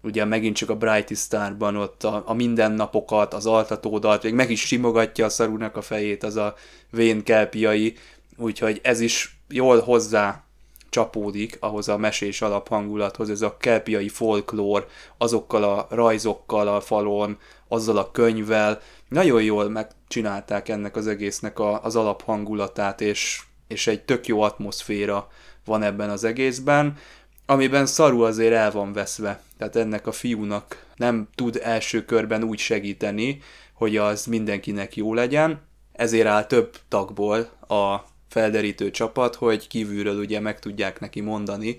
ugye 0.03 0.25
megint 0.25 0.57
csak 0.57 0.71
a 0.71 0.77
Brighty 0.77 1.15
Starban 1.15 1.77
ott 1.77 2.05
a, 2.05 2.23
a 2.27 2.35
mindennapokat, 2.35 3.35
az 3.35 3.47
altatódat, 3.47 4.23
még 4.23 4.35
meg 4.35 4.51
is 4.51 4.61
simogatja 4.61 5.25
a 5.25 5.29
Szarunak 5.29 5.77
a 5.77 5.83
fejét 5.83 6.23
az 6.23 6.37
a 6.37 6.55
vén 6.91 7.23
kelpiai, 7.23 7.97
úgyhogy 8.37 8.81
ez 8.83 9.01
is 9.01 9.39
jól 9.49 9.81
hozzá 9.81 10.43
csapódik 10.89 11.57
ahhoz 11.61 11.89
a 11.89 11.97
mesés 11.97 12.43
alaphangulathoz, 12.43 13.31
ez 13.31 13.43
a 13.43 13.57
kelpiai 13.57 14.09
folklór, 14.09 14.87
azokkal 15.19 15.65
a 15.65 15.87
rajzokkal 15.91 16.69
a 16.69 16.81
falon, 16.81 17.39
azzal 17.69 17.97
a 17.97 18.11
könyvvel, 18.11 18.81
nagyon 19.09 19.43
jól 19.43 19.69
megcsinálták 19.69 20.69
ennek 20.69 20.97
az 20.97 21.07
egésznek 21.07 21.59
a, 21.59 21.85
az 21.85 21.97
alaphangulatát, 21.97 23.01
és, 23.01 23.41
és 23.67 23.87
egy 23.87 24.03
tök 24.03 24.27
jó 24.27 24.41
atmoszféra 24.41 25.29
van 25.69 25.83
ebben 25.83 26.11
az 26.11 26.25
egészben, 26.25 26.97
amiben 27.47 27.87
szarul 27.87 28.25
azért 28.25 28.55
el 28.55 28.71
van 28.71 28.93
veszve. 28.93 29.41
Tehát 29.59 29.77
ennek 29.77 30.07
a 30.07 30.13
fiúnak 30.13 30.87
nem 30.97 31.29
tud 31.35 31.61
első 31.63 32.05
körben 32.05 32.43
úgy 32.43 32.59
segíteni, 32.59 33.41
hogy 33.73 33.97
az 33.97 34.27
mindenkinek 34.27 34.97
jó 34.97 35.15
legyen, 35.15 35.61
ezért 35.93 36.27
áll 36.27 36.45
több 36.45 36.77
tagból 36.89 37.39
a 37.69 37.97
felderítő 38.29 38.91
csapat, 38.91 39.35
hogy 39.35 39.67
kívülről 39.67 40.19
ugye 40.19 40.41
meg 40.41 40.59
tudják 40.59 41.01
neki 41.01 41.21
mondani, 41.21 41.77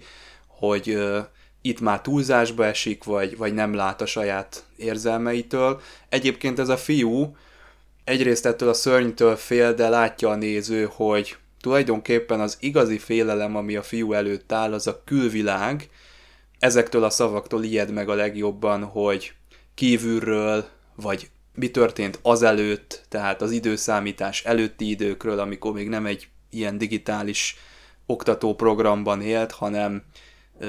hogy 0.47 0.89
uh, 0.89 1.17
itt 1.61 1.79
már 1.79 2.01
túlzásba 2.01 2.65
esik, 2.65 3.03
vagy, 3.03 3.37
vagy 3.37 3.53
nem 3.53 3.73
lát 3.73 4.01
a 4.01 4.05
saját 4.05 4.65
érzelmeitől. 4.77 5.81
Egyébként 6.09 6.59
ez 6.59 6.69
a 6.69 6.77
fiú 6.77 7.35
egyrészt 8.03 8.45
ettől 8.45 8.69
a 8.69 8.73
szörnytől 8.73 9.35
fél, 9.35 9.73
de 9.73 9.89
látja 9.89 10.29
a 10.29 10.35
néző, 10.35 10.89
hogy 10.91 11.37
tulajdonképpen 11.61 12.39
az 12.39 12.57
igazi 12.59 12.97
félelem, 12.97 13.55
ami 13.55 13.75
a 13.75 13.83
fiú 13.83 14.13
előtt 14.13 14.51
áll, 14.51 14.73
az 14.73 14.87
a 14.87 15.01
külvilág. 15.05 15.89
Ezektől 16.59 17.03
a 17.03 17.09
szavaktól 17.09 17.63
ijed 17.63 17.91
meg 17.91 18.09
a 18.09 18.13
legjobban, 18.13 18.83
hogy 18.83 19.33
kívülről, 19.75 20.65
vagy 20.95 21.29
mi 21.55 21.71
történt 21.71 22.19
azelőtt, 22.21 23.05
tehát 23.09 23.41
az 23.41 23.51
időszámítás 23.51 24.43
előtti 24.43 24.89
időkről, 24.89 25.39
amikor 25.39 25.73
még 25.73 25.89
nem 25.89 26.05
egy 26.05 26.27
ilyen 26.49 26.77
digitális 26.77 27.55
oktatóprogramban 28.05 29.21
élt, 29.21 29.51
hanem 29.51 30.03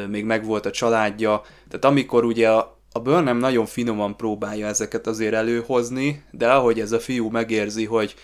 még 0.08 0.24
megvolt 0.24 0.66
a 0.66 0.70
családja. 0.70 1.42
Tehát 1.68 1.84
amikor 1.84 2.24
ugye 2.24 2.50
a 2.50 2.78
A 2.92 3.00
Burnham 3.00 3.38
nagyon 3.38 3.66
finoman 3.66 4.16
próbálja 4.16 4.66
ezeket 4.66 5.06
azért 5.06 5.34
előhozni, 5.34 6.24
de 6.30 6.52
ahogy 6.52 6.80
ez 6.80 6.92
a 6.92 7.00
fiú 7.00 7.28
megérzi, 7.28 7.84
hogy 7.84 8.14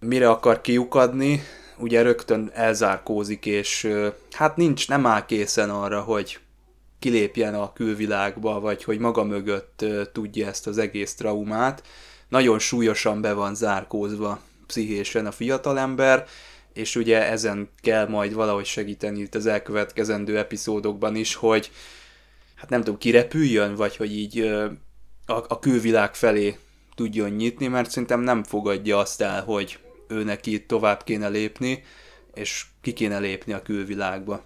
mire 0.00 0.28
akar 0.28 0.60
kiukadni, 0.60 1.42
ugye 1.80 2.02
rögtön 2.02 2.50
elzárkózik, 2.54 3.46
és 3.46 3.88
hát 4.30 4.56
nincs, 4.56 4.88
nem 4.88 5.06
áll 5.06 5.26
készen 5.26 5.70
arra, 5.70 6.00
hogy 6.00 6.38
kilépjen 6.98 7.54
a 7.54 7.72
külvilágba, 7.72 8.60
vagy 8.60 8.84
hogy 8.84 8.98
maga 8.98 9.24
mögött 9.24 9.84
tudja 10.12 10.46
ezt 10.46 10.66
az 10.66 10.78
egész 10.78 11.14
traumát. 11.14 11.82
Nagyon 12.28 12.58
súlyosan 12.58 13.20
be 13.20 13.32
van 13.32 13.54
zárkózva 13.54 14.40
pszichésen 14.66 15.26
a 15.26 15.32
fiatalember, 15.32 16.26
és 16.72 16.96
ugye 16.96 17.30
ezen 17.30 17.68
kell 17.82 18.08
majd 18.08 18.34
valahogy 18.34 18.64
segíteni 18.64 19.20
itt 19.20 19.34
az 19.34 19.46
elkövetkezendő 19.46 20.38
epizódokban 20.38 21.16
is, 21.16 21.34
hogy 21.34 21.70
hát 22.54 22.70
nem 22.70 22.80
tudom, 22.80 22.98
kirepüljön, 22.98 23.74
vagy 23.74 23.96
hogy 23.96 24.16
így 24.16 24.40
a, 25.26 25.58
külvilág 25.58 26.14
felé 26.14 26.58
tudjon 26.94 27.30
nyitni, 27.30 27.66
mert 27.66 27.90
szerintem 27.90 28.20
nem 28.20 28.42
fogadja 28.44 28.98
azt 28.98 29.20
el, 29.20 29.44
hogy 29.44 29.78
ő 30.10 30.24
neki 30.24 30.66
tovább 30.66 31.02
kéne 31.02 31.28
lépni, 31.28 31.82
és 32.34 32.64
ki 32.80 32.92
kéne 32.92 33.18
lépni 33.18 33.52
a 33.52 33.62
külvilágba. 33.62 34.42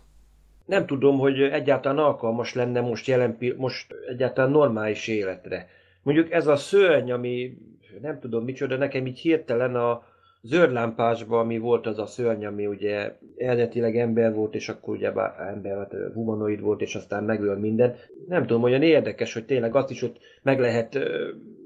Nem 0.65 0.87
tudom, 0.87 1.19
hogy 1.19 1.43
egyáltalán 1.43 1.99
alkalmas 1.99 2.55
lenne 2.55 2.81
most 2.81 3.07
jelen, 3.07 3.39
most 3.57 3.95
egyáltalán 4.09 4.51
normális 4.51 5.09
életre. 5.09 5.69
Mondjuk 6.03 6.33
ez 6.33 6.47
a 6.47 6.57
szörny, 6.57 7.11
ami 7.11 7.57
nem 8.01 8.21
tudom 8.21 8.45
micsoda, 8.45 8.77
nekem 8.77 9.07
így 9.07 9.19
hirtelen 9.19 9.75
a 9.75 10.03
zöldlámpásban, 10.43 11.41
ami 11.41 11.59
volt 11.59 11.87
az 11.87 11.99
a 11.99 12.07
szörny, 12.07 12.45
ami 12.45 12.67
ugye 12.67 13.17
eredetileg 13.37 13.97
ember 13.97 14.35
volt, 14.35 14.55
és 14.55 14.69
akkor 14.69 14.95
ugye 14.95 15.13
ember, 15.39 15.77
hát 15.77 15.95
humanoid 16.15 16.61
volt, 16.61 16.81
és 16.81 16.95
aztán 16.95 17.25
megöl 17.25 17.57
minden. 17.57 17.97
Nem 18.29 18.47
tudom, 18.47 18.63
olyan 18.63 18.83
érdekes, 18.83 19.33
hogy 19.33 19.45
tényleg 19.45 19.75
azt 19.75 19.91
is 19.91 20.03
ott 20.03 20.17
meg 20.43 20.61
lehet 20.61 20.99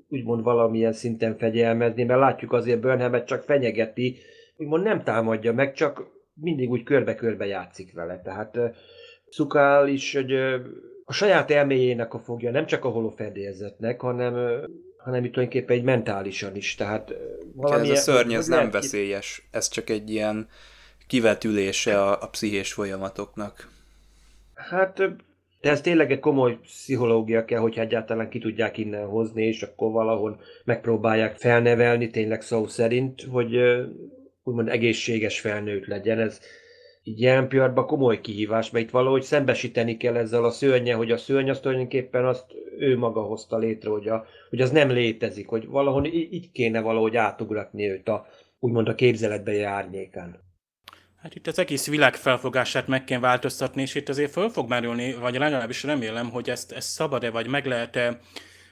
úgymond 0.09 0.43
valamilyen 0.43 0.93
szinten 0.93 1.37
fegyelmezni, 1.37 2.05
mert 2.05 2.21
látjuk 2.21 2.53
azért 2.53 2.81
Burnhamet 2.81 3.27
csak 3.27 3.43
fenyegeti, 3.43 4.17
úgymond 4.57 4.83
nem 4.83 5.03
támadja 5.03 5.53
meg, 5.53 5.73
csak 5.73 6.07
mindig 6.35 6.71
úgy 6.71 6.83
körbe-körbe 6.83 7.47
játszik 7.47 7.93
vele. 7.93 8.21
Tehát 8.21 8.59
Szukál 9.31 9.89
is, 9.89 10.15
hogy 10.15 10.33
a 11.05 11.13
saját 11.13 11.51
elméjének 11.51 12.15
a 12.15 12.19
fogja, 12.19 12.51
nem 12.51 12.67
csak 12.67 12.85
a 12.85 12.89
holofedélzetnek, 12.89 14.01
hanem, 14.01 14.35
hanem 14.97 15.25
itt 15.25 15.33
tulajdonképpen 15.33 15.77
egy 15.77 15.83
mentálisan 15.83 16.57
is. 16.57 16.75
Tehát 16.75 17.15
valami 17.55 17.91
ez 17.91 17.99
a 17.99 18.01
szörny, 18.01 18.33
ez 18.33 18.47
nem 18.47 18.71
veszélyes, 18.71 19.49
ez 19.51 19.69
csak 19.69 19.91
egy 19.91 20.11
ilyen 20.11 20.49
kivetülése 21.07 22.03
a, 22.03 22.23
a 22.23 22.29
pszichés 22.29 22.73
folyamatoknak. 22.73 23.69
Hát 24.55 25.03
de 25.61 25.71
ez 25.71 25.81
tényleg 25.81 26.13
egy 26.13 26.21
komoly 26.21 26.59
pszichológia 26.63 27.45
kell, 27.45 27.61
hogy 27.61 27.79
egyáltalán 27.79 28.29
ki 28.29 28.39
tudják 28.39 28.79
innen 28.79 29.07
hozni, 29.07 29.43
és 29.47 29.63
akkor 29.63 29.91
valahol 29.91 30.41
megpróbálják 30.65 31.37
felnevelni, 31.37 32.11
tényleg 32.11 32.43
szó 32.43 32.67
szerint, 32.67 33.23
hogy 33.31 33.57
úgymond 34.43 34.69
egészséges 34.69 35.41
felnőtt 35.41 35.87
legyen. 35.87 36.19
Ez 36.19 36.41
így 37.03 37.21
jelen 37.21 37.49
pillanatban 37.49 37.87
komoly 37.87 38.21
kihívás, 38.21 38.71
mert 38.71 38.85
itt 38.85 38.91
valahogy 38.91 39.23
szembesíteni 39.23 39.97
kell 39.97 40.17
ezzel 40.17 40.45
a 40.45 40.51
szörnye, 40.51 40.95
hogy 40.95 41.11
a 41.11 41.17
szörny 41.17 41.49
azt 41.49 41.63
tulajdonképpen 41.63 42.27
azt 42.27 42.45
ő 42.79 42.99
maga 42.99 43.23
hozta 43.23 43.59
létre, 43.59 43.91
hogy, 43.91 44.09
a, 44.09 44.27
hogy 44.51 44.61
az 44.61 44.71
nem 44.71 44.91
létezik, 44.91 45.49
hogy 45.49 45.67
valahol 45.67 46.07
így 46.07 46.51
kéne 46.53 46.81
valahogy 46.81 47.17
átugratni 47.17 47.91
őt 47.91 48.09
a, 48.09 48.27
úgymond 48.59 48.89
a 48.89 48.95
képzeletbe 48.95 49.67
árnyékán. 49.67 50.48
Hát 51.23 51.35
itt 51.35 51.47
az 51.47 51.59
egész 51.59 51.87
világ 51.87 52.15
felfogását 52.15 52.87
meg 52.87 53.05
kell 53.05 53.19
változtatni, 53.19 53.83
és 53.83 53.95
itt 53.95 54.09
azért 54.09 54.33
föl 54.33 54.49
fog 54.49 54.69
merülni, 54.69 55.15
vagy 55.15 55.35
legalábbis 55.35 55.83
remélem, 55.83 56.31
hogy 56.31 56.51
ezt, 56.51 56.73
ezt 56.73 56.89
szabad-e, 56.89 57.31
vagy 57.31 57.47
meg 57.47 57.67
lehet-e 57.67 58.21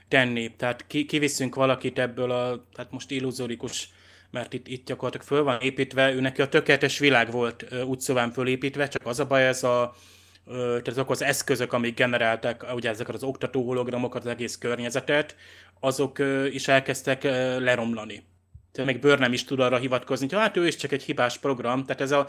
tenni. 0.09 0.57
Tehát 0.57 0.86
ki, 0.86 1.05
kiviszünk 1.05 1.55
valakit 1.55 1.99
ebből 1.99 2.30
a, 2.30 2.66
hát 2.76 2.90
most 2.90 3.11
illuzórikus, 3.11 3.88
mert 4.30 4.53
itt, 4.53 4.68
itt 4.68 4.86
gyakorlatilag 4.86 5.26
föl 5.26 5.42
van 5.42 5.61
építve, 5.61 6.12
ő 6.12 6.20
neki 6.20 6.42
a 6.42 6.49
tökéletes 6.49 6.99
világ 6.99 7.30
volt 7.30 7.66
úgy 7.84 8.01
szóval 8.01 8.30
fölépítve, 8.30 8.88
csak 8.88 9.07
az 9.07 9.20
a 9.20 9.26
baj, 9.26 9.47
ez 9.47 9.62
a, 9.62 9.94
tehát 10.47 10.88
azok 10.88 11.11
az 11.11 11.22
eszközök, 11.22 11.72
amik 11.72 11.94
generálták 11.97 12.74
ugye 12.74 12.88
ezeket 12.88 13.14
az 13.14 13.22
oktató 13.22 13.66
hologramokat, 13.66 14.24
az 14.24 14.30
egész 14.30 14.59
környezetet, 14.59 15.36
azok 15.80 16.18
is 16.51 16.68
elkezdtek 16.68 17.22
leromlani 17.59 18.24
még 18.85 19.01
Bőr 19.01 19.18
nem 19.18 19.33
is 19.33 19.45
tud 19.45 19.61
arra 19.61 19.77
hivatkozni, 19.77 20.29
hogy 20.29 20.39
hát 20.39 20.57
ő 20.57 20.66
is 20.66 20.77
csak 20.77 20.93
egy 20.93 21.03
hibás 21.03 21.39
program, 21.39 21.85
tehát 21.85 22.01
ez 22.01 22.11
a 22.11 22.29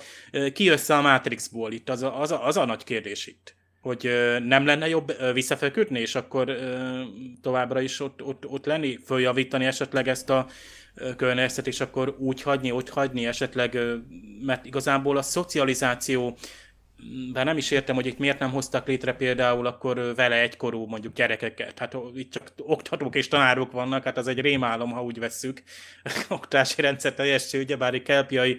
ki 0.54 0.68
össze 0.68 0.96
a 0.96 1.02
Matrixból 1.02 1.72
itt, 1.72 1.90
az 1.90 2.04
a, 2.04 2.22
az 2.22 2.32
a, 2.32 2.46
az 2.46 2.58
a 2.58 2.66
nagy 2.66 2.84
kérdés 2.84 3.28
itt 3.28 3.56
hogy 3.88 4.12
nem 4.44 4.66
lenne 4.66 4.88
jobb 4.88 5.34
visszafeküdni, 5.34 6.00
és 6.00 6.16
akkor 6.16 6.58
továbbra 7.42 7.82
is 7.82 8.00
ott, 8.00 8.24
ott, 8.24 8.46
ott 8.46 8.66
lenni, 8.66 9.00
följavítani 9.06 9.66
esetleg 9.66 10.08
ezt 10.08 10.30
a 10.30 10.48
környezetet, 11.16 11.68
és 11.68 11.80
akkor 11.80 12.16
úgy 12.20 12.42
hagyni, 12.42 12.72
úgy 12.72 12.90
hagyni 12.90 13.26
esetleg, 13.26 13.78
mert 14.46 14.66
igazából 14.66 15.18
a 15.18 15.22
szocializáció 15.22 16.38
bár 17.34 17.46
nem 17.46 17.58
is 17.58 17.72
értem, 17.72 17.96
hogy 17.96 18.06
itt 18.06 18.18
miért 18.18 18.40
nem 18.40 18.52
hoztak 18.52 18.88
létre 18.88 19.14
például 19.14 19.66
akkor 19.66 20.16
vele 20.16 20.42
egykorú 20.42 20.86
mondjuk 20.86 21.14
gyerekeket. 21.14 21.80
Hát 21.80 21.98
itt 22.16 22.32
csak 22.32 22.52
oktatók 22.58 23.16
és 23.16 23.28
tanárok 23.28 23.72
vannak, 23.72 24.04
hát 24.04 24.18
az 24.18 24.28
egy 24.28 24.40
rémálom, 24.40 24.92
ha 24.92 25.04
úgy 25.04 25.20
vesszük. 25.20 25.64
Oktási 26.30 26.82
rendszer 26.82 27.14
teljesen, 27.14 27.62
ugyebár 27.62 27.94
egy 27.94 28.04
kelpiai 28.04 28.58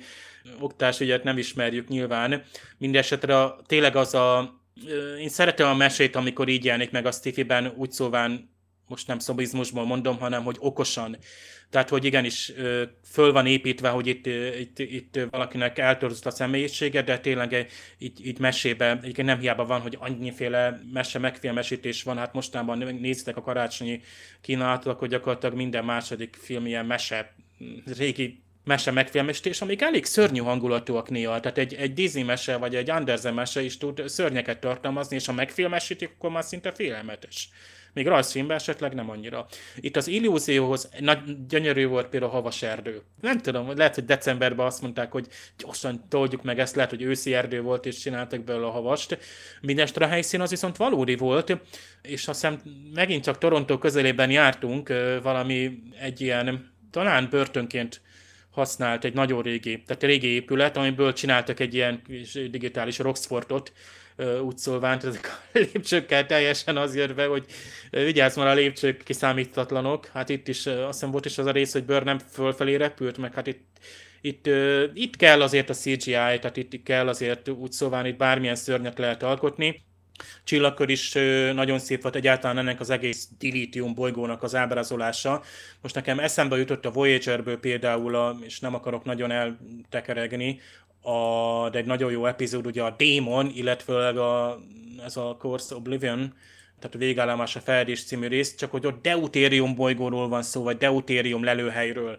oktásügyet 0.60 1.24
nem 1.24 1.38
ismerjük 1.38 1.88
nyilván. 1.88 2.42
Mindenesetre 2.78 3.46
tényleg 3.66 3.96
az 3.96 4.14
a 4.14 4.56
én 5.18 5.28
szeretem 5.28 5.68
a 5.68 5.74
mesét, 5.74 6.16
amikor 6.16 6.48
így 6.48 6.64
jelenik 6.64 6.90
meg 6.90 7.06
a 7.06 7.12
Stiffy-ben, 7.12 7.72
úgy 7.76 7.92
szóván 7.92 8.56
most 8.86 9.06
nem 9.06 9.18
szobizmusból 9.18 9.84
mondom, 9.84 10.18
hanem 10.18 10.44
hogy 10.44 10.56
okosan. 10.58 11.16
Tehát, 11.70 11.88
hogy 11.88 12.04
igenis 12.04 12.52
föl 13.04 13.32
van 13.32 13.46
építve, 13.46 13.88
hogy 13.88 14.06
itt, 14.06 14.26
itt, 14.58 14.78
itt 14.78 15.18
valakinek 15.30 15.78
eltörzott 15.78 16.26
a 16.26 16.30
személyisége, 16.30 17.02
de 17.02 17.18
tényleg 17.18 17.68
így, 17.98 18.26
így 18.26 18.38
mesébe, 18.38 18.90
egyébként 18.90 19.28
nem 19.28 19.38
hiába 19.38 19.66
van, 19.66 19.80
hogy 19.80 19.96
annyiféle 20.00 20.80
mese 20.92 21.18
megfilmesítés 21.18 22.02
van, 22.02 22.16
hát 22.16 22.32
mostában 22.32 22.78
néztek 22.78 23.36
a 23.36 23.42
karácsonyi 23.42 24.00
kínálatok, 24.40 24.98
hogy 24.98 25.08
gyakorlatilag 25.08 25.54
minden 25.54 25.84
második 25.84 26.36
film 26.40 26.66
ilyen 26.66 26.86
mese, 26.86 27.34
régi 27.96 28.42
mese 28.64 28.90
megfilmesítés, 28.90 29.60
amik 29.60 29.82
elég 29.82 30.04
szörnyű 30.04 30.40
hangulatúak 30.40 31.10
néha. 31.10 31.40
Tehát 31.40 31.58
egy, 31.58 31.74
egy 31.74 31.92
Disney 31.92 32.22
mese, 32.22 32.56
vagy 32.56 32.74
egy 32.74 32.90
Andersen 32.90 33.34
mese 33.34 33.62
is 33.62 33.76
tud 33.76 34.08
szörnyeket 34.08 34.60
tartalmazni, 34.60 35.16
és 35.16 35.26
ha 35.26 35.32
megfilmesítik, 35.32 36.10
akkor 36.16 36.30
már 36.30 36.44
szinte 36.44 36.72
félelmetes. 36.72 37.48
Még 37.92 38.06
rajzfilmben 38.06 38.56
esetleg 38.56 38.94
nem 38.94 39.10
annyira. 39.10 39.46
Itt 39.76 39.96
az 39.96 40.06
illúzióhoz 40.06 40.88
nagy, 41.00 41.46
gyönyörű 41.48 41.86
volt 41.86 42.08
például 42.08 42.32
a 42.32 42.34
havas 42.34 42.62
erdő. 42.62 43.02
Nem 43.20 43.38
tudom, 43.38 43.76
lehet, 43.76 43.94
hogy 43.94 44.04
decemberben 44.04 44.66
azt 44.66 44.82
mondták, 44.82 45.12
hogy 45.12 45.26
gyorsan 45.58 46.04
toldjuk 46.08 46.42
meg 46.42 46.58
ezt, 46.58 46.74
lehet, 46.74 46.90
hogy 46.90 47.02
őszi 47.02 47.34
erdő 47.34 47.60
volt, 47.60 47.86
és 47.86 47.98
csináltak 47.98 48.44
belőle 48.44 48.66
a 48.66 48.70
havast. 48.70 49.18
Mindestre 49.60 50.04
a 50.04 50.08
helyszín 50.08 50.40
az 50.40 50.50
viszont 50.50 50.76
valódi 50.76 51.16
volt, 51.16 51.58
és 52.02 52.28
azt 52.28 52.40
hiszem 52.40 52.60
megint 52.94 53.24
csak 53.24 53.38
Toronto 53.38 53.78
közelében 53.78 54.30
jártunk, 54.30 54.92
valami 55.22 55.82
egy 56.00 56.20
ilyen, 56.20 56.72
talán 56.90 57.28
börtönként 57.30 58.00
használt 58.50 59.04
egy 59.04 59.14
nagyon 59.14 59.42
régi, 59.42 59.82
tehát 59.86 60.02
régi 60.02 60.26
épület, 60.26 60.76
amiből 60.76 61.12
csináltak 61.12 61.60
egy 61.60 61.74
ilyen 61.74 62.02
digitális 62.50 62.98
Roxfortot, 62.98 63.72
úgy 64.42 64.58
ezek 64.82 65.40
a 65.52 65.58
lépcsőkkel 65.58 66.26
teljesen 66.26 66.76
az 66.76 66.96
jött 66.96 67.14
be, 67.14 67.26
hogy 67.26 67.44
vigyázz 67.90 68.36
már 68.36 68.46
a 68.46 68.54
lépcsők 68.54 69.02
kiszámítatlanok. 69.02 70.06
Hát 70.06 70.28
itt 70.28 70.48
is 70.48 70.66
azt 70.66 70.92
hiszem 70.92 71.10
volt 71.10 71.24
is 71.24 71.38
az 71.38 71.46
a 71.46 71.50
rész, 71.50 71.72
hogy 71.72 71.84
bőr 71.84 72.02
nem 72.02 72.18
fölfelé 72.18 72.74
repült, 72.74 73.18
meg 73.18 73.34
hát 73.34 73.46
itt 73.46 73.66
itt, 74.20 74.48
itt 74.94 75.16
kell 75.16 75.42
azért 75.42 75.70
a 75.70 75.74
CGI, 75.74 76.12
tehát 76.12 76.56
itt 76.56 76.82
kell 76.82 77.08
azért 77.08 77.48
úgy 77.48 77.72
szóván 77.72 78.06
itt 78.06 78.16
bármilyen 78.16 78.54
szörnyet 78.54 78.98
lehet 78.98 79.22
alkotni. 79.22 79.86
Csillagkör 80.44 80.88
is 80.88 81.12
nagyon 81.52 81.78
szép 81.78 82.02
volt 82.02 82.16
egyáltalán 82.16 82.58
ennek 82.58 82.80
az 82.80 82.90
egész 82.90 83.28
Dilithium 83.38 83.94
bolygónak 83.94 84.42
az 84.42 84.54
ábrázolása. 84.54 85.42
Most 85.80 85.94
nekem 85.94 86.18
eszembe 86.18 86.56
jutott 86.56 86.86
a 86.86 86.90
Voyagerből 86.90 87.58
például, 87.58 88.14
a, 88.14 88.36
és 88.40 88.60
nem 88.60 88.74
akarok 88.74 89.04
nagyon 89.04 89.30
eltekeregni, 89.30 90.60
a, 91.02 91.68
de 91.70 91.78
egy 91.78 91.86
nagyon 91.86 92.10
jó 92.10 92.26
epizód, 92.26 92.66
ugye 92.66 92.82
a 92.82 92.94
Démon, 92.96 93.50
illetve 93.54 94.08
a, 94.08 94.58
ez 95.04 95.16
a 95.16 95.36
Course 95.38 95.74
Oblivion, 95.74 96.34
tehát 96.78 96.94
a 96.94 96.98
végállomás 96.98 97.56
a 97.56 97.60
feledés 97.60 98.04
című 98.04 98.26
rész, 98.26 98.54
csak 98.54 98.70
hogy 98.70 98.86
ott 98.86 99.02
Deutérium 99.02 99.74
bolygóról 99.74 100.28
van 100.28 100.42
szó, 100.42 100.62
vagy 100.62 100.76
Deutérium 100.76 101.44
lelőhelyről, 101.44 102.18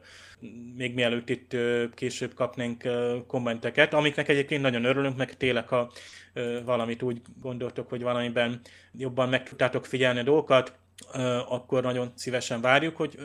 még 0.76 0.94
mielőtt 0.94 1.30
itt 1.30 1.56
később 1.96 2.34
kapnánk 2.34 2.84
kommenteket, 3.28 3.94
amiknek 3.94 4.28
egyébként 4.28 4.62
nagyon 4.62 4.84
örülünk, 4.84 5.18
meg 5.18 5.38
tényleg, 5.38 5.68
ha 5.68 5.92
valamit 6.66 7.02
úgy 7.02 7.22
gondoltok, 7.42 7.90
hogy 7.90 8.02
valamiben 8.02 8.62
jobban 8.98 9.30
meg 9.30 9.44
tudtátok 9.44 9.86
figyelni 9.86 10.20
a 10.20 10.24
dolgokat, 10.24 10.79
akkor 11.50 11.84
nagyon 11.84 12.12
szívesen 12.16 12.62
várjuk, 12.62 12.96
hogy 12.96 13.18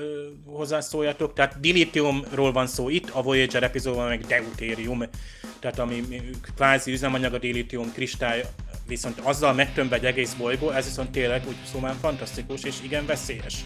hozzászóljatok. 0.47 1.33
Tehát 1.33 1.61
dilithiumról 1.61 2.53
van 2.53 2.67
szó 2.67 2.89
itt, 2.89 3.11
a 3.11 3.23
Voyager 3.23 3.63
epizódban 3.63 4.09
meg 4.09 4.21
deutérium, 4.21 5.03
tehát 5.59 5.79
ami 5.79 6.03
kvázi 6.55 6.93
üzemanyag 6.93 7.35
a 7.35 7.39
dilithium 7.39 7.93
kristály 7.93 8.45
Viszont 8.87 9.21
azzal 9.21 9.53
megtömve 9.53 9.97
egy 9.97 10.05
egész 10.05 10.35
bolygó, 10.35 10.71
ez 10.71 10.85
viszont 10.85 11.11
tényleg 11.11 11.43
úgy 11.49 11.57
szóval 11.73 11.95
fantasztikus 12.01 12.63
és 12.63 12.77
igen 12.83 13.07
veszélyes. 13.07 13.65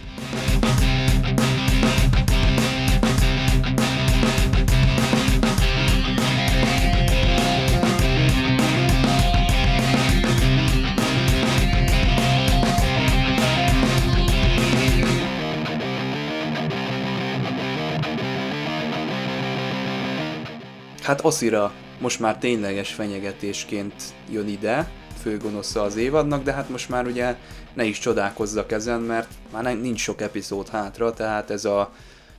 Hát 21.09 21.25
Oszira 21.25 21.73
most 22.01 22.21
már 22.21 22.39
tényleges 22.39 22.93
fenyegetésként 22.93 24.03
jön 24.31 24.49
ide, 24.49 24.91
főgonosza 25.23 25.83
az 25.83 25.97
évadnak, 25.97 26.43
de 26.43 26.53
hát 26.53 26.69
most 26.69 26.89
már 26.89 27.07
ugye 27.07 27.37
ne 27.75 27.85
is 27.85 27.99
csodálkozzak 27.99 28.73
ezen, 28.73 29.01
mert 29.01 29.29
már 29.53 29.81
nincs 29.81 30.01
sok 30.01 30.21
epizód 30.21 30.69
hátra, 30.69 31.13
tehát 31.13 31.51
ez 31.51 31.65
a 31.65 31.93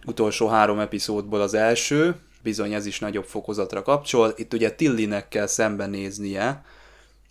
utolsó 0.06 0.48
három 0.48 0.80
epizódból 0.80 1.42
az 1.42 1.54
első, 1.54 2.16
bizony 2.44 2.74
ez 2.74 2.86
is 2.86 3.00
nagyobb 3.00 3.26
fokozatra 3.26 3.82
kapcsol. 3.82 4.34
Itt 4.36 4.54
ugye 4.54 4.72
Tillinek 4.72 5.28
kell 5.28 5.48
szembenéznie 5.48 6.64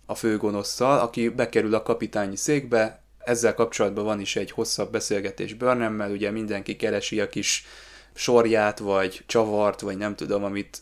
a 0.05 0.15
főgonosszal, 0.15 0.99
aki 0.99 1.29
bekerül 1.29 1.75
a 1.75 1.83
kapitányi 1.83 2.35
székbe, 2.35 3.03
ezzel 3.17 3.53
kapcsolatban 3.53 4.05
van 4.05 4.19
is 4.19 4.35
egy 4.35 4.51
hosszabb 4.51 4.91
beszélgetés 4.91 5.53
Burnham-mel, 5.53 6.11
ugye 6.11 6.31
mindenki 6.31 6.75
keresi 6.75 7.19
a 7.19 7.29
kis 7.29 7.65
sorját, 8.13 8.79
vagy 8.79 9.23
csavart, 9.25 9.79
vagy 9.79 9.97
nem 9.97 10.15
tudom, 10.15 10.43
amit 10.43 10.81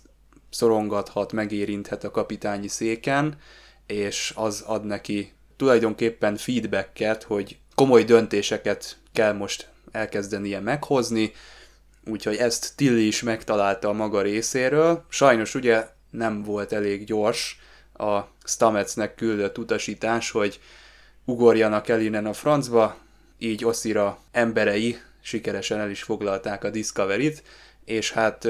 szorongathat, 0.58 1.34
megérinthet 1.34 2.04
a 2.04 2.12
kapitányi 2.12 2.68
széken, 2.68 3.38
és 3.86 4.34
az 4.36 4.64
ad 4.68 4.86
neki 4.86 5.32
tulajdonképpen 5.58 6.36
feedbacket, 6.36 7.24
hogy 7.24 7.58
komoly 7.76 8.04
döntéseket 8.04 8.98
kell 9.14 9.34
most 9.34 9.70
elkezdenie 9.92 10.60
meghozni, 10.60 11.32
úgyhogy 12.06 12.36
ezt 12.36 12.74
Tilly 12.76 13.08
is 13.08 13.22
megtalálta 13.22 13.90
a 13.90 13.94
maga 13.94 14.22
részéről. 14.22 15.06
Sajnos 15.10 15.56
ugye 15.56 15.88
nem 16.10 16.44
volt 16.44 16.72
elég 16.72 17.06
gyors 17.06 17.60
a 17.94 18.20
Stametsnek 18.44 19.16
küldött 19.16 19.58
utasítás, 19.58 20.32
hogy 20.32 20.60
ugorjanak 21.26 21.88
el 21.88 22.02
innen 22.02 22.26
a 22.26 22.34
francba, 22.34 22.98
így 23.38 23.66
Oszira 23.66 24.20
emberei 24.32 24.98
sikeresen 25.22 25.80
el 25.80 25.90
is 25.90 26.04
foglalták 26.04 26.64
a 26.64 26.70
Discovery-t, 26.70 27.44
és 27.86 28.12
hát 28.12 28.48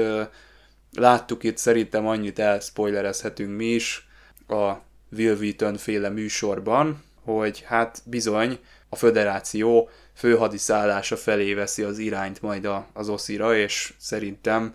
láttuk 0.98 1.42
itt 1.42 1.56
szerintem 1.56 2.06
annyit 2.06 2.38
elspoilerezhetünk 2.38 3.56
mi 3.56 3.66
is 3.66 4.08
a 4.48 4.72
Will 5.16 5.36
Wheaton 5.36 5.76
féle 5.76 6.08
műsorban, 6.08 7.02
hogy 7.24 7.64
hát 7.66 8.02
bizony 8.04 8.58
a 8.88 8.96
föderáció 8.96 9.88
főhadiszállása 10.14 11.16
felé 11.16 11.54
veszi 11.54 11.82
az 11.82 11.98
irányt 11.98 12.42
majd 12.42 12.68
az 12.92 13.08
oszira, 13.08 13.56
és 13.56 13.92
szerintem 13.98 14.74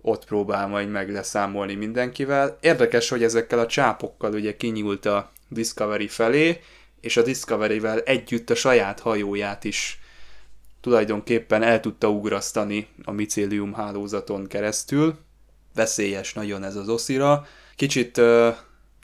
ott 0.00 0.24
próbál 0.24 0.68
majd 0.68 0.90
meg 0.90 1.10
leszámolni 1.10 1.74
mindenkivel. 1.74 2.58
Érdekes, 2.60 3.08
hogy 3.08 3.22
ezekkel 3.22 3.58
a 3.58 3.66
csápokkal 3.66 4.32
ugye 4.32 4.56
kinyúlt 4.56 5.06
a 5.06 5.32
Discovery 5.48 6.08
felé, 6.08 6.60
és 7.00 7.16
a 7.16 7.22
Discovery-vel 7.22 8.00
együtt 8.00 8.50
a 8.50 8.54
saját 8.54 9.00
hajóját 9.00 9.64
is 9.64 10.00
tulajdonképpen 10.80 11.62
el 11.62 11.80
tudta 11.80 12.08
ugrasztani 12.08 12.88
a 13.04 13.10
micélium 13.10 13.72
hálózaton 13.72 14.46
keresztül. 14.46 15.18
Veszélyes 15.74 16.34
nagyon 16.34 16.64
ez 16.64 16.76
az 16.76 16.88
oszira. 16.88 17.44
Kicsit 17.76 18.20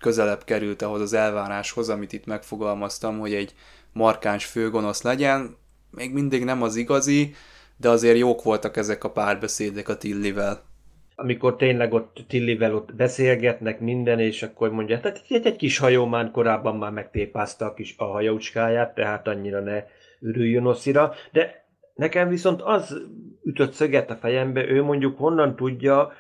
közelebb 0.00 0.44
került 0.44 0.82
ahhoz 0.82 1.00
az 1.00 1.12
elváráshoz, 1.12 1.88
amit 1.88 2.12
itt 2.12 2.26
megfogalmaztam, 2.26 3.18
hogy 3.18 3.34
egy 3.34 3.54
markáns 3.92 4.44
főgonosz 4.44 5.02
legyen. 5.02 5.56
Még 5.90 6.12
mindig 6.12 6.44
nem 6.44 6.62
az 6.62 6.76
igazi, 6.76 7.34
de 7.76 7.88
azért 7.88 8.18
jók 8.18 8.42
voltak 8.42 8.76
ezek 8.76 9.04
a 9.04 9.10
párbeszédek 9.10 9.88
a 9.88 9.96
Tillivel. 9.96 10.66
Amikor 11.14 11.56
tényleg 11.56 11.92
ott 11.92 12.24
Tillivel 12.28 12.74
ott 12.74 12.94
beszélgetnek 12.94 13.80
minden, 13.80 14.18
és 14.18 14.42
akkor 14.42 14.70
mondja, 14.70 15.00
tehát 15.00 15.22
egy, 15.28 15.46
egy 15.46 15.56
kis 15.56 15.78
hajó 15.78 16.06
már 16.06 16.30
korábban 16.30 16.76
már 16.76 16.90
megtépázta 16.90 17.64
a 17.64 17.74
kis 17.74 17.94
a 17.98 18.04
hajócskáját, 18.04 18.94
tehát 18.94 19.28
annyira 19.28 19.60
ne 19.60 19.84
ürüljön 20.20 20.66
oszira, 20.66 21.14
de 21.32 21.66
nekem 21.94 22.28
viszont 22.28 22.62
az 22.62 23.02
ütött 23.44 23.72
szöget 23.72 24.10
a 24.10 24.16
fejembe, 24.16 24.68
ő 24.68 24.82
mondjuk 24.82 25.18
honnan 25.18 25.56
tudja, 25.56 26.12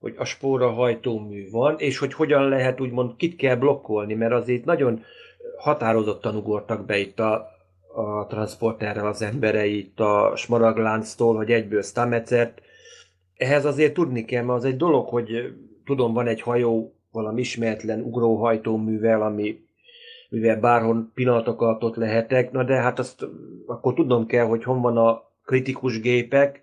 hogy 0.00 0.14
a 0.18 0.24
spóra 0.24 0.70
hajtómű 0.70 1.50
van, 1.50 1.74
és 1.78 1.98
hogy 1.98 2.14
hogyan 2.14 2.48
lehet 2.48 2.80
úgymond 2.80 3.16
kit 3.16 3.36
kell 3.36 3.56
blokkolni, 3.56 4.14
mert 4.14 4.32
azért 4.32 4.64
nagyon 4.64 5.04
határozottan 5.58 6.36
ugortak 6.36 6.84
be 6.86 6.98
itt 6.98 7.20
a, 7.20 7.46
a 7.94 8.26
transporterrel 8.26 9.06
az 9.06 9.22
emberei, 9.22 9.78
itt 9.78 10.00
a 10.00 10.32
smaraglánctól, 10.36 11.36
hogy 11.36 11.50
egyből 11.50 11.82
Stamecert. 11.82 12.62
Ehhez 13.36 13.64
azért 13.64 13.94
tudni 13.94 14.24
kell, 14.24 14.44
mert 14.44 14.58
az 14.58 14.64
egy 14.64 14.76
dolog, 14.76 15.08
hogy 15.08 15.54
tudom, 15.84 16.12
van 16.12 16.26
egy 16.26 16.40
hajó 16.40 16.94
valami 17.12 17.40
ismeretlen 17.40 18.00
ugróhajtóművel, 18.00 19.22
ami 19.22 19.58
mivel 20.28 20.60
bárhol 20.60 21.10
pillanatok 21.14 21.62
alatt 21.62 21.82
ott 21.82 21.96
lehetek, 21.96 22.52
na 22.52 22.64
de 22.64 22.74
hát 22.74 22.98
azt 22.98 23.26
akkor 23.66 23.94
tudnom 23.94 24.26
kell, 24.26 24.44
hogy 24.44 24.64
hon 24.64 24.80
van 24.80 24.96
a 24.96 25.22
kritikus 25.44 26.00
gépek, 26.00 26.62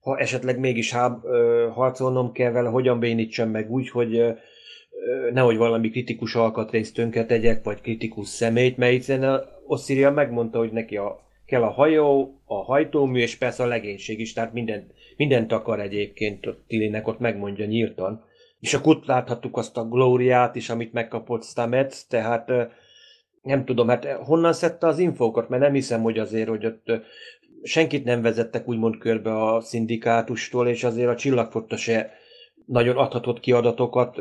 ha 0.00 0.18
esetleg 0.18 0.58
mégis 0.58 0.92
háb, 0.92 1.24
ö, 1.24 1.68
harcolnom 1.72 2.32
kell 2.32 2.50
vele, 2.50 2.68
hogyan 2.68 2.98
bénítsem 2.98 3.50
meg 3.50 3.70
úgy, 3.70 3.90
hogy 3.90 4.16
ö, 4.16 4.32
nehogy 5.32 5.56
valami 5.56 5.90
kritikus 5.90 6.34
alkatrészt 6.34 6.94
tönkre 6.94 7.24
tegyek, 7.24 7.64
vagy 7.64 7.80
kritikus 7.80 8.28
szemét, 8.28 8.76
mert 8.76 8.92
hiszen 8.92 9.40
Ossiria 9.66 10.10
megmondta, 10.10 10.58
hogy 10.58 10.72
neki 10.72 10.96
a, 10.96 11.20
kell 11.46 11.62
a 11.62 11.70
hajó, 11.70 12.40
a 12.44 12.64
hajtómű, 12.64 13.20
és 13.20 13.36
persze 13.36 13.62
a 13.62 13.66
legénység 13.66 14.20
is, 14.20 14.32
tehát 14.32 14.52
mindent, 14.52 14.92
mindent 15.16 15.52
akar 15.52 15.80
egyébként 15.80 16.48
Tilinek 16.66 17.06
ott 17.06 17.18
megmondja 17.18 17.66
nyíltan. 17.66 18.24
És 18.60 18.74
akkor 18.74 18.96
ott 18.96 19.06
láthattuk 19.06 19.56
azt 19.56 19.76
a 19.76 19.88
glóriát 19.88 20.54
is, 20.54 20.70
amit 20.70 20.92
megkapott 20.92 21.44
Stamets, 21.44 22.06
tehát 22.08 22.50
nem 23.42 23.64
tudom, 23.64 23.88
hát 23.88 24.04
honnan 24.06 24.52
szedte 24.52 24.86
az 24.86 24.98
infókat, 24.98 25.48
mert 25.48 25.62
nem 25.62 25.72
hiszem, 25.72 26.02
hogy 26.02 26.18
azért, 26.18 26.48
hogy 26.48 26.66
ott 26.66 26.84
senkit 27.62 28.04
nem 28.04 28.22
vezettek 28.22 28.68
úgymond 28.68 28.98
körbe 28.98 29.44
a 29.44 29.60
szindikátustól, 29.60 30.68
és 30.68 30.84
azért 30.84 31.08
a 31.08 31.16
csillagfotta 31.16 31.76
se 31.76 32.10
nagyon 32.66 32.96
adhatott 32.96 33.40
ki 33.40 33.52
adatokat 33.52 34.20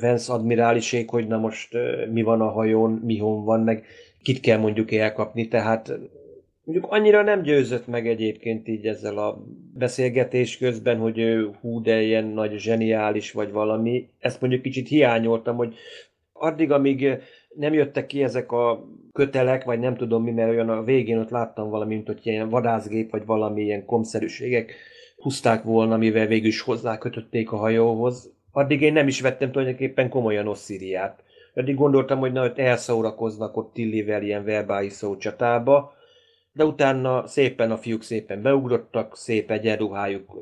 Vance 0.00 0.32
admiráliség, 0.32 1.10
hogy 1.10 1.26
na 1.26 1.38
most 1.38 1.76
mi 2.12 2.22
van 2.22 2.40
a 2.40 2.50
hajón, 2.50 2.90
mi 2.90 3.18
hon 3.18 3.44
van, 3.44 3.60
meg 3.60 3.84
kit 4.22 4.40
kell 4.40 4.58
mondjuk 4.58 4.92
elkapni, 4.92 5.48
tehát 5.48 5.98
mondjuk 6.64 6.92
annyira 6.92 7.22
nem 7.22 7.42
győzött 7.42 7.86
meg 7.86 8.08
egyébként 8.08 8.68
így 8.68 8.86
ezzel 8.86 9.18
a 9.18 9.44
beszélgetés 9.74 10.58
közben, 10.58 10.98
hogy 10.98 11.18
ő 11.18 11.50
hú, 11.60 11.82
de 11.82 12.02
ilyen 12.02 12.24
nagy 12.26 12.58
zseniális 12.58 13.32
vagy 13.32 13.50
valami. 13.50 14.08
Ezt 14.18 14.40
mondjuk 14.40 14.62
kicsit 14.62 14.88
hiányoltam, 14.88 15.56
hogy 15.56 15.74
addig, 16.32 16.70
amíg 16.70 17.18
nem 17.54 17.72
jöttek 17.72 18.06
ki 18.06 18.22
ezek 18.22 18.52
a 18.52 18.88
kötelek, 19.12 19.64
vagy 19.64 19.78
nem 19.78 19.96
tudom 19.96 20.22
mi, 20.22 20.30
mert 20.30 20.50
olyan 20.50 20.68
a 20.68 20.82
végén 20.82 21.18
ott 21.18 21.30
láttam 21.30 21.70
valami, 21.70 21.94
mint 21.94 22.06
hogy 22.06 22.20
ilyen 22.22 22.48
vadászgép, 22.48 23.10
vagy 23.10 23.26
valami 23.26 23.62
ilyen 23.62 23.84
komszerűségek 23.84 24.74
húzták 25.16 25.62
volna, 25.62 25.96
mivel 25.96 26.26
végül 26.26 26.48
is 26.48 26.60
hozzákötötték 26.60 27.52
a 27.52 27.56
hajóhoz. 27.56 28.32
Addig 28.52 28.80
én 28.80 28.92
nem 28.92 29.06
is 29.06 29.20
vettem 29.20 29.50
tulajdonképpen 29.52 30.08
komolyan 30.08 30.48
Osszíriát. 30.48 31.22
Addig 31.54 31.74
gondoltam, 31.74 32.18
hogy 32.18 32.32
na, 32.32 32.40
hogy 32.40 32.58
elszórakoznak 32.58 33.56
ott 33.56 33.72
Tillivel 33.72 34.22
ilyen 34.22 34.44
verbális 34.44 35.00
csatába, 35.18 35.92
de 36.52 36.64
utána 36.64 37.26
szépen 37.26 37.70
a 37.70 37.76
fiúk 37.76 38.02
szépen 38.02 38.42
beugrottak, 38.42 39.16
szép 39.16 39.50
egyenruhájuk 39.50 40.32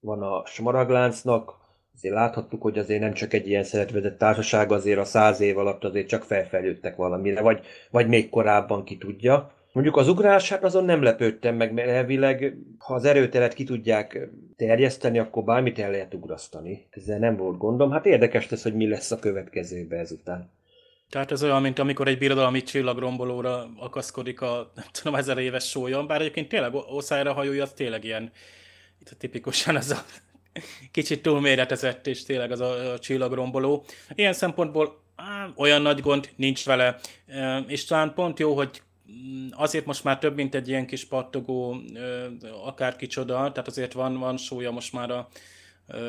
van 0.00 0.22
a 0.22 0.46
smaragláncnak, 0.46 1.57
azért 1.98 2.14
láthattuk, 2.14 2.62
hogy 2.62 2.78
azért 2.78 3.00
nem 3.00 3.12
csak 3.12 3.32
egy 3.32 3.48
ilyen 3.48 3.64
szeretvezett 3.64 4.18
társaság, 4.18 4.72
azért 4.72 4.98
a 4.98 5.04
száz 5.04 5.40
év 5.40 5.58
alatt 5.58 5.84
azért 5.84 6.08
csak 6.08 6.22
felfejlődtek 6.22 6.96
valamire, 6.96 7.40
vagy, 7.40 7.60
vagy 7.90 8.08
még 8.08 8.28
korábban 8.28 8.84
ki 8.84 8.96
tudja. 8.96 9.52
Mondjuk 9.72 9.96
az 9.96 10.08
ugrás, 10.08 10.52
azon 10.52 10.84
nem 10.84 11.02
lepődtem 11.02 11.56
meg, 11.56 11.72
mert 11.72 11.88
elvileg, 11.88 12.56
ha 12.78 12.94
az 12.94 13.04
erőteret 13.04 13.54
ki 13.54 13.64
tudják 13.64 14.28
terjeszteni, 14.56 15.18
akkor 15.18 15.44
bármit 15.44 15.78
el 15.78 15.90
lehet 15.90 16.14
ugrasztani. 16.14 16.86
Ezzel 16.90 17.18
nem 17.18 17.36
volt 17.36 17.58
gondom. 17.58 17.90
Hát 17.90 18.06
érdekes 18.06 18.48
lesz, 18.48 18.62
hogy 18.62 18.74
mi 18.74 18.88
lesz 18.88 19.10
a 19.10 19.18
következőbe 19.18 19.96
ezután. 19.96 20.50
Tehát 21.10 21.30
ez 21.30 21.42
olyan, 21.42 21.62
mint 21.62 21.78
amikor 21.78 22.08
egy 22.08 22.18
birodalmi 22.18 22.62
csillagrombolóra 22.62 23.70
akaszkodik 23.76 24.40
a, 24.40 24.72
nem 24.74 24.84
tudom, 24.92 25.14
ezer 25.14 25.38
éves 25.38 25.68
sólyom, 25.68 26.06
bár 26.06 26.20
egyébként 26.20 26.48
tényleg 26.48 26.74
Oszájra 26.74 27.32
hajója 27.32 27.62
az 27.62 27.72
tényleg 27.72 28.04
ilyen, 28.04 28.32
itt 29.00 29.18
tipikusan 29.18 29.76
ez 29.76 29.90
a 29.90 29.98
kicsit 30.90 31.22
túlméretezett, 31.22 32.06
és 32.06 32.22
tényleg 32.22 32.50
az 32.50 32.60
a, 32.60 32.92
a 32.92 32.98
csillagromboló. 32.98 33.84
Ilyen 34.14 34.32
szempontból 34.32 35.00
á, 35.16 35.48
olyan 35.56 35.82
nagy 35.82 36.00
gond 36.00 36.30
nincs 36.36 36.64
vele, 36.64 36.98
és 37.66 37.84
talán 37.84 38.14
pont 38.14 38.38
jó, 38.38 38.54
hogy 38.56 38.82
mm, 39.12 39.46
azért 39.50 39.86
most 39.86 40.04
már 40.04 40.18
több, 40.18 40.34
mint 40.34 40.54
egy 40.54 40.68
ilyen 40.68 40.86
kis 40.86 41.04
pattogó, 41.04 41.80
akár 42.64 42.96
kicsoda, 42.96 43.34
tehát 43.34 43.68
azért 43.68 43.92
van, 43.92 44.18
van 44.18 44.36
súlya 44.36 44.70
most 44.70 44.92
már 44.92 45.10
a, 45.10 45.28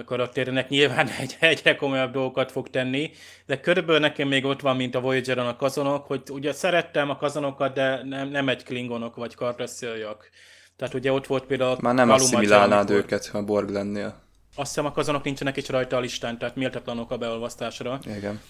karakterének 0.05 0.69
nyilván 0.69 1.07
egy, 1.21 1.37
egyre 1.39 1.75
komolyabb 1.75 2.11
dolgokat 2.11 2.51
fog 2.51 2.69
tenni, 2.69 3.11
de 3.45 3.59
körülbelül 3.59 4.01
nekem 4.01 4.27
még 4.27 4.45
ott 4.45 4.61
van, 4.61 4.75
mint 4.75 4.95
a 4.95 4.99
Voyager-on 4.99 5.47
a 5.47 5.55
kazonok, 5.55 6.05
hogy 6.05 6.21
ugye 6.31 6.53
szerettem 6.53 7.09
a 7.09 7.17
kazonokat, 7.17 7.73
de 7.73 8.03
nem, 8.03 8.29
nem 8.29 8.49
egy 8.49 8.63
klingonok 8.63 9.15
vagy 9.15 9.35
kardrassziaiak. 9.35 10.29
Tehát 10.75 10.93
ugye 10.93 11.11
ott 11.11 11.27
volt 11.27 11.45
például... 11.45 11.77
Már 11.79 11.93
nem 11.93 12.09
asszimilálnád 12.09 12.89
őket, 12.89 13.27
ha 13.27 13.43
Borg 13.43 13.69
lennél. 13.69 14.21
Azt 14.59 14.67
hiszem 14.67 14.85
a 14.85 14.91
kazonok 14.91 15.23
nincsenek 15.23 15.57
is 15.57 15.69
rajta 15.69 15.95
a 15.95 15.99
listán, 15.99 16.37
tehát 16.37 16.55
méltatlanok 16.55 17.11
a 17.11 17.17
beolvasztásra. 17.17 17.99
Igen. 18.17 18.41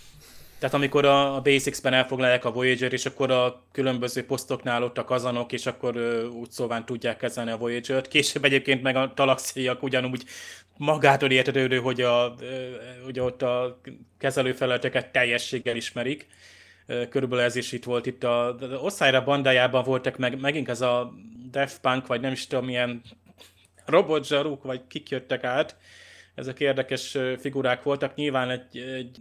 Tehát 0.59 0.75
amikor 0.75 1.05
a, 1.05 1.35
a 1.35 1.41
Basics-ben 1.41 1.93
elfoglalják 1.93 2.45
a 2.45 2.51
Voyager, 2.51 2.93
és 2.93 3.05
akkor 3.05 3.31
a 3.31 3.63
különböző 3.71 4.25
posztoknál 4.25 4.83
ott 4.83 4.97
a 4.97 5.03
kazanok, 5.03 5.51
és 5.51 5.65
akkor 5.65 5.97
úgy 6.33 6.51
szóván 6.51 6.85
tudják 6.85 7.17
kezelni 7.17 7.51
a 7.51 7.57
Voyager-t. 7.57 8.07
Később 8.07 8.43
egyébként 8.43 8.81
meg 8.81 8.95
a 8.95 9.11
talaxiak 9.15 9.83
ugyanúgy 9.83 10.23
magától 10.77 11.31
értetődő, 11.31 11.77
hogy, 11.77 12.01
a, 12.01 12.35
hogy 13.03 13.19
ott 13.19 13.41
a 13.41 13.81
kezelőfelületeket 14.17 15.11
teljességgel 15.11 15.75
ismerik. 15.75 16.27
Körülbelül 17.09 17.45
ez 17.45 17.55
is 17.55 17.71
itt 17.71 17.83
volt 17.83 18.05
itt 18.05 18.23
a, 18.23 18.47
a 18.47 18.55
Oszájra 18.81 19.23
bandájában 19.23 19.83
voltak 19.83 20.17
meg, 20.17 20.39
megint 20.39 20.69
ez 20.69 20.81
a 20.81 21.13
Def 21.51 21.77
Punk, 21.81 22.07
vagy 22.07 22.21
nem 22.21 22.31
is 22.31 22.47
tudom, 22.47 22.65
milyen 22.65 23.01
robotzsaruk, 23.89 24.63
vagy 24.63 24.81
kik 24.87 25.09
jöttek 25.09 25.43
át, 25.43 25.77
ezek 26.35 26.59
érdekes 26.59 27.17
figurák 27.39 27.83
voltak, 27.83 28.15
nyilván 28.15 28.49
egy, 28.49 28.77
egy, 28.77 29.17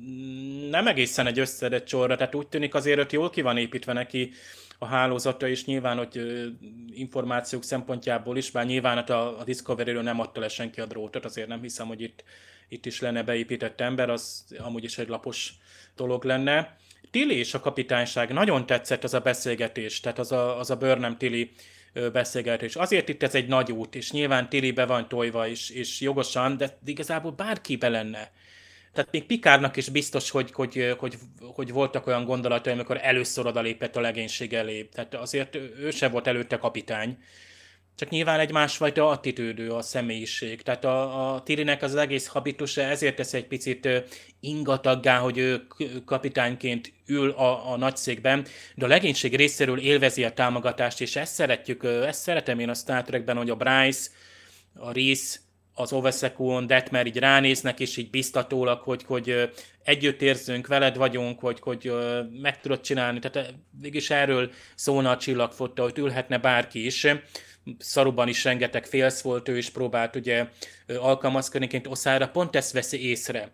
nem 0.71 0.87
egészen 0.87 1.27
egy 1.27 1.39
összedett 1.39 1.85
csorra, 1.85 2.17
tehát 2.17 2.35
úgy 2.35 2.47
tűnik 2.47 2.75
azért, 2.75 3.03
hogy 3.03 3.13
jól 3.13 3.31
ki 3.31 3.43
van 3.43 3.57
építve 3.57 3.93
neki 3.93 4.31
a 4.79 4.87
hálózata, 4.87 5.49
és 5.49 5.65
nyilván, 5.65 5.97
hogy 5.97 6.21
információk 6.91 7.65
szempontjából 7.65 8.37
is, 8.37 8.51
bár 8.51 8.67
nyilván 8.67 8.97
hát 8.97 9.11
a, 9.11 9.39
a 9.39 9.45
Discovery-ről 9.45 10.03
nem 10.03 10.21
adta 10.21 10.41
le 10.41 10.49
senki 10.49 10.81
a 10.81 10.87
drótot, 10.87 11.25
azért 11.25 11.49
nem 11.49 11.61
hiszem, 11.61 11.87
hogy 11.87 12.01
itt, 12.01 12.25
itt 12.69 12.87
is 12.87 13.01
lenne 13.01 13.23
beépített 13.23 13.81
ember, 13.81 14.11
az 14.11 14.45
amúgy 14.59 14.85
is 14.85 14.99
egy 14.99 15.09
lapos 15.09 15.55
dolog 15.97 16.25
lenne. 16.25 16.77
Tilly 17.11 17.35
és 17.35 17.55
a 17.55 17.61
kapitányság, 17.61 18.33
nagyon 18.33 18.67
tetszett 18.67 19.05
az 19.05 19.15
a 19.15 19.21
beszélgetés, 19.21 20.01
tehát 20.01 20.19
az 20.19 20.33
a, 20.33 20.59
az 20.59 20.71
a 20.71 20.77
Burnham 20.77 21.17
Tilly 21.17 21.51
beszélgetés. 22.13 22.77
Azért 22.77 23.09
itt 23.09 23.23
ez 23.23 23.35
egy 23.35 23.47
nagy 23.49 23.73
út, 23.73 23.95
és 23.95 24.11
nyilván 24.11 24.49
Tilly 24.49 24.71
be 24.71 24.87
van 24.87 25.09
tojva, 25.09 25.49
és, 25.49 25.71
és 25.71 26.01
jogosan, 26.01 26.57
de 26.57 26.79
igazából 26.85 27.31
bárki 27.31 27.77
be 27.77 27.89
lenne. 27.89 28.31
Tehát 28.93 29.13
még 29.13 29.27
Pikárnak 29.27 29.77
is 29.77 29.89
biztos, 29.89 30.31
hogy, 30.31 30.53
hogy, 30.53 30.95
hogy, 30.99 31.15
hogy 31.41 31.73
voltak 31.73 32.07
olyan 32.07 32.25
gondolatai, 32.25 32.73
amikor 32.73 32.99
először 33.03 33.47
odalépett 33.47 33.97
a 33.97 34.01
legénység 34.01 34.53
elé. 34.53 34.83
Tehát 34.83 35.15
azért 35.15 35.55
ő 35.55 35.91
se 35.91 36.09
volt 36.09 36.27
előtte 36.27 36.59
kapitány. 36.59 37.19
Csak 37.99 38.09
nyilván 38.09 38.41
egy 38.41 38.53
másfajta 38.53 39.09
attitűdő 39.09 39.71
a 39.71 39.83
személyiség. 39.83 40.63
Tehát 40.63 40.85
a, 40.85 41.35
a 41.35 41.43
Tirinek 41.43 41.83
az 41.83 41.95
egész 41.95 42.27
habitusa 42.27 42.81
ezért 42.81 43.17
tesz 43.17 43.35
egy 43.35 43.47
picit 43.47 43.89
ingataggá, 44.41 45.19
hogy 45.19 45.39
ő 45.39 45.67
kapitányként 46.05 46.93
ül 47.07 47.31
a, 47.31 47.73
a 47.73 47.77
nagyszékben, 47.77 48.47
de 48.75 48.85
a 48.85 48.89
legénység 48.89 49.37
részéről 49.37 49.79
élvezi 49.79 50.25
a 50.25 50.33
támogatást, 50.33 51.01
és 51.01 51.17
ezt 51.17 51.35
szeretjük, 51.35 51.85
ezt 51.85 52.21
szeretem 52.21 52.59
én 52.59 52.69
a 52.69 52.75
Star 52.75 53.03
Trekben, 53.03 53.37
hogy 53.37 53.51
a 53.51 53.57
Bryce, 53.57 54.11
a 54.75 54.93
Reese, 54.93 55.39
az 55.75 55.93
Oveszekúon, 55.93 56.67
Detmer 56.67 57.07
így 57.07 57.19
ránéznek, 57.19 57.81
és 57.81 57.97
így 57.97 58.11
biztatólag, 58.11 58.81
hogy, 58.81 59.05
hogy 59.05 59.51
együtt 59.83 60.23
érzünk, 60.23 60.67
veled 60.67 60.97
vagyunk, 60.97 61.41
hogy, 61.41 61.61
hogy 61.61 61.93
meg 62.41 62.61
tudod 62.61 62.81
csinálni. 62.81 63.19
Tehát 63.19 63.55
mégis 63.81 64.11
erről 64.11 64.51
szólna 64.75 65.11
a 65.11 65.17
csillagfotta, 65.17 65.83
hogy 65.83 65.99
ülhetne 65.99 66.39
bárki 66.39 66.85
is 66.85 67.07
szaruban 67.79 68.29
is 68.29 68.45
rengeteg 68.45 68.87
félsz 68.87 69.21
volt, 69.21 69.49
ő 69.49 69.57
is 69.57 69.71
próbált 69.71 70.17
ugye 70.17 70.47
alkalmazkodni, 70.87 71.81
Oszára 71.89 72.29
pont 72.29 72.57
ezt 72.57 72.73
veszi 72.73 73.09
észre. 73.09 73.53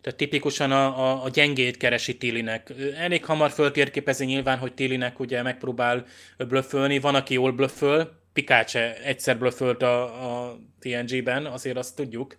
Tehát 0.00 0.20
tipikusan 0.20 0.72
a, 0.72 1.10
a, 1.10 1.24
a 1.24 1.28
gyengét 1.28 1.76
keresi 1.76 2.16
Tilinek. 2.16 2.72
Elég 2.96 3.24
hamar 3.24 3.50
föltérképezi 3.50 4.24
nyilván, 4.24 4.58
hogy 4.58 4.74
Tilinek 4.74 5.20
ugye 5.20 5.42
megpróbál 5.42 6.06
blöfölni, 6.38 6.98
van, 6.98 7.14
aki 7.14 7.34
jól 7.34 7.52
blöföl, 7.52 8.12
Pikácse 8.32 9.02
egyszer 9.02 9.38
blöfölt 9.38 9.82
a, 9.82 10.02
a 10.02 10.58
TNG-ben, 10.80 11.46
azért 11.46 11.76
azt 11.76 11.96
tudjuk. 11.96 12.36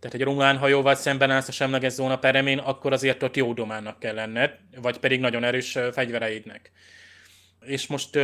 Tehát 0.00 0.16
egy 0.16 0.22
romlán 0.22 0.56
hajóval 0.56 0.94
szemben 0.94 1.30
állsz 1.30 1.48
a 1.48 1.52
semleges 1.52 1.92
zóna 1.92 2.18
peremén, 2.18 2.58
akkor 2.58 2.92
azért 2.92 3.22
ott 3.22 3.36
jó 3.36 3.52
domának 3.52 3.98
kell 3.98 4.14
lenned, 4.14 4.58
vagy 4.80 4.98
pedig 4.98 5.20
nagyon 5.20 5.44
erős 5.44 5.78
fegyvereidnek 5.92 6.72
és 7.68 7.86
most 7.86 8.16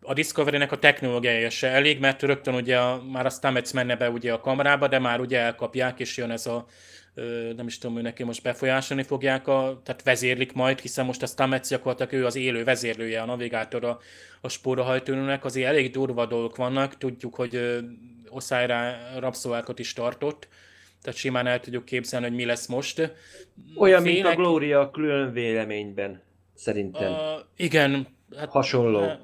a 0.00 0.12
Discovery-nek 0.14 0.72
a 0.72 0.78
technológiája 0.78 1.50
se 1.50 1.68
elég, 1.68 1.98
mert 1.98 2.22
rögtön 2.22 2.54
ugye 2.54 2.78
a, 2.78 3.02
már 3.02 3.26
a 3.26 3.30
Stamets 3.30 3.72
menne 3.72 3.96
be 3.96 4.10
ugye 4.10 4.32
a 4.32 4.40
kamerába, 4.40 4.88
de 4.88 4.98
már 4.98 5.20
ugye 5.20 5.38
elkapják, 5.38 6.00
és 6.00 6.16
jön 6.16 6.30
ez 6.30 6.46
a 6.46 6.66
nem 7.56 7.66
is 7.66 7.78
tudom, 7.78 7.94
hogy 7.94 8.04
neki 8.04 8.22
most 8.22 8.42
befolyásolni 8.42 9.02
fogják, 9.02 9.48
a, 9.48 9.80
tehát 9.84 10.02
vezérlik 10.02 10.52
majd, 10.52 10.80
hiszen 10.80 11.04
most 11.04 11.22
a 11.22 11.26
Stamets 11.26 11.68
gyakorlatilag 11.68 12.12
ő 12.12 12.26
az 12.26 12.36
élő 12.36 12.64
vezérlője, 12.64 13.20
a 13.20 13.24
navigátor 13.24 13.84
a, 13.84 13.98
a 14.40 14.48
spórahajtónőnek, 14.48 15.44
azért 15.44 15.68
elég 15.68 15.90
durva 15.90 16.26
dolgok 16.26 16.56
vannak, 16.56 16.98
tudjuk, 16.98 17.34
hogy 17.34 17.80
Oszájra 18.28 18.96
rabszolgákat 19.18 19.78
is 19.78 19.92
tartott, 19.92 20.48
tehát 21.02 21.18
simán 21.18 21.46
el 21.46 21.60
tudjuk 21.60 21.84
képzelni, 21.84 22.26
hogy 22.26 22.36
mi 22.36 22.44
lesz 22.44 22.66
most. 22.66 23.12
Olyan, 23.76 24.02
Félek... 24.02 24.22
mint 24.22 24.34
a 24.34 24.40
Gloria 24.40 24.90
külön 24.90 25.32
véleményben, 25.32 26.22
szerintem. 26.54 27.12
Uh, 27.12 27.18
igen, 27.56 28.06
Hát, 28.36 28.50
Hasonló. 28.50 29.00
Hát, 29.00 29.20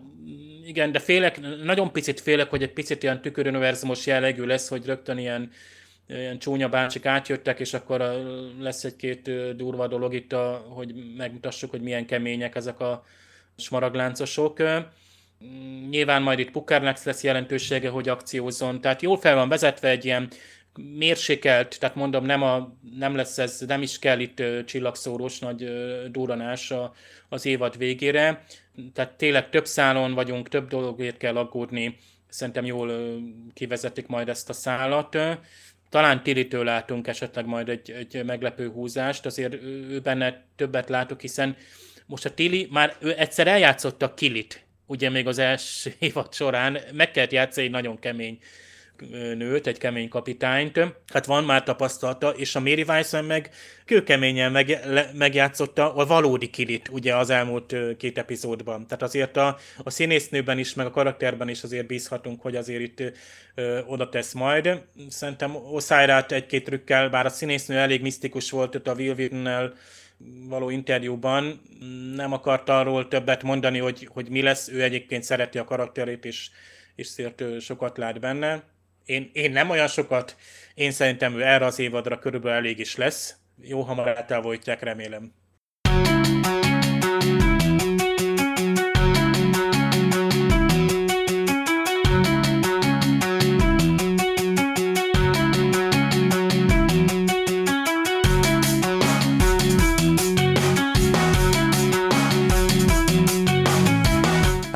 igen, 0.67 0.93
de 0.93 0.99
félek, 0.99 1.41
nagyon 1.65 1.93
picit 1.93 2.21
félek, 2.21 2.51
hogy 2.51 2.63
egy 2.63 2.73
picit 2.73 3.03
ilyen 3.03 3.21
tüköruniverzumos 3.21 4.07
jellegű 4.07 4.45
lesz, 4.45 4.69
hogy 4.69 4.87
rögtön 4.87 5.19
ilyen, 5.19 5.51
ilyen 6.09 6.39
csúnya 6.39 6.69
bácsik 6.69 7.07
átjöttek, 7.07 7.61
és 7.61 7.75
akkor 7.75 8.25
lesz 8.61 8.85
egy-két 8.85 9.57
durva 9.57 9.87
dolog 9.87 10.15
itt, 10.15 10.33
a, 10.33 10.67
hogy 10.69 10.95
megmutassuk, 11.17 11.71
hogy 11.71 11.83
milyen 11.83 12.07
kemények 12.07 12.55
ezek 12.55 12.81
a 12.81 13.05
smaragláncosok. 13.57 14.63
Nyilván 15.91 16.23
majd 16.23 16.39
itt 16.39 16.51
Pukarlex 16.51 17.05
lesz 17.05 17.23
jelentősége, 17.23 17.89
hogy 17.89 18.09
akciózzon, 18.09 18.81
tehát 18.81 19.03
jól 19.03 19.19
fel 19.19 19.35
van 19.35 19.49
vezetve 19.49 19.89
egy 19.89 20.05
ilyen 20.05 20.29
mérsékelt, 20.99 21.79
tehát 21.79 21.95
mondom, 21.95 22.25
nem, 22.25 22.43
a, 22.43 22.77
nem 22.99 23.17
lesz 23.17 23.39
ez, 23.39 23.61
nem 23.67 23.83
is 23.83 23.99
kell 23.99 24.21
itt 24.21 24.43
csillagszórós 24.65 25.39
nagy 25.39 25.71
duranás 26.11 26.73
az 27.29 27.47
évad 27.47 27.79
végére 27.79 28.45
tehát 28.93 29.13
tényleg 29.17 29.51
több 29.51 29.67
szálon 29.67 30.15
vagyunk, 30.15 30.49
több 30.49 30.69
dologért 30.69 31.17
kell 31.17 31.37
aggódni, 31.37 31.99
szerintem 32.29 32.65
jól 32.65 33.19
kivezetik 33.55 34.07
majd 34.07 34.29
ezt 34.29 34.49
a 34.49 34.53
szálat. 34.53 35.19
Talán 35.89 36.23
Tilitől 36.23 36.65
látunk 36.65 37.07
esetleg 37.07 37.47
majd 37.47 37.69
egy, 37.69 37.91
egy 37.91 38.25
meglepő 38.25 38.69
húzást, 38.69 39.27
azért 39.27 39.55
ő 39.63 40.01
benne 40.01 40.45
többet 40.57 40.89
látok, 40.89 41.21
hiszen 41.21 41.57
most 42.07 42.25
a 42.25 42.35
Tili 42.35 42.69
már 42.71 42.97
ő 43.01 43.15
egyszer 43.19 43.47
eljátszotta 43.47 44.15
Kilit, 44.15 44.65
ugye 44.87 45.11
még 45.11 45.27
az 45.27 45.39
első 45.39 45.95
évad 45.99 46.35
során, 46.35 46.79
meg 46.93 47.11
kellett 47.11 47.33
játszani 47.33 47.67
egy 47.67 47.73
nagyon 47.73 47.99
kemény 47.99 48.39
nőt, 49.37 49.67
egy 49.67 49.79
kemény 49.79 50.09
kapitányt, 50.09 50.81
hát 51.13 51.27
van 51.27 51.45
már 51.45 51.63
tapasztalata, 51.63 52.31
és 52.31 52.55
a 52.55 52.61
Mary 52.61 52.83
Weiss 52.83 53.15
meg 53.27 53.51
kőkeményen 53.85 54.53
meg, 54.53 54.81
le, 54.85 55.11
megjátszotta 55.15 55.95
a 55.95 56.07
valódi 56.07 56.51
kilit, 56.51 56.89
ugye 56.89 57.17
az 57.17 57.31
elmúlt 57.31 57.77
két 57.97 58.19
epizódban. 58.19 58.87
Tehát 58.87 59.03
azért 59.03 59.37
a, 59.37 59.59
a 59.83 59.91
színésznőben 59.91 60.59
is, 60.59 60.75
meg 60.75 60.87
a 60.87 60.91
karakterben 60.91 61.49
is 61.49 61.63
azért 61.63 61.87
bízhatunk, 61.87 62.41
hogy 62.41 62.57
azért 62.57 62.81
itt 62.81 63.03
ö, 63.55 63.81
oda 63.87 64.09
tesz 64.09 64.33
majd. 64.33 64.83
Szerintem 65.09 65.57
Oszájrát 65.57 66.33
egy-két 66.33 66.65
trükkel, 66.65 67.09
bár 67.09 67.27
a 67.27 67.31
színésznő 67.31 67.77
elég 67.77 68.03
misztikus 68.03 68.51
volt 68.51 68.75
ott 68.75 68.89
a 68.89 68.95
Will 68.95 69.73
való 70.49 70.71
interjúban, 70.71 71.61
nem 72.15 72.33
akart 72.33 72.69
arról 72.69 73.09
többet 73.09 73.43
mondani, 73.43 73.79
hogy, 73.79 74.09
hogy 74.13 74.29
mi 74.29 74.43
lesz, 74.43 74.69
ő 74.69 74.83
egyébként 74.83 75.23
szereti 75.23 75.59
a 75.59 75.65
karakterét, 75.65 76.25
és, 76.25 76.51
és 76.95 77.07
szért 77.07 77.61
sokat 77.61 77.99
lát 77.99 78.21
benne 78.21 78.65
én, 79.07 79.31
én 79.33 79.51
nem 79.51 79.71
olyan 79.71 79.89
sokat, 79.89 80.37
én 80.75 80.91
szerintem 80.91 81.35
ő 81.35 81.43
erre 81.43 81.65
az 81.65 81.79
évadra 81.79 82.19
körülbelül 82.19 82.57
elég 82.59 82.79
is 82.79 82.97
lesz. 82.97 83.37
Jó 83.61 83.81
hamar 83.81 84.09
eltávolítják, 84.09 84.83
remélem. 84.83 85.33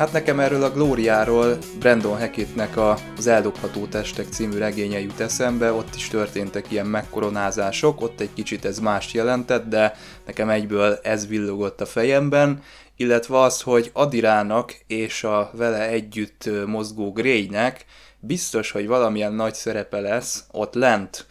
Hát 0.01 0.11
nekem 0.11 0.39
erről 0.39 0.63
a 0.63 0.71
Glóriáról 0.71 1.57
Brandon 1.79 2.17
Hackettnek 2.17 2.77
a, 2.77 2.97
az 3.17 3.27
Eldobható 3.27 3.85
Testek 3.85 4.27
című 4.27 4.57
regénye 4.57 4.99
jut 4.99 5.19
eszembe, 5.19 5.71
ott 5.71 5.95
is 5.95 6.07
történtek 6.07 6.71
ilyen 6.71 6.85
megkoronázások, 6.85 8.01
ott 8.01 8.19
egy 8.19 8.33
kicsit 8.33 8.65
ez 8.65 8.79
mást 8.79 9.13
jelentett, 9.13 9.67
de 9.67 9.95
nekem 10.25 10.49
egyből 10.49 10.99
ez 11.03 11.27
villogott 11.27 11.81
a 11.81 11.85
fejemben, 11.85 12.63
illetve 12.95 13.39
az, 13.39 13.61
hogy 13.61 13.89
Adirának 13.93 14.75
és 14.87 15.23
a 15.23 15.51
vele 15.53 15.87
együtt 15.87 16.49
mozgó 16.65 17.11
Greynek 17.11 17.85
biztos, 18.19 18.71
hogy 18.71 18.87
valamilyen 18.87 19.33
nagy 19.33 19.53
szerepe 19.53 19.99
lesz 19.99 20.43
ott 20.51 20.73
lent 20.73 21.25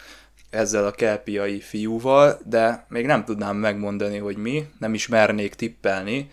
ezzel 0.50 0.86
a 0.86 0.90
kelpiai 0.90 1.60
fiúval, 1.60 2.38
de 2.44 2.86
még 2.88 3.06
nem 3.06 3.24
tudnám 3.24 3.56
megmondani, 3.56 4.18
hogy 4.18 4.36
mi, 4.36 4.64
nem 4.78 4.94
is 4.94 5.08
mernék 5.08 5.54
tippelni, 5.54 6.30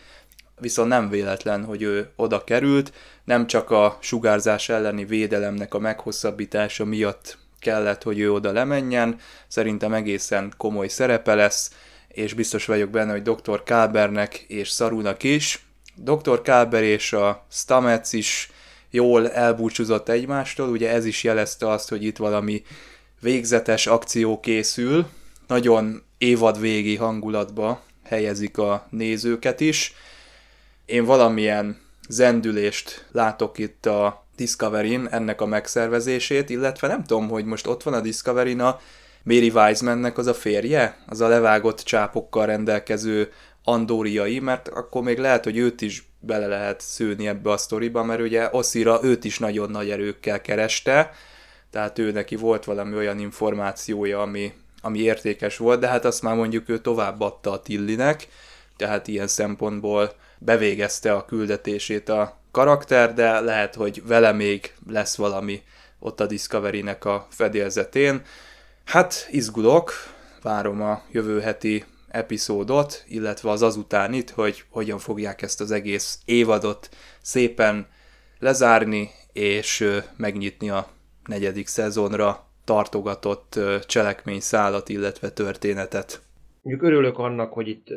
viszont 0.59 0.89
nem 0.89 1.09
véletlen, 1.09 1.63
hogy 1.63 1.81
ő 1.81 2.09
oda 2.15 2.43
került, 2.43 2.93
nem 3.23 3.47
csak 3.47 3.71
a 3.71 3.97
sugárzás 4.01 4.69
elleni 4.69 5.05
védelemnek 5.05 5.73
a 5.73 5.79
meghosszabbítása 5.79 6.85
miatt 6.85 7.37
kellett, 7.59 8.03
hogy 8.03 8.19
ő 8.19 8.31
oda 8.31 8.51
lemenjen, 8.51 9.19
szerintem 9.47 9.93
egészen 9.93 10.53
komoly 10.57 10.87
szerepe 10.87 11.35
lesz, 11.35 11.71
és 12.07 12.33
biztos 12.33 12.65
vagyok 12.65 12.89
benne, 12.89 13.11
hogy 13.11 13.21
Dr. 13.21 13.63
Kálbernek 13.63 14.35
és 14.35 14.69
Szarunak 14.69 15.23
is. 15.23 15.65
Dr. 15.95 16.41
Kálber 16.41 16.83
és 16.83 17.13
a 17.13 17.45
Stamets 17.51 18.13
is 18.13 18.51
jól 18.89 19.31
elbúcsúzott 19.31 20.09
egymástól, 20.09 20.69
ugye 20.69 20.89
ez 20.91 21.05
is 21.05 21.23
jelezte 21.23 21.69
azt, 21.69 21.89
hogy 21.89 22.03
itt 22.03 22.17
valami 22.17 22.63
végzetes 23.19 23.87
akció 23.87 24.39
készül, 24.39 25.07
nagyon 25.47 26.03
évadvégi 26.17 26.95
hangulatba 26.95 27.81
helyezik 28.03 28.57
a 28.57 28.87
nézőket 28.89 29.59
is. 29.59 29.93
Én 30.87 31.05
valamilyen 31.05 31.77
zendülést 32.09 33.05
látok 33.11 33.57
itt 33.57 33.85
a 33.85 34.25
Discovery-n 34.35 35.07
ennek 35.11 35.41
a 35.41 35.45
megszervezését, 35.45 36.49
illetve 36.49 36.87
nem 36.87 37.03
tudom, 37.03 37.29
hogy 37.29 37.45
most 37.45 37.67
ott 37.67 37.83
van 37.83 37.93
a 37.93 38.01
Discovery-n 38.01 38.59
a 38.59 38.79
Mary 39.23 39.49
Wisemannek 39.49 40.17
az 40.17 40.27
a 40.27 40.33
férje, 40.33 40.97
az 41.07 41.21
a 41.21 41.27
levágott 41.27 41.79
csápokkal 41.79 42.45
rendelkező 42.45 43.31
andóriai, 43.63 44.39
mert 44.39 44.67
akkor 44.67 45.03
még 45.03 45.17
lehet, 45.17 45.43
hogy 45.43 45.57
őt 45.57 45.81
is 45.81 46.09
bele 46.19 46.47
lehet 46.47 46.81
szőni 46.81 47.27
ebbe 47.27 47.51
a 47.51 47.57
sztoriba, 47.57 48.03
mert 48.03 48.21
ugye 48.21 48.49
Oszira 48.51 48.99
őt 49.03 49.23
is 49.23 49.39
nagyon 49.39 49.69
nagy 49.69 49.89
erőkkel 49.89 50.41
kereste, 50.41 51.11
tehát 51.71 51.99
ő 51.99 52.11
neki 52.11 52.35
volt 52.35 52.65
valami 52.65 52.95
olyan 52.95 53.19
információja, 53.19 54.21
ami, 54.21 54.53
ami 54.81 54.99
értékes 54.99 55.57
volt, 55.57 55.79
de 55.79 55.87
hát 55.87 56.05
azt 56.05 56.21
már 56.21 56.35
mondjuk 56.35 56.69
ő 56.69 56.79
továbbadta 56.79 57.51
a 57.51 57.61
Tillinek, 57.61 58.27
tehát 58.77 59.07
ilyen 59.07 59.27
szempontból 59.27 60.11
bevégezte 60.39 61.13
a 61.13 61.25
küldetését 61.25 62.09
a 62.09 62.37
karakter, 62.51 63.13
de 63.13 63.39
lehet, 63.39 63.75
hogy 63.75 64.03
vele 64.05 64.31
még 64.31 64.73
lesz 64.89 65.15
valami 65.15 65.61
ott 65.99 66.19
a 66.19 66.25
Discovery-nek 66.25 67.05
a 67.05 67.27
fedélzetén. 67.29 68.21
Hát 68.85 69.27
izgulok, 69.31 69.91
várom 70.41 70.81
a 70.81 71.01
jövő 71.11 71.39
heti 71.39 71.85
epizódot, 72.07 73.03
illetve 73.07 73.49
az 73.49 73.61
azutánit, 73.61 74.29
hogy 74.29 74.63
hogyan 74.69 74.97
fogják 74.97 75.41
ezt 75.41 75.61
az 75.61 75.71
egész 75.71 76.19
évadot 76.25 76.89
szépen 77.21 77.87
lezárni, 78.39 79.09
és 79.33 79.89
megnyitni 80.17 80.69
a 80.69 80.87
negyedik 81.25 81.67
szezonra 81.67 82.45
tartogatott 82.63 83.59
cselekményszálat, 83.85 84.89
illetve 84.89 85.29
történetet. 85.29 86.21
Mondjuk 86.61 86.87
örülök 86.87 87.17
annak, 87.17 87.53
hogy 87.53 87.67
itt 87.67 87.87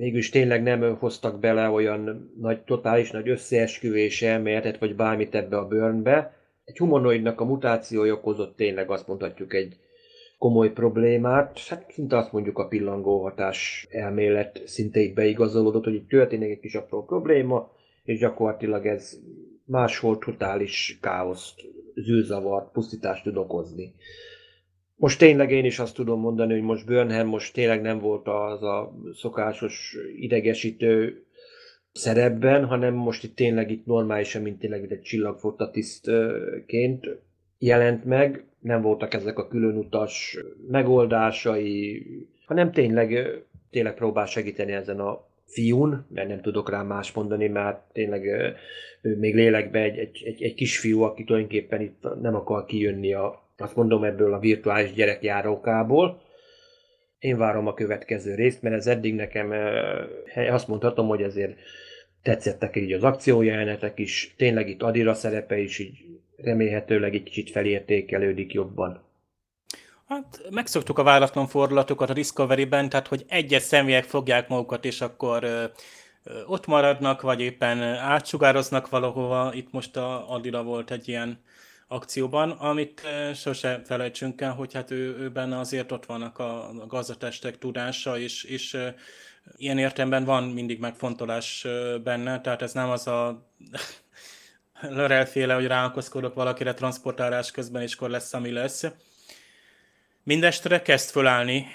mégis 0.00 0.30
tényleg 0.30 0.62
nem 0.62 0.96
hoztak 0.96 1.40
bele 1.40 1.68
olyan 1.68 2.32
nagy, 2.40 2.60
totális 2.60 3.10
nagy 3.10 3.28
összeesküvés 3.28 4.22
elméletet, 4.22 4.78
vagy 4.78 4.96
bármit 4.96 5.34
ebbe 5.34 5.56
a 5.56 5.66
bőrnbe. 5.66 6.34
Egy 6.64 6.76
humanoidnak 6.76 7.40
a 7.40 7.44
mutációja 7.44 8.12
okozott 8.12 8.56
tényleg 8.56 8.90
azt 8.90 9.06
mondhatjuk 9.06 9.54
egy 9.54 9.76
komoly 10.38 10.72
problémát. 10.72 11.58
Hát 11.58 11.92
szinte 11.92 12.16
azt 12.16 12.32
mondjuk 12.32 12.58
a 12.58 12.66
pillangó 12.66 13.22
hatás 13.22 13.86
elmélet 13.90 14.62
szinte 14.66 15.00
így 15.00 15.14
beigazolódott, 15.14 15.84
hogy 15.84 15.94
itt 15.94 16.08
történik 16.08 16.50
egy 16.50 16.60
kis 16.60 16.74
apró 16.74 17.04
probléma, 17.04 17.72
és 18.04 18.18
gyakorlatilag 18.18 18.86
ez 18.86 19.18
máshol 19.64 20.18
totális 20.18 20.98
káoszt, 21.00 21.60
zűrzavart, 21.94 22.72
pusztítást 22.72 23.22
tud 23.22 23.36
okozni. 23.36 23.94
Most 25.00 25.18
tényleg 25.18 25.50
én 25.50 25.64
is 25.64 25.78
azt 25.78 25.94
tudom 25.94 26.20
mondani, 26.20 26.52
hogy 26.52 26.62
most 26.62 26.86
Burnham 26.86 27.26
most 27.26 27.54
tényleg 27.54 27.80
nem 27.80 27.98
volt 27.98 28.28
az 28.28 28.62
a 28.62 28.92
szokásos 29.14 29.96
idegesítő 30.16 31.24
szerepben, 31.92 32.64
hanem 32.64 32.94
most 32.94 33.24
itt 33.24 33.34
tényleg 33.34 33.70
itt 33.70 33.86
normálisan, 33.86 34.42
mint 34.42 34.58
tényleg 34.58 34.92
egy 34.92 35.00
csillagfotta 35.00 35.70
tisztként 35.70 37.06
jelent 37.58 38.04
meg, 38.04 38.44
nem 38.58 38.82
voltak 38.82 39.14
ezek 39.14 39.38
a 39.38 39.48
különutas 39.48 40.38
megoldásai, 40.68 42.06
hanem 42.46 42.72
tényleg, 42.72 43.28
tényleg 43.70 43.94
próbál 43.94 44.26
segíteni 44.26 44.72
ezen 44.72 45.00
a 45.00 45.28
fiún, 45.44 46.06
mert 46.08 46.28
nem 46.28 46.40
tudok 46.40 46.70
rá 46.70 46.82
más 46.82 47.12
mondani, 47.12 47.48
mert 47.48 47.92
tényleg 47.92 48.24
ő 49.02 49.16
még 49.16 49.34
lélekbe 49.34 49.82
egy, 49.82 49.98
egy, 49.98 50.22
egy, 50.24 50.42
egy 50.42 50.54
kisfiú, 50.54 51.02
aki 51.02 51.24
tulajdonképpen 51.24 51.80
itt 51.80 52.06
nem 52.20 52.34
akar 52.34 52.64
kijönni 52.64 53.12
a, 53.12 53.48
azt 53.60 53.76
mondom 53.76 54.04
ebből 54.04 54.34
a 54.34 54.38
virtuális 54.38 54.92
gyerekjárókából. 54.92 56.22
Én 57.18 57.36
várom 57.36 57.66
a 57.66 57.74
következő 57.74 58.34
részt, 58.34 58.62
mert 58.62 58.74
ez 58.74 58.86
eddig 58.86 59.14
nekem 59.14 59.54
azt 60.50 60.68
mondhatom, 60.68 61.08
hogy 61.08 61.22
ezért 61.22 61.58
tetszettek 62.22 62.76
így 62.76 62.92
az 62.92 63.04
akciójelenetek 63.04 63.98
is, 63.98 64.34
tényleg 64.36 64.68
itt 64.68 64.82
Adira 64.82 65.14
szerepe 65.14 65.58
is 65.58 65.78
így 65.78 65.98
remélhetőleg 66.36 67.14
egy 67.14 67.22
kicsit 67.22 67.50
felértékelődik 67.50 68.52
jobban. 68.52 69.08
Hát 70.06 70.40
megszoktuk 70.50 70.98
a 70.98 71.02
váratlan 71.02 71.46
fordulatokat 71.46 72.10
a 72.10 72.12
Discovery-ben, 72.12 72.88
tehát 72.88 73.08
hogy 73.08 73.24
egyes 73.28 73.62
személyek 73.62 74.04
fogják 74.04 74.48
magukat, 74.48 74.84
és 74.84 75.00
akkor 75.00 75.44
ö, 75.44 75.64
ö, 76.24 76.42
ott 76.46 76.66
maradnak, 76.66 77.20
vagy 77.20 77.40
éppen 77.40 77.82
átsugároznak 77.82 78.88
valahova. 78.88 79.50
Itt 79.54 79.72
most 79.72 79.96
a 79.96 80.30
Adira 80.30 80.62
volt 80.62 80.90
egy 80.90 81.08
ilyen 81.08 81.42
akcióban, 81.92 82.50
amit 82.50 83.02
sose 83.34 83.82
felejtsünk 83.84 84.40
el, 84.40 84.52
hogy 84.52 84.74
hát 84.74 84.90
ő, 84.90 85.16
ő 85.18 85.30
benne 85.30 85.58
azért 85.58 85.92
ott 85.92 86.06
vannak 86.06 86.38
a, 86.38 86.72
gazdatestek 86.86 87.58
tudása, 87.58 88.18
és, 88.18 88.44
és 88.44 88.76
ilyen 89.56 89.78
értelemben 89.78 90.24
van 90.24 90.44
mindig 90.44 90.80
megfontolás 90.80 91.66
benne, 92.02 92.40
tehát 92.40 92.62
ez 92.62 92.72
nem 92.72 92.90
az 92.90 93.06
a 93.06 93.48
Lörel 94.80 95.26
féle, 95.26 95.54
hogy 95.54 95.66
ráakaszkodok 95.66 96.34
valakire 96.34 96.74
transportálás 96.74 97.50
közben, 97.50 97.82
és 97.82 97.94
akkor 97.94 98.10
lesz, 98.10 98.34
ami 98.34 98.50
lesz. 98.50 98.84
Mindestre 100.22 100.82
kezd 100.82 101.10
fölállni 101.10 101.66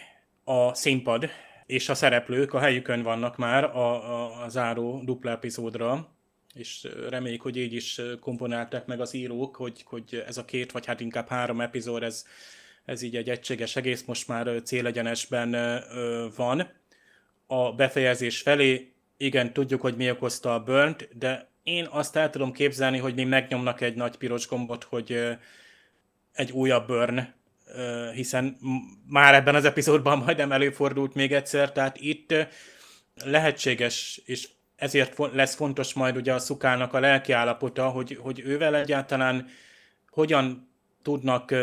a 0.44 0.74
színpad, 0.74 1.30
és 1.66 1.90
a 1.90 1.96
szereplők 1.96 2.54
a 2.54 2.60
helyükön 2.60 3.04
vannak 3.04 3.38
már 3.38 3.64
a, 3.64 4.14
a, 4.14 4.44
a 4.44 4.50
záró 4.50 5.02
dupla 5.04 5.32
epizódra, 5.32 6.15
és 6.56 6.88
reméljük, 7.10 7.42
hogy 7.42 7.58
így 7.58 7.74
is 7.74 8.02
komponálták 8.20 8.86
meg 8.86 9.00
az 9.00 9.14
írók, 9.14 9.56
hogy, 9.56 9.84
hogy 9.86 10.24
ez 10.28 10.38
a 10.38 10.46
két, 10.46 10.72
vagy 10.72 10.86
hát 10.86 11.00
inkább 11.00 11.28
három 11.28 11.62
epizód, 11.62 12.04
ez, 12.04 12.26
ez 12.86 13.02
így 13.02 13.16
egy 13.16 13.30
egységes 13.30 13.76
egész, 13.76 14.04
most 14.04 14.28
már 14.28 14.62
célegyenesben 14.64 15.82
van. 16.36 16.72
A 17.48 17.74
befejezés 17.74 18.42
felé, 18.42 18.92
igen, 19.18 19.54
tudjuk, 19.54 19.82
hogy 19.82 19.96
mi 19.96 20.10
okozta 20.10 20.54
a 20.54 20.64
burnt, 20.64 21.18
de 21.18 21.50
én 21.64 21.88
azt 21.90 22.16
el 22.16 22.30
tudom 22.30 22.52
képzelni, 22.52 22.98
hogy 22.98 23.16
még 23.16 23.28
megnyomnak 23.28 23.82
egy 23.82 23.96
nagy 23.96 24.18
piros 24.18 24.48
gombot, 24.48 24.84
hogy 24.84 25.38
egy 26.34 26.52
újabb 26.52 26.88
burn, 26.88 27.34
hiszen 28.14 28.58
már 29.08 29.34
ebben 29.34 29.56
az 29.56 29.66
epizódban 29.66 30.18
majdnem 30.18 30.52
előfordult 30.52 31.14
még 31.14 31.34
egyszer, 31.34 31.72
tehát 31.72 31.98
itt 32.00 32.34
lehetséges, 33.24 34.22
és 34.26 34.50
ezért 34.76 35.18
lesz 35.34 35.56
fontos 35.56 35.94
majd 35.94 36.16
ugye 36.16 36.34
a 36.34 36.40
szukának 36.40 36.94
a 36.94 37.00
lelki 37.00 37.32
állapota, 37.32 37.90
hogy, 37.90 38.18
hogy 38.22 38.40
ővel 38.40 38.76
egyáltalán 38.76 39.48
hogyan 40.10 40.74
tudnak 41.02 41.54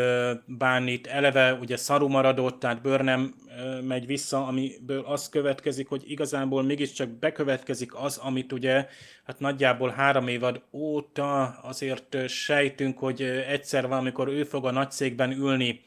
bánni. 0.45 1.01
Eleve, 1.03 1.53
ugye 1.53 1.77
szaru 1.77 2.07
maradott, 2.07 2.59
tehát 2.59 2.81
bőr 2.81 3.01
nem 3.01 3.35
megy 3.81 4.05
vissza, 4.05 4.47
amiből 4.47 5.03
az 5.05 5.29
következik, 5.29 5.87
hogy 5.87 6.03
igazából 6.05 6.63
mégiscsak 6.63 7.09
bekövetkezik 7.09 7.95
az, 7.95 8.17
amit 8.17 8.51
ugye 8.51 8.87
hát 9.25 9.39
nagyjából 9.39 9.89
három 9.89 10.27
évad 10.27 10.61
óta 10.71 11.43
azért 11.47 12.27
sejtünk, 12.27 12.99
hogy 12.99 13.21
egyszer 13.47 13.87
valamikor 13.87 14.27
ő 14.27 14.43
fog 14.43 14.65
a 14.65 14.71
nagyszékben 14.71 15.31
ülni, 15.31 15.81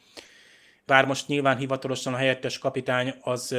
bár 0.85 1.05
most 1.05 1.27
nyilván 1.27 1.57
hivatalosan 1.57 2.13
a 2.13 2.17
helyettes 2.17 2.57
kapitány 2.57 3.13
az 3.21 3.55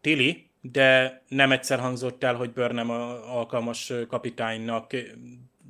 Tili, 0.00 0.47
de 0.60 1.22
nem 1.28 1.52
egyszer 1.52 1.78
hangzott 1.78 2.24
el, 2.24 2.34
hogy 2.34 2.50
Burnham 2.50 2.90
alkalmas 3.30 3.92
kapitánynak 4.08 4.92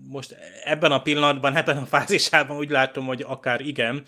most 0.09 0.36
ebben 0.64 0.93
a 0.93 1.03
pillanatban, 1.03 1.57
ebben 1.57 1.76
a 1.76 1.86
fázisában 1.86 2.57
úgy 2.57 2.70
látom, 2.70 3.07
hogy 3.07 3.24
akár 3.26 3.61
igen, 3.61 4.03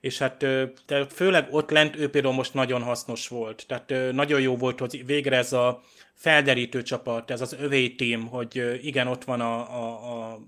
és 0.00 0.18
hát 0.18 0.38
de 0.86 1.06
főleg 1.10 1.46
ott 1.50 1.70
lent 1.70 1.96
ő 1.96 2.10
például 2.10 2.34
most 2.34 2.54
nagyon 2.54 2.82
hasznos 2.82 3.28
volt. 3.28 3.64
Tehát 3.66 4.12
nagyon 4.12 4.40
jó 4.40 4.56
volt, 4.56 4.78
hogy 4.78 5.06
végre 5.06 5.36
ez 5.36 5.52
a 5.52 5.82
felderítő 6.14 6.82
csapat, 6.82 7.30
ez 7.30 7.40
az 7.40 7.56
övé 7.60 7.88
team, 7.88 8.26
hogy 8.26 8.78
igen, 8.82 9.06
ott 9.06 9.24
van 9.24 9.40
a, 9.40 9.54
a, 9.58 10.30
a 10.30 10.38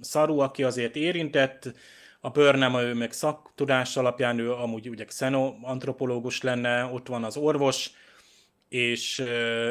Szaru, 0.00 0.38
aki 0.38 0.62
azért 0.62 0.96
érintett, 0.96 1.72
a 2.20 2.28
bőr 2.28 2.54
nem, 2.54 2.74
ő 2.74 2.94
meg 2.94 3.12
szaktudás 3.12 3.96
alapján, 3.96 4.38
ő 4.38 4.52
amúgy 4.52 4.88
ugye 4.88 5.04
xenoantropológus 5.04 6.42
lenne, 6.42 6.84
ott 6.84 7.06
van 7.06 7.24
az 7.24 7.36
orvos, 7.36 7.90
és 8.68 9.18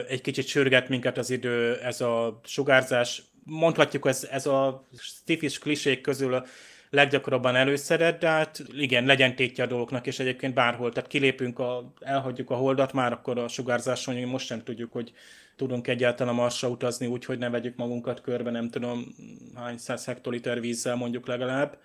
egy 0.08 0.22
kicsit 0.22 0.48
sürget 0.48 0.89
minket 0.89 1.18
az 1.18 1.30
idő, 1.30 1.76
ez 1.76 2.02
a 2.02 2.39
sugárzás 2.43 3.22
mondhatjuk, 3.43 4.08
ez, 4.08 4.28
ez 4.32 4.46
a 4.46 4.88
stifis 4.98 5.60
klisék 5.60 6.02
közül 6.02 6.34
a 6.34 6.46
leggyakrabban 6.89 7.56
előszedett, 7.56 8.20
de 8.20 8.28
hát 8.28 8.64
igen, 8.74 9.06
legyen 9.06 9.36
tétje 9.36 9.64
a 9.64 9.68
dolgoknak, 9.68 10.08
és 10.08 10.20
egyébként 10.20 10.54
bárhol. 10.54 10.91
Tehát 10.91 11.10
kilépünk, 11.10 11.60
a, 11.60 11.93
elhagyjuk 12.00 12.50
a 12.50 12.56
holdat, 12.56 12.93
már 12.93 13.12
akkor 13.12 13.38
a 13.38 13.48
sugárzáson, 13.48 14.16
most 14.16 14.46
sem 14.46 14.64
tudjuk, 14.64 14.91
hogy 14.91 15.14
tudunk 15.56 15.88
egyáltalán 15.88 16.36
Marsra 16.36 16.70
utazni 16.70 17.08
úgy, 17.08 17.26
hogy 17.26 17.38
ne 17.38 17.50
vegyük 17.50 17.76
magunkat 17.76 18.22
körbe, 18.22 18.52
nem 18.52 18.70
tudom 18.70 19.16
hány 19.56 19.78
száz 19.78 20.06
hektoliter 20.06 20.60
vízzel 20.60 20.96
mondjuk 20.96 21.28
legalább. 21.28 21.78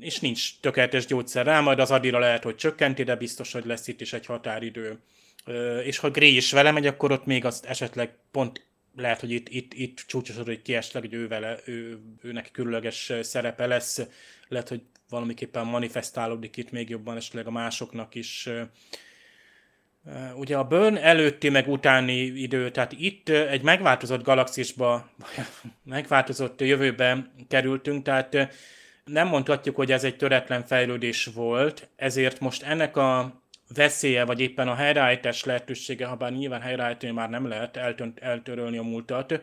És 0.00 0.20
nincs 0.20 0.60
tökéletes 0.60 1.06
gyógyszer 1.06 1.46
rá, 1.46 1.60
majd 1.60 1.78
az 1.78 1.90
adira 1.90 2.18
lehet, 2.18 2.42
hogy 2.42 2.54
csökkenti, 2.54 3.02
de 3.02 3.16
biztos, 3.16 3.52
hogy 3.52 3.64
lesz 3.64 3.88
itt 3.88 4.00
is 4.00 4.12
egy 4.12 4.26
határidő. 4.26 4.98
És 5.84 5.98
ha 5.98 6.10
Gray 6.10 6.36
is 6.36 6.52
vele 6.52 6.70
megy, 6.70 6.86
akkor 6.86 7.12
ott 7.12 7.24
még 7.26 7.44
azt 7.44 7.64
esetleg 7.64 8.14
pont 8.30 8.68
lehet, 8.96 9.20
hogy 9.20 9.30
itt, 9.30 9.48
itt, 9.48 9.74
itt 9.74 10.04
csúcsosodik 10.06 10.62
ki 10.62 10.74
esetleg, 10.74 11.02
hogy 11.02 11.14
ő 11.14 11.28
vele, 11.28 11.58
ő, 11.64 11.98
őnek 12.22 12.50
különleges 12.52 13.12
szerepe 13.20 13.66
lesz, 13.66 14.00
lehet, 14.48 14.68
hogy 14.68 14.82
valamiképpen 15.08 15.66
manifestálódik 15.66 16.56
itt 16.56 16.70
még 16.70 16.88
jobban 16.88 17.16
esetleg 17.16 17.46
a 17.46 17.50
másoknak 17.50 18.14
is. 18.14 18.48
Ugye 20.34 20.56
a 20.56 20.64
Burn 20.64 20.96
előtti 20.96 21.48
meg 21.48 21.68
utáni 21.68 22.16
idő, 22.22 22.70
tehát 22.70 22.92
itt 22.92 23.28
egy 23.28 23.62
megváltozott 23.62 24.22
galaxisba, 24.22 25.10
megváltozott 25.84 26.60
jövőbe 26.60 27.32
kerültünk, 27.48 28.02
tehát 28.02 28.36
nem 29.04 29.28
mondhatjuk, 29.28 29.76
hogy 29.76 29.92
ez 29.92 30.04
egy 30.04 30.16
töretlen 30.16 30.66
fejlődés 30.66 31.24
volt, 31.24 31.88
ezért 31.96 32.40
most 32.40 32.62
ennek 32.62 32.96
a 32.96 33.39
veszélye, 33.74 34.24
vagy 34.24 34.40
éppen 34.40 34.68
a 34.68 34.74
helyreállítás 34.74 35.44
lehetősége, 35.44 36.06
ha 36.06 36.16
bár 36.16 36.32
nyilván 36.32 36.60
helyreállítani 36.60 37.12
már 37.12 37.30
nem 37.30 37.48
lehet 37.48 37.76
eltönt, 37.76 38.18
eltörölni 38.18 38.78
a 38.78 38.82
múltat, 38.82 39.40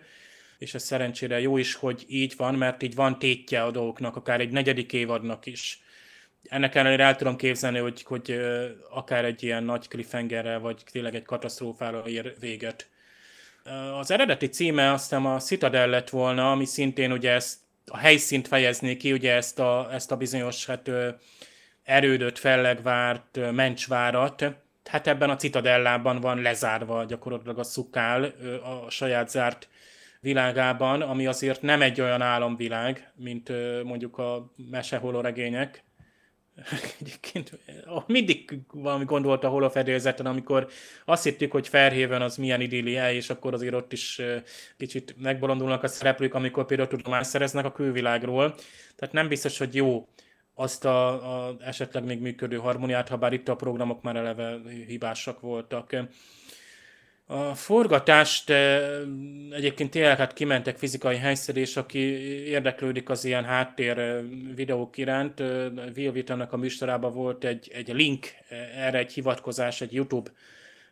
és 0.57 0.73
ez 0.73 0.84
szerencsére 0.84 1.39
jó 1.39 1.57
is, 1.57 1.75
hogy 1.75 2.05
így 2.07 2.34
van, 2.38 2.55
mert 2.55 2.84
így 2.84 2.95
van 2.95 3.19
tétje 3.19 3.63
a 3.63 3.71
dolgoknak, 3.71 4.15
akár 4.15 4.39
egy 4.39 4.51
negyedik 4.51 4.93
évadnak 4.93 5.45
is. 5.45 5.82
Ennek 6.43 6.75
ellenére 6.75 7.03
el 7.03 7.15
tudom 7.15 7.36
képzelni, 7.36 7.78
hogy, 7.78 8.03
hogy 8.03 8.39
akár 8.89 9.25
egy 9.25 9.43
ilyen 9.43 9.63
nagy 9.63 9.88
cliffhangerrel, 9.88 10.59
vagy 10.59 10.84
tényleg 10.91 11.15
egy 11.15 11.25
katasztrófára 11.25 12.03
ér 12.07 12.34
véget. 12.39 12.89
Az 13.99 14.11
eredeti 14.11 14.47
címe 14.47 14.91
aztán 14.91 15.25
a 15.25 15.39
Citadel 15.39 15.88
lett 15.88 16.09
volna, 16.09 16.51
ami 16.51 16.65
szintén 16.65 17.11
ugye 17.11 17.32
ezt 17.32 17.57
a 17.86 17.97
helyszínt 17.97 18.47
fejezné 18.47 18.97
ki, 18.97 19.11
ugye 19.11 19.34
ezt 19.34 19.59
a, 19.59 19.89
ezt 19.91 20.11
a 20.11 20.17
bizonyos 20.17 20.65
hát, 20.65 20.91
erődöt, 21.88 22.39
fellegvárt, 22.39 23.39
mencsvárat, 23.51 24.45
hát 24.85 25.07
ebben 25.07 25.29
a 25.29 25.35
citadellában 25.35 26.19
van 26.19 26.41
lezárva 26.41 27.03
gyakorlatilag 27.03 27.59
a 27.59 27.63
szukál 27.63 28.23
a 28.63 28.89
saját 28.89 29.29
zárt 29.29 29.67
világában, 30.19 31.01
ami 31.01 31.25
azért 31.25 31.61
nem 31.61 31.81
egy 31.81 32.01
olyan 32.01 32.21
álomvilág, 32.21 33.11
mint 33.15 33.51
mondjuk 33.83 34.17
a 34.17 34.51
meseholoregények. 34.71 35.83
Egyébként 36.99 37.59
mindig 38.05 38.59
valami 38.71 39.05
gond 39.05 39.25
volt 39.25 39.43
a 39.43 39.49
holofedélzeten, 39.49 40.25
amikor 40.25 40.67
azt 41.05 41.23
hittük, 41.23 41.51
hogy 41.51 41.67
Fairhaven 41.67 42.21
az 42.21 42.38
milyen 42.38 42.61
idilli 42.61 43.15
és 43.15 43.29
akkor 43.29 43.53
azért 43.53 43.73
ott 43.73 43.93
is 43.93 44.21
kicsit 44.77 45.15
megbolondulnak 45.17 45.83
a 45.83 45.88
szereplők, 45.88 46.33
amikor 46.33 46.65
például 46.65 46.89
tudomást 46.89 47.29
szereznek 47.29 47.65
a 47.65 47.71
külvilágról. 47.71 48.55
Tehát 48.95 49.13
nem 49.13 49.27
biztos, 49.27 49.57
hogy 49.57 49.75
jó 49.75 50.07
azt 50.60 50.86
a, 50.86 51.47
a 51.47 51.55
esetleg 51.60 52.03
még 52.03 52.20
működő 52.20 52.58
harmóniát, 52.58 53.10
ha 53.10 53.18
bár 53.18 53.34
itt 53.34 53.47
a 53.47 53.55
programok 53.55 54.01
már 54.01 54.16
eleve 54.16 54.60
hibásak 54.88 55.39
voltak. 55.39 55.95
A 57.26 57.55
forgatást 57.55 58.49
eh, 58.49 58.82
egyébként 59.51 59.91
tényleg 59.91 60.18
hát 60.18 60.34
kimentek 60.34 60.78
fizikai 60.78 61.16
helyszín, 61.16 61.55
és 61.55 61.78
aki 61.78 61.99
érdeklődik 62.47 63.10
az 63.10 63.26
ilyen 63.26 63.43
háttér 63.43 63.97
eh, 63.97 64.22
videók 64.55 64.97
iránt, 64.97 65.39
eh, 65.39 65.72
Will 65.95 66.12
Vitannak 66.12 66.53
a 66.53 66.58
műsorában 66.58 67.14
volt 67.14 67.43
egy, 67.43 67.72
egy 67.74 67.93
link, 67.93 68.28
erre 68.76 68.97
egy 68.97 69.14
hivatkozás 69.14 69.82
egy 69.82 69.93
YouTube 69.93 70.32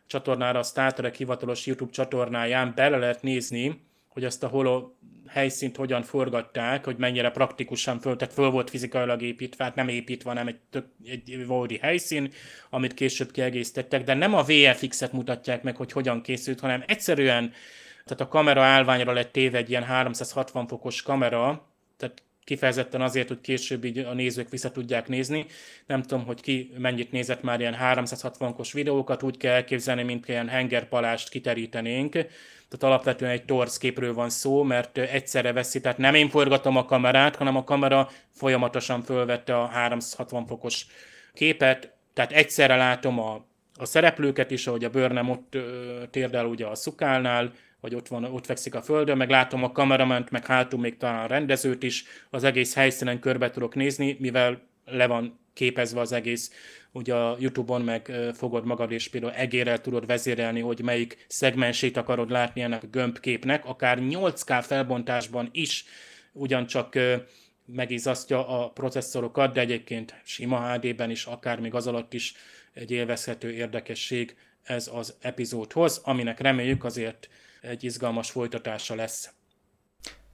csatornára, 0.06 0.58
a 0.58 0.62
Star 0.62 0.92
Trek 0.92 1.14
hivatalos 1.14 1.66
YouTube 1.66 1.92
csatornáján 1.92 2.72
bele 2.76 2.96
lehet 2.96 3.22
nézni, 3.22 3.80
hogy 4.08 4.24
azt 4.24 4.42
a 4.42 4.48
holo 4.48 4.90
helyszínt 5.28 5.76
hogyan 5.76 6.02
forgatták, 6.02 6.84
hogy 6.84 6.96
mennyire 6.96 7.30
praktikusan 7.30 8.00
föl, 8.00 8.16
tehát 8.16 8.34
föl 8.34 8.50
volt 8.50 8.70
fizikailag 8.70 9.22
építve, 9.22 9.64
hát 9.64 9.74
nem 9.74 9.88
építve, 9.88 10.28
hanem 10.28 10.46
egy, 10.46 10.58
tök, 10.70 10.86
egy 11.04 11.46
valódi 11.46 11.78
helyszín, 11.78 12.32
amit 12.70 12.94
később 12.94 13.30
kiegészítettek, 13.30 14.04
de 14.04 14.14
nem 14.14 14.34
a 14.34 14.42
VFX-et 14.42 15.12
mutatják 15.12 15.62
meg, 15.62 15.76
hogy 15.76 15.92
hogyan 15.92 16.22
készült, 16.22 16.60
hanem 16.60 16.84
egyszerűen, 16.86 17.52
tehát 18.04 18.20
a 18.20 18.28
kamera 18.28 18.62
állványra 18.62 19.12
lett 19.12 19.32
téve 19.32 19.58
egy 19.58 19.70
ilyen 19.70 19.84
360 19.84 20.66
fokos 20.66 21.02
kamera, 21.02 21.66
tehát 21.96 22.22
kifejezetten 22.46 23.00
azért, 23.00 23.28
hogy 23.28 23.40
később 23.40 23.84
így 23.84 23.98
a 23.98 24.12
nézők 24.12 24.48
vissza 24.48 24.70
tudják 24.70 25.08
nézni. 25.08 25.46
Nem 25.86 26.02
tudom, 26.02 26.24
hogy 26.24 26.40
ki 26.40 26.72
mennyit 26.78 27.12
nézett 27.12 27.42
már 27.42 27.60
ilyen 27.60 27.76
360-os 27.80 28.70
videókat, 28.72 29.22
úgy 29.22 29.36
kell 29.36 29.54
elképzelni, 29.54 30.02
mint 30.02 30.28
ilyen 30.28 30.48
hengerpalást 30.48 31.28
kiterítenénk. 31.28 32.12
Tehát 32.12 32.82
alapvetően 32.94 33.30
egy 33.30 33.44
torz 33.44 33.78
képről 33.78 34.14
van 34.14 34.30
szó, 34.30 34.62
mert 34.62 34.98
egyszerre 34.98 35.52
veszi, 35.52 35.80
tehát 35.80 35.98
nem 35.98 36.14
én 36.14 36.28
forgatom 36.28 36.76
a 36.76 36.84
kamerát, 36.84 37.36
hanem 37.36 37.56
a 37.56 37.64
kamera 37.64 38.10
folyamatosan 38.30 39.02
fölvette 39.02 39.58
a 39.58 39.66
360 39.66 40.46
fokos 40.46 40.86
képet, 41.34 41.92
tehát 42.12 42.32
egyszerre 42.32 42.76
látom 42.76 43.20
a, 43.20 43.46
a 43.74 43.84
szereplőket 43.84 44.50
is, 44.50 44.66
ahogy 44.66 44.84
a 44.84 44.90
bőrnem 44.90 45.30
ott 45.30 45.56
térdel 46.10 46.46
ugye 46.46 46.66
a 46.66 46.74
szukálnál, 46.74 47.52
vagy 47.80 47.94
ott, 47.94 48.08
van, 48.08 48.24
ott 48.24 48.46
fekszik 48.46 48.74
a 48.74 48.82
földön, 48.82 49.16
meg 49.16 49.30
látom 49.30 49.64
a 49.64 49.72
kamerament, 49.72 50.30
meg 50.30 50.46
hátul 50.46 50.80
még 50.80 50.96
talán 50.96 51.24
a 51.24 51.26
rendezőt 51.26 51.82
is, 51.82 52.04
az 52.30 52.44
egész 52.44 52.74
helyszínen 52.74 53.20
körbe 53.20 53.50
tudok 53.50 53.74
nézni, 53.74 54.16
mivel 54.20 54.60
le 54.84 55.06
van 55.06 55.38
képezve 55.52 56.00
az 56.00 56.12
egész, 56.12 56.50
ugye 56.92 57.14
a 57.14 57.36
Youtube-on 57.38 57.82
meg 57.82 58.12
fogod 58.34 58.64
magad, 58.64 58.90
és 58.90 59.08
például 59.08 59.32
egérrel 59.32 59.80
tudod 59.80 60.06
vezérelni, 60.06 60.60
hogy 60.60 60.80
melyik 60.82 61.24
szegmensét 61.28 61.96
akarod 61.96 62.30
látni 62.30 62.60
ennek 62.60 62.82
a 62.82 62.86
gömbképnek, 62.86 63.64
akár 63.64 63.98
8K 64.00 64.64
felbontásban 64.66 65.48
is 65.52 65.84
ugyancsak 66.32 66.98
megizasztja 67.66 68.48
a 68.48 68.70
processzorokat, 68.70 69.52
de 69.52 69.60
egyébként 69.60 70.20
sima 70.24 70.72
HD-ben 70.72 71.10
is, 71.10 71.24
akár 71.24 71.60
még 71.60 71.74
az 71.74 71.86
alatt 71.86 72.12
is 72.12 72.34
egy 72.72 72.90
élvezhető 72.90 73.52
érdekesség 73.52 74.36
ez 74.62 74.90
az 74.92 75.16
epizódhoz, 75.20 76.00
aminek 76.04 76.40
reméljük 76.40 76.84
azért 76.84 77.28
egy 77.60 77.84
izgalmas 77.84 78.30
folytatása 78.30 78.94
lesz. 78.94 79.30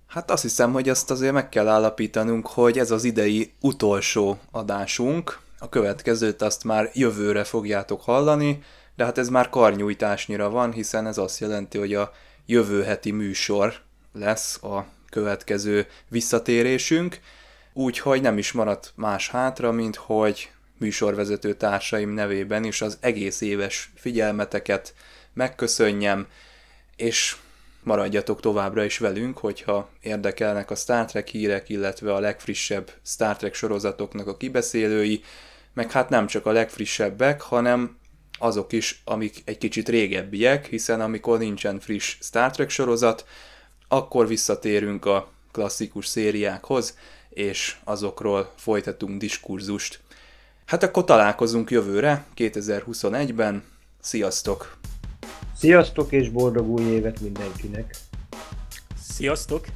Hát 0.07 0.31
azt 0.31 0.43
hiszem, 0.43 0.73
hogy 0.73 0.89
azt 0.89 1.11
azért 1.11 1.33
meg 1.33 1.49
kell 1.49 1.69
állapítanunk, 1.69 2.47
hogy 2.47 2.79
ez 2.79 2.91
az 2.91 3.05
idei 3.05 3.53
utolsó 3.61 4.39
adásunk, 4.51 5.41
a 5.59 5.69
következőt 5.69 6.43
azt 6.43 6.65
már 6.65 6.91
jövőre 6.93 7.45
fogjátok 7.45 8.03
hallani, 8.03 8.63
de 8.97 9.05
hát 9.05 9.19
ez 9.19 9.29
már 9.29 9.49
karnyújtásnyira 9.49 10.51
van, 10.51 10.73
hiszen 10.73 11.07
ez 11.07 11.19
azt 11.19 11.39
jelenti, 11.39 11.79
hogy 11.79 11.95
a 11.95 12.13
jövő 12.47 12.83
heti 12.83 13.11
műsor 13.11 13.75
lesz 14.13 14.63
a 14.63 14.87
következő 15.11 15.87
visszatérésünk, 16.09 17.21
úgyhogy 17.73 18.21
nem 18.21 18.39
is 18.39 18.53
maradt 18.53 18.93
más 18.95 19.31
hátra, 19.31 19.73
mint 19.73 19.97
hogy 19.97 20.51
műsorvezető 20.79 21.55
társaim 21.55 22.11
nevében 22.11 22.65
is 22.65 22.83
az 22.83 22.99
egész 23.01 23.41
éves 23.41 23.93
figyelmeteket 23.95 24.95
megköszönjem, 25.35 26.27
és 26.97 27.37
maradjatok 27.83 28.41
továbbra 28.41 28.85
is 28.85 28.99
velünk, 28.99 29.39
hogyha 29.39 29.89
érdekelnek 30.01 30.71
a 30.71 30.75
Star 30.75 31.05
Trek 31.05 31.29
hírek, 31.29 31.69
illetve 31.69 32.15
a 32.15 32.21
legfrissebb 32.21 32.93
Star 33.05 33.37
Trek 33.37 33.55
sorozatoknak 33.55 34.27
a 34.27 34.37
kibeszélői, 34.37 35.23
meg 35.75 35.91
hát 35.91 36.09
nem 36.09 36.27
csak 36.27 36.47
a 36.47 36.53
legfrissebbek, 36.53 37.41
hanem 37.41 37.97
azok 38.39 38.73
is, 38.73 39.03
amik 39.05 39.43
egy 39.45 39.59
kicsit 39.59 39.89
régebbiek, 39.89 40.67
hiszen 40.67 41.01
amikor 41.01 41.39
nincsen 41.39 41.81
friss 41.81 42.17
Star 42.21 42.51
Trek 42.51 42.71
sorozat, 42.71 43.27
akkor 43.89 44.27
visszatérünk 44.27 45.05
a 45.05 45.31
klasszikus 45.53 46.07
szériákhoz, 46.07 46.97
és 47.29 47.77
azokról 47.85 48.53
folytatunk 48.57 49.19
diskurzust. 49.19 50.01
Hát 50.67 50.83
akkor 50.83 51.05
találkozunk 51.05 51.71
jövőre, 51.71 52.25
2021-ben. 52.37 53.65
Sziasztok! 54.01 54.82
Sziasztok 55.57 56.13
és 56.13 56.29
boldog 56.29 56.69
új 56.69 56.83
évet 56.83 57.21
mindenkinek! 57.21 57.97
Sziasztok! 59.03 59.67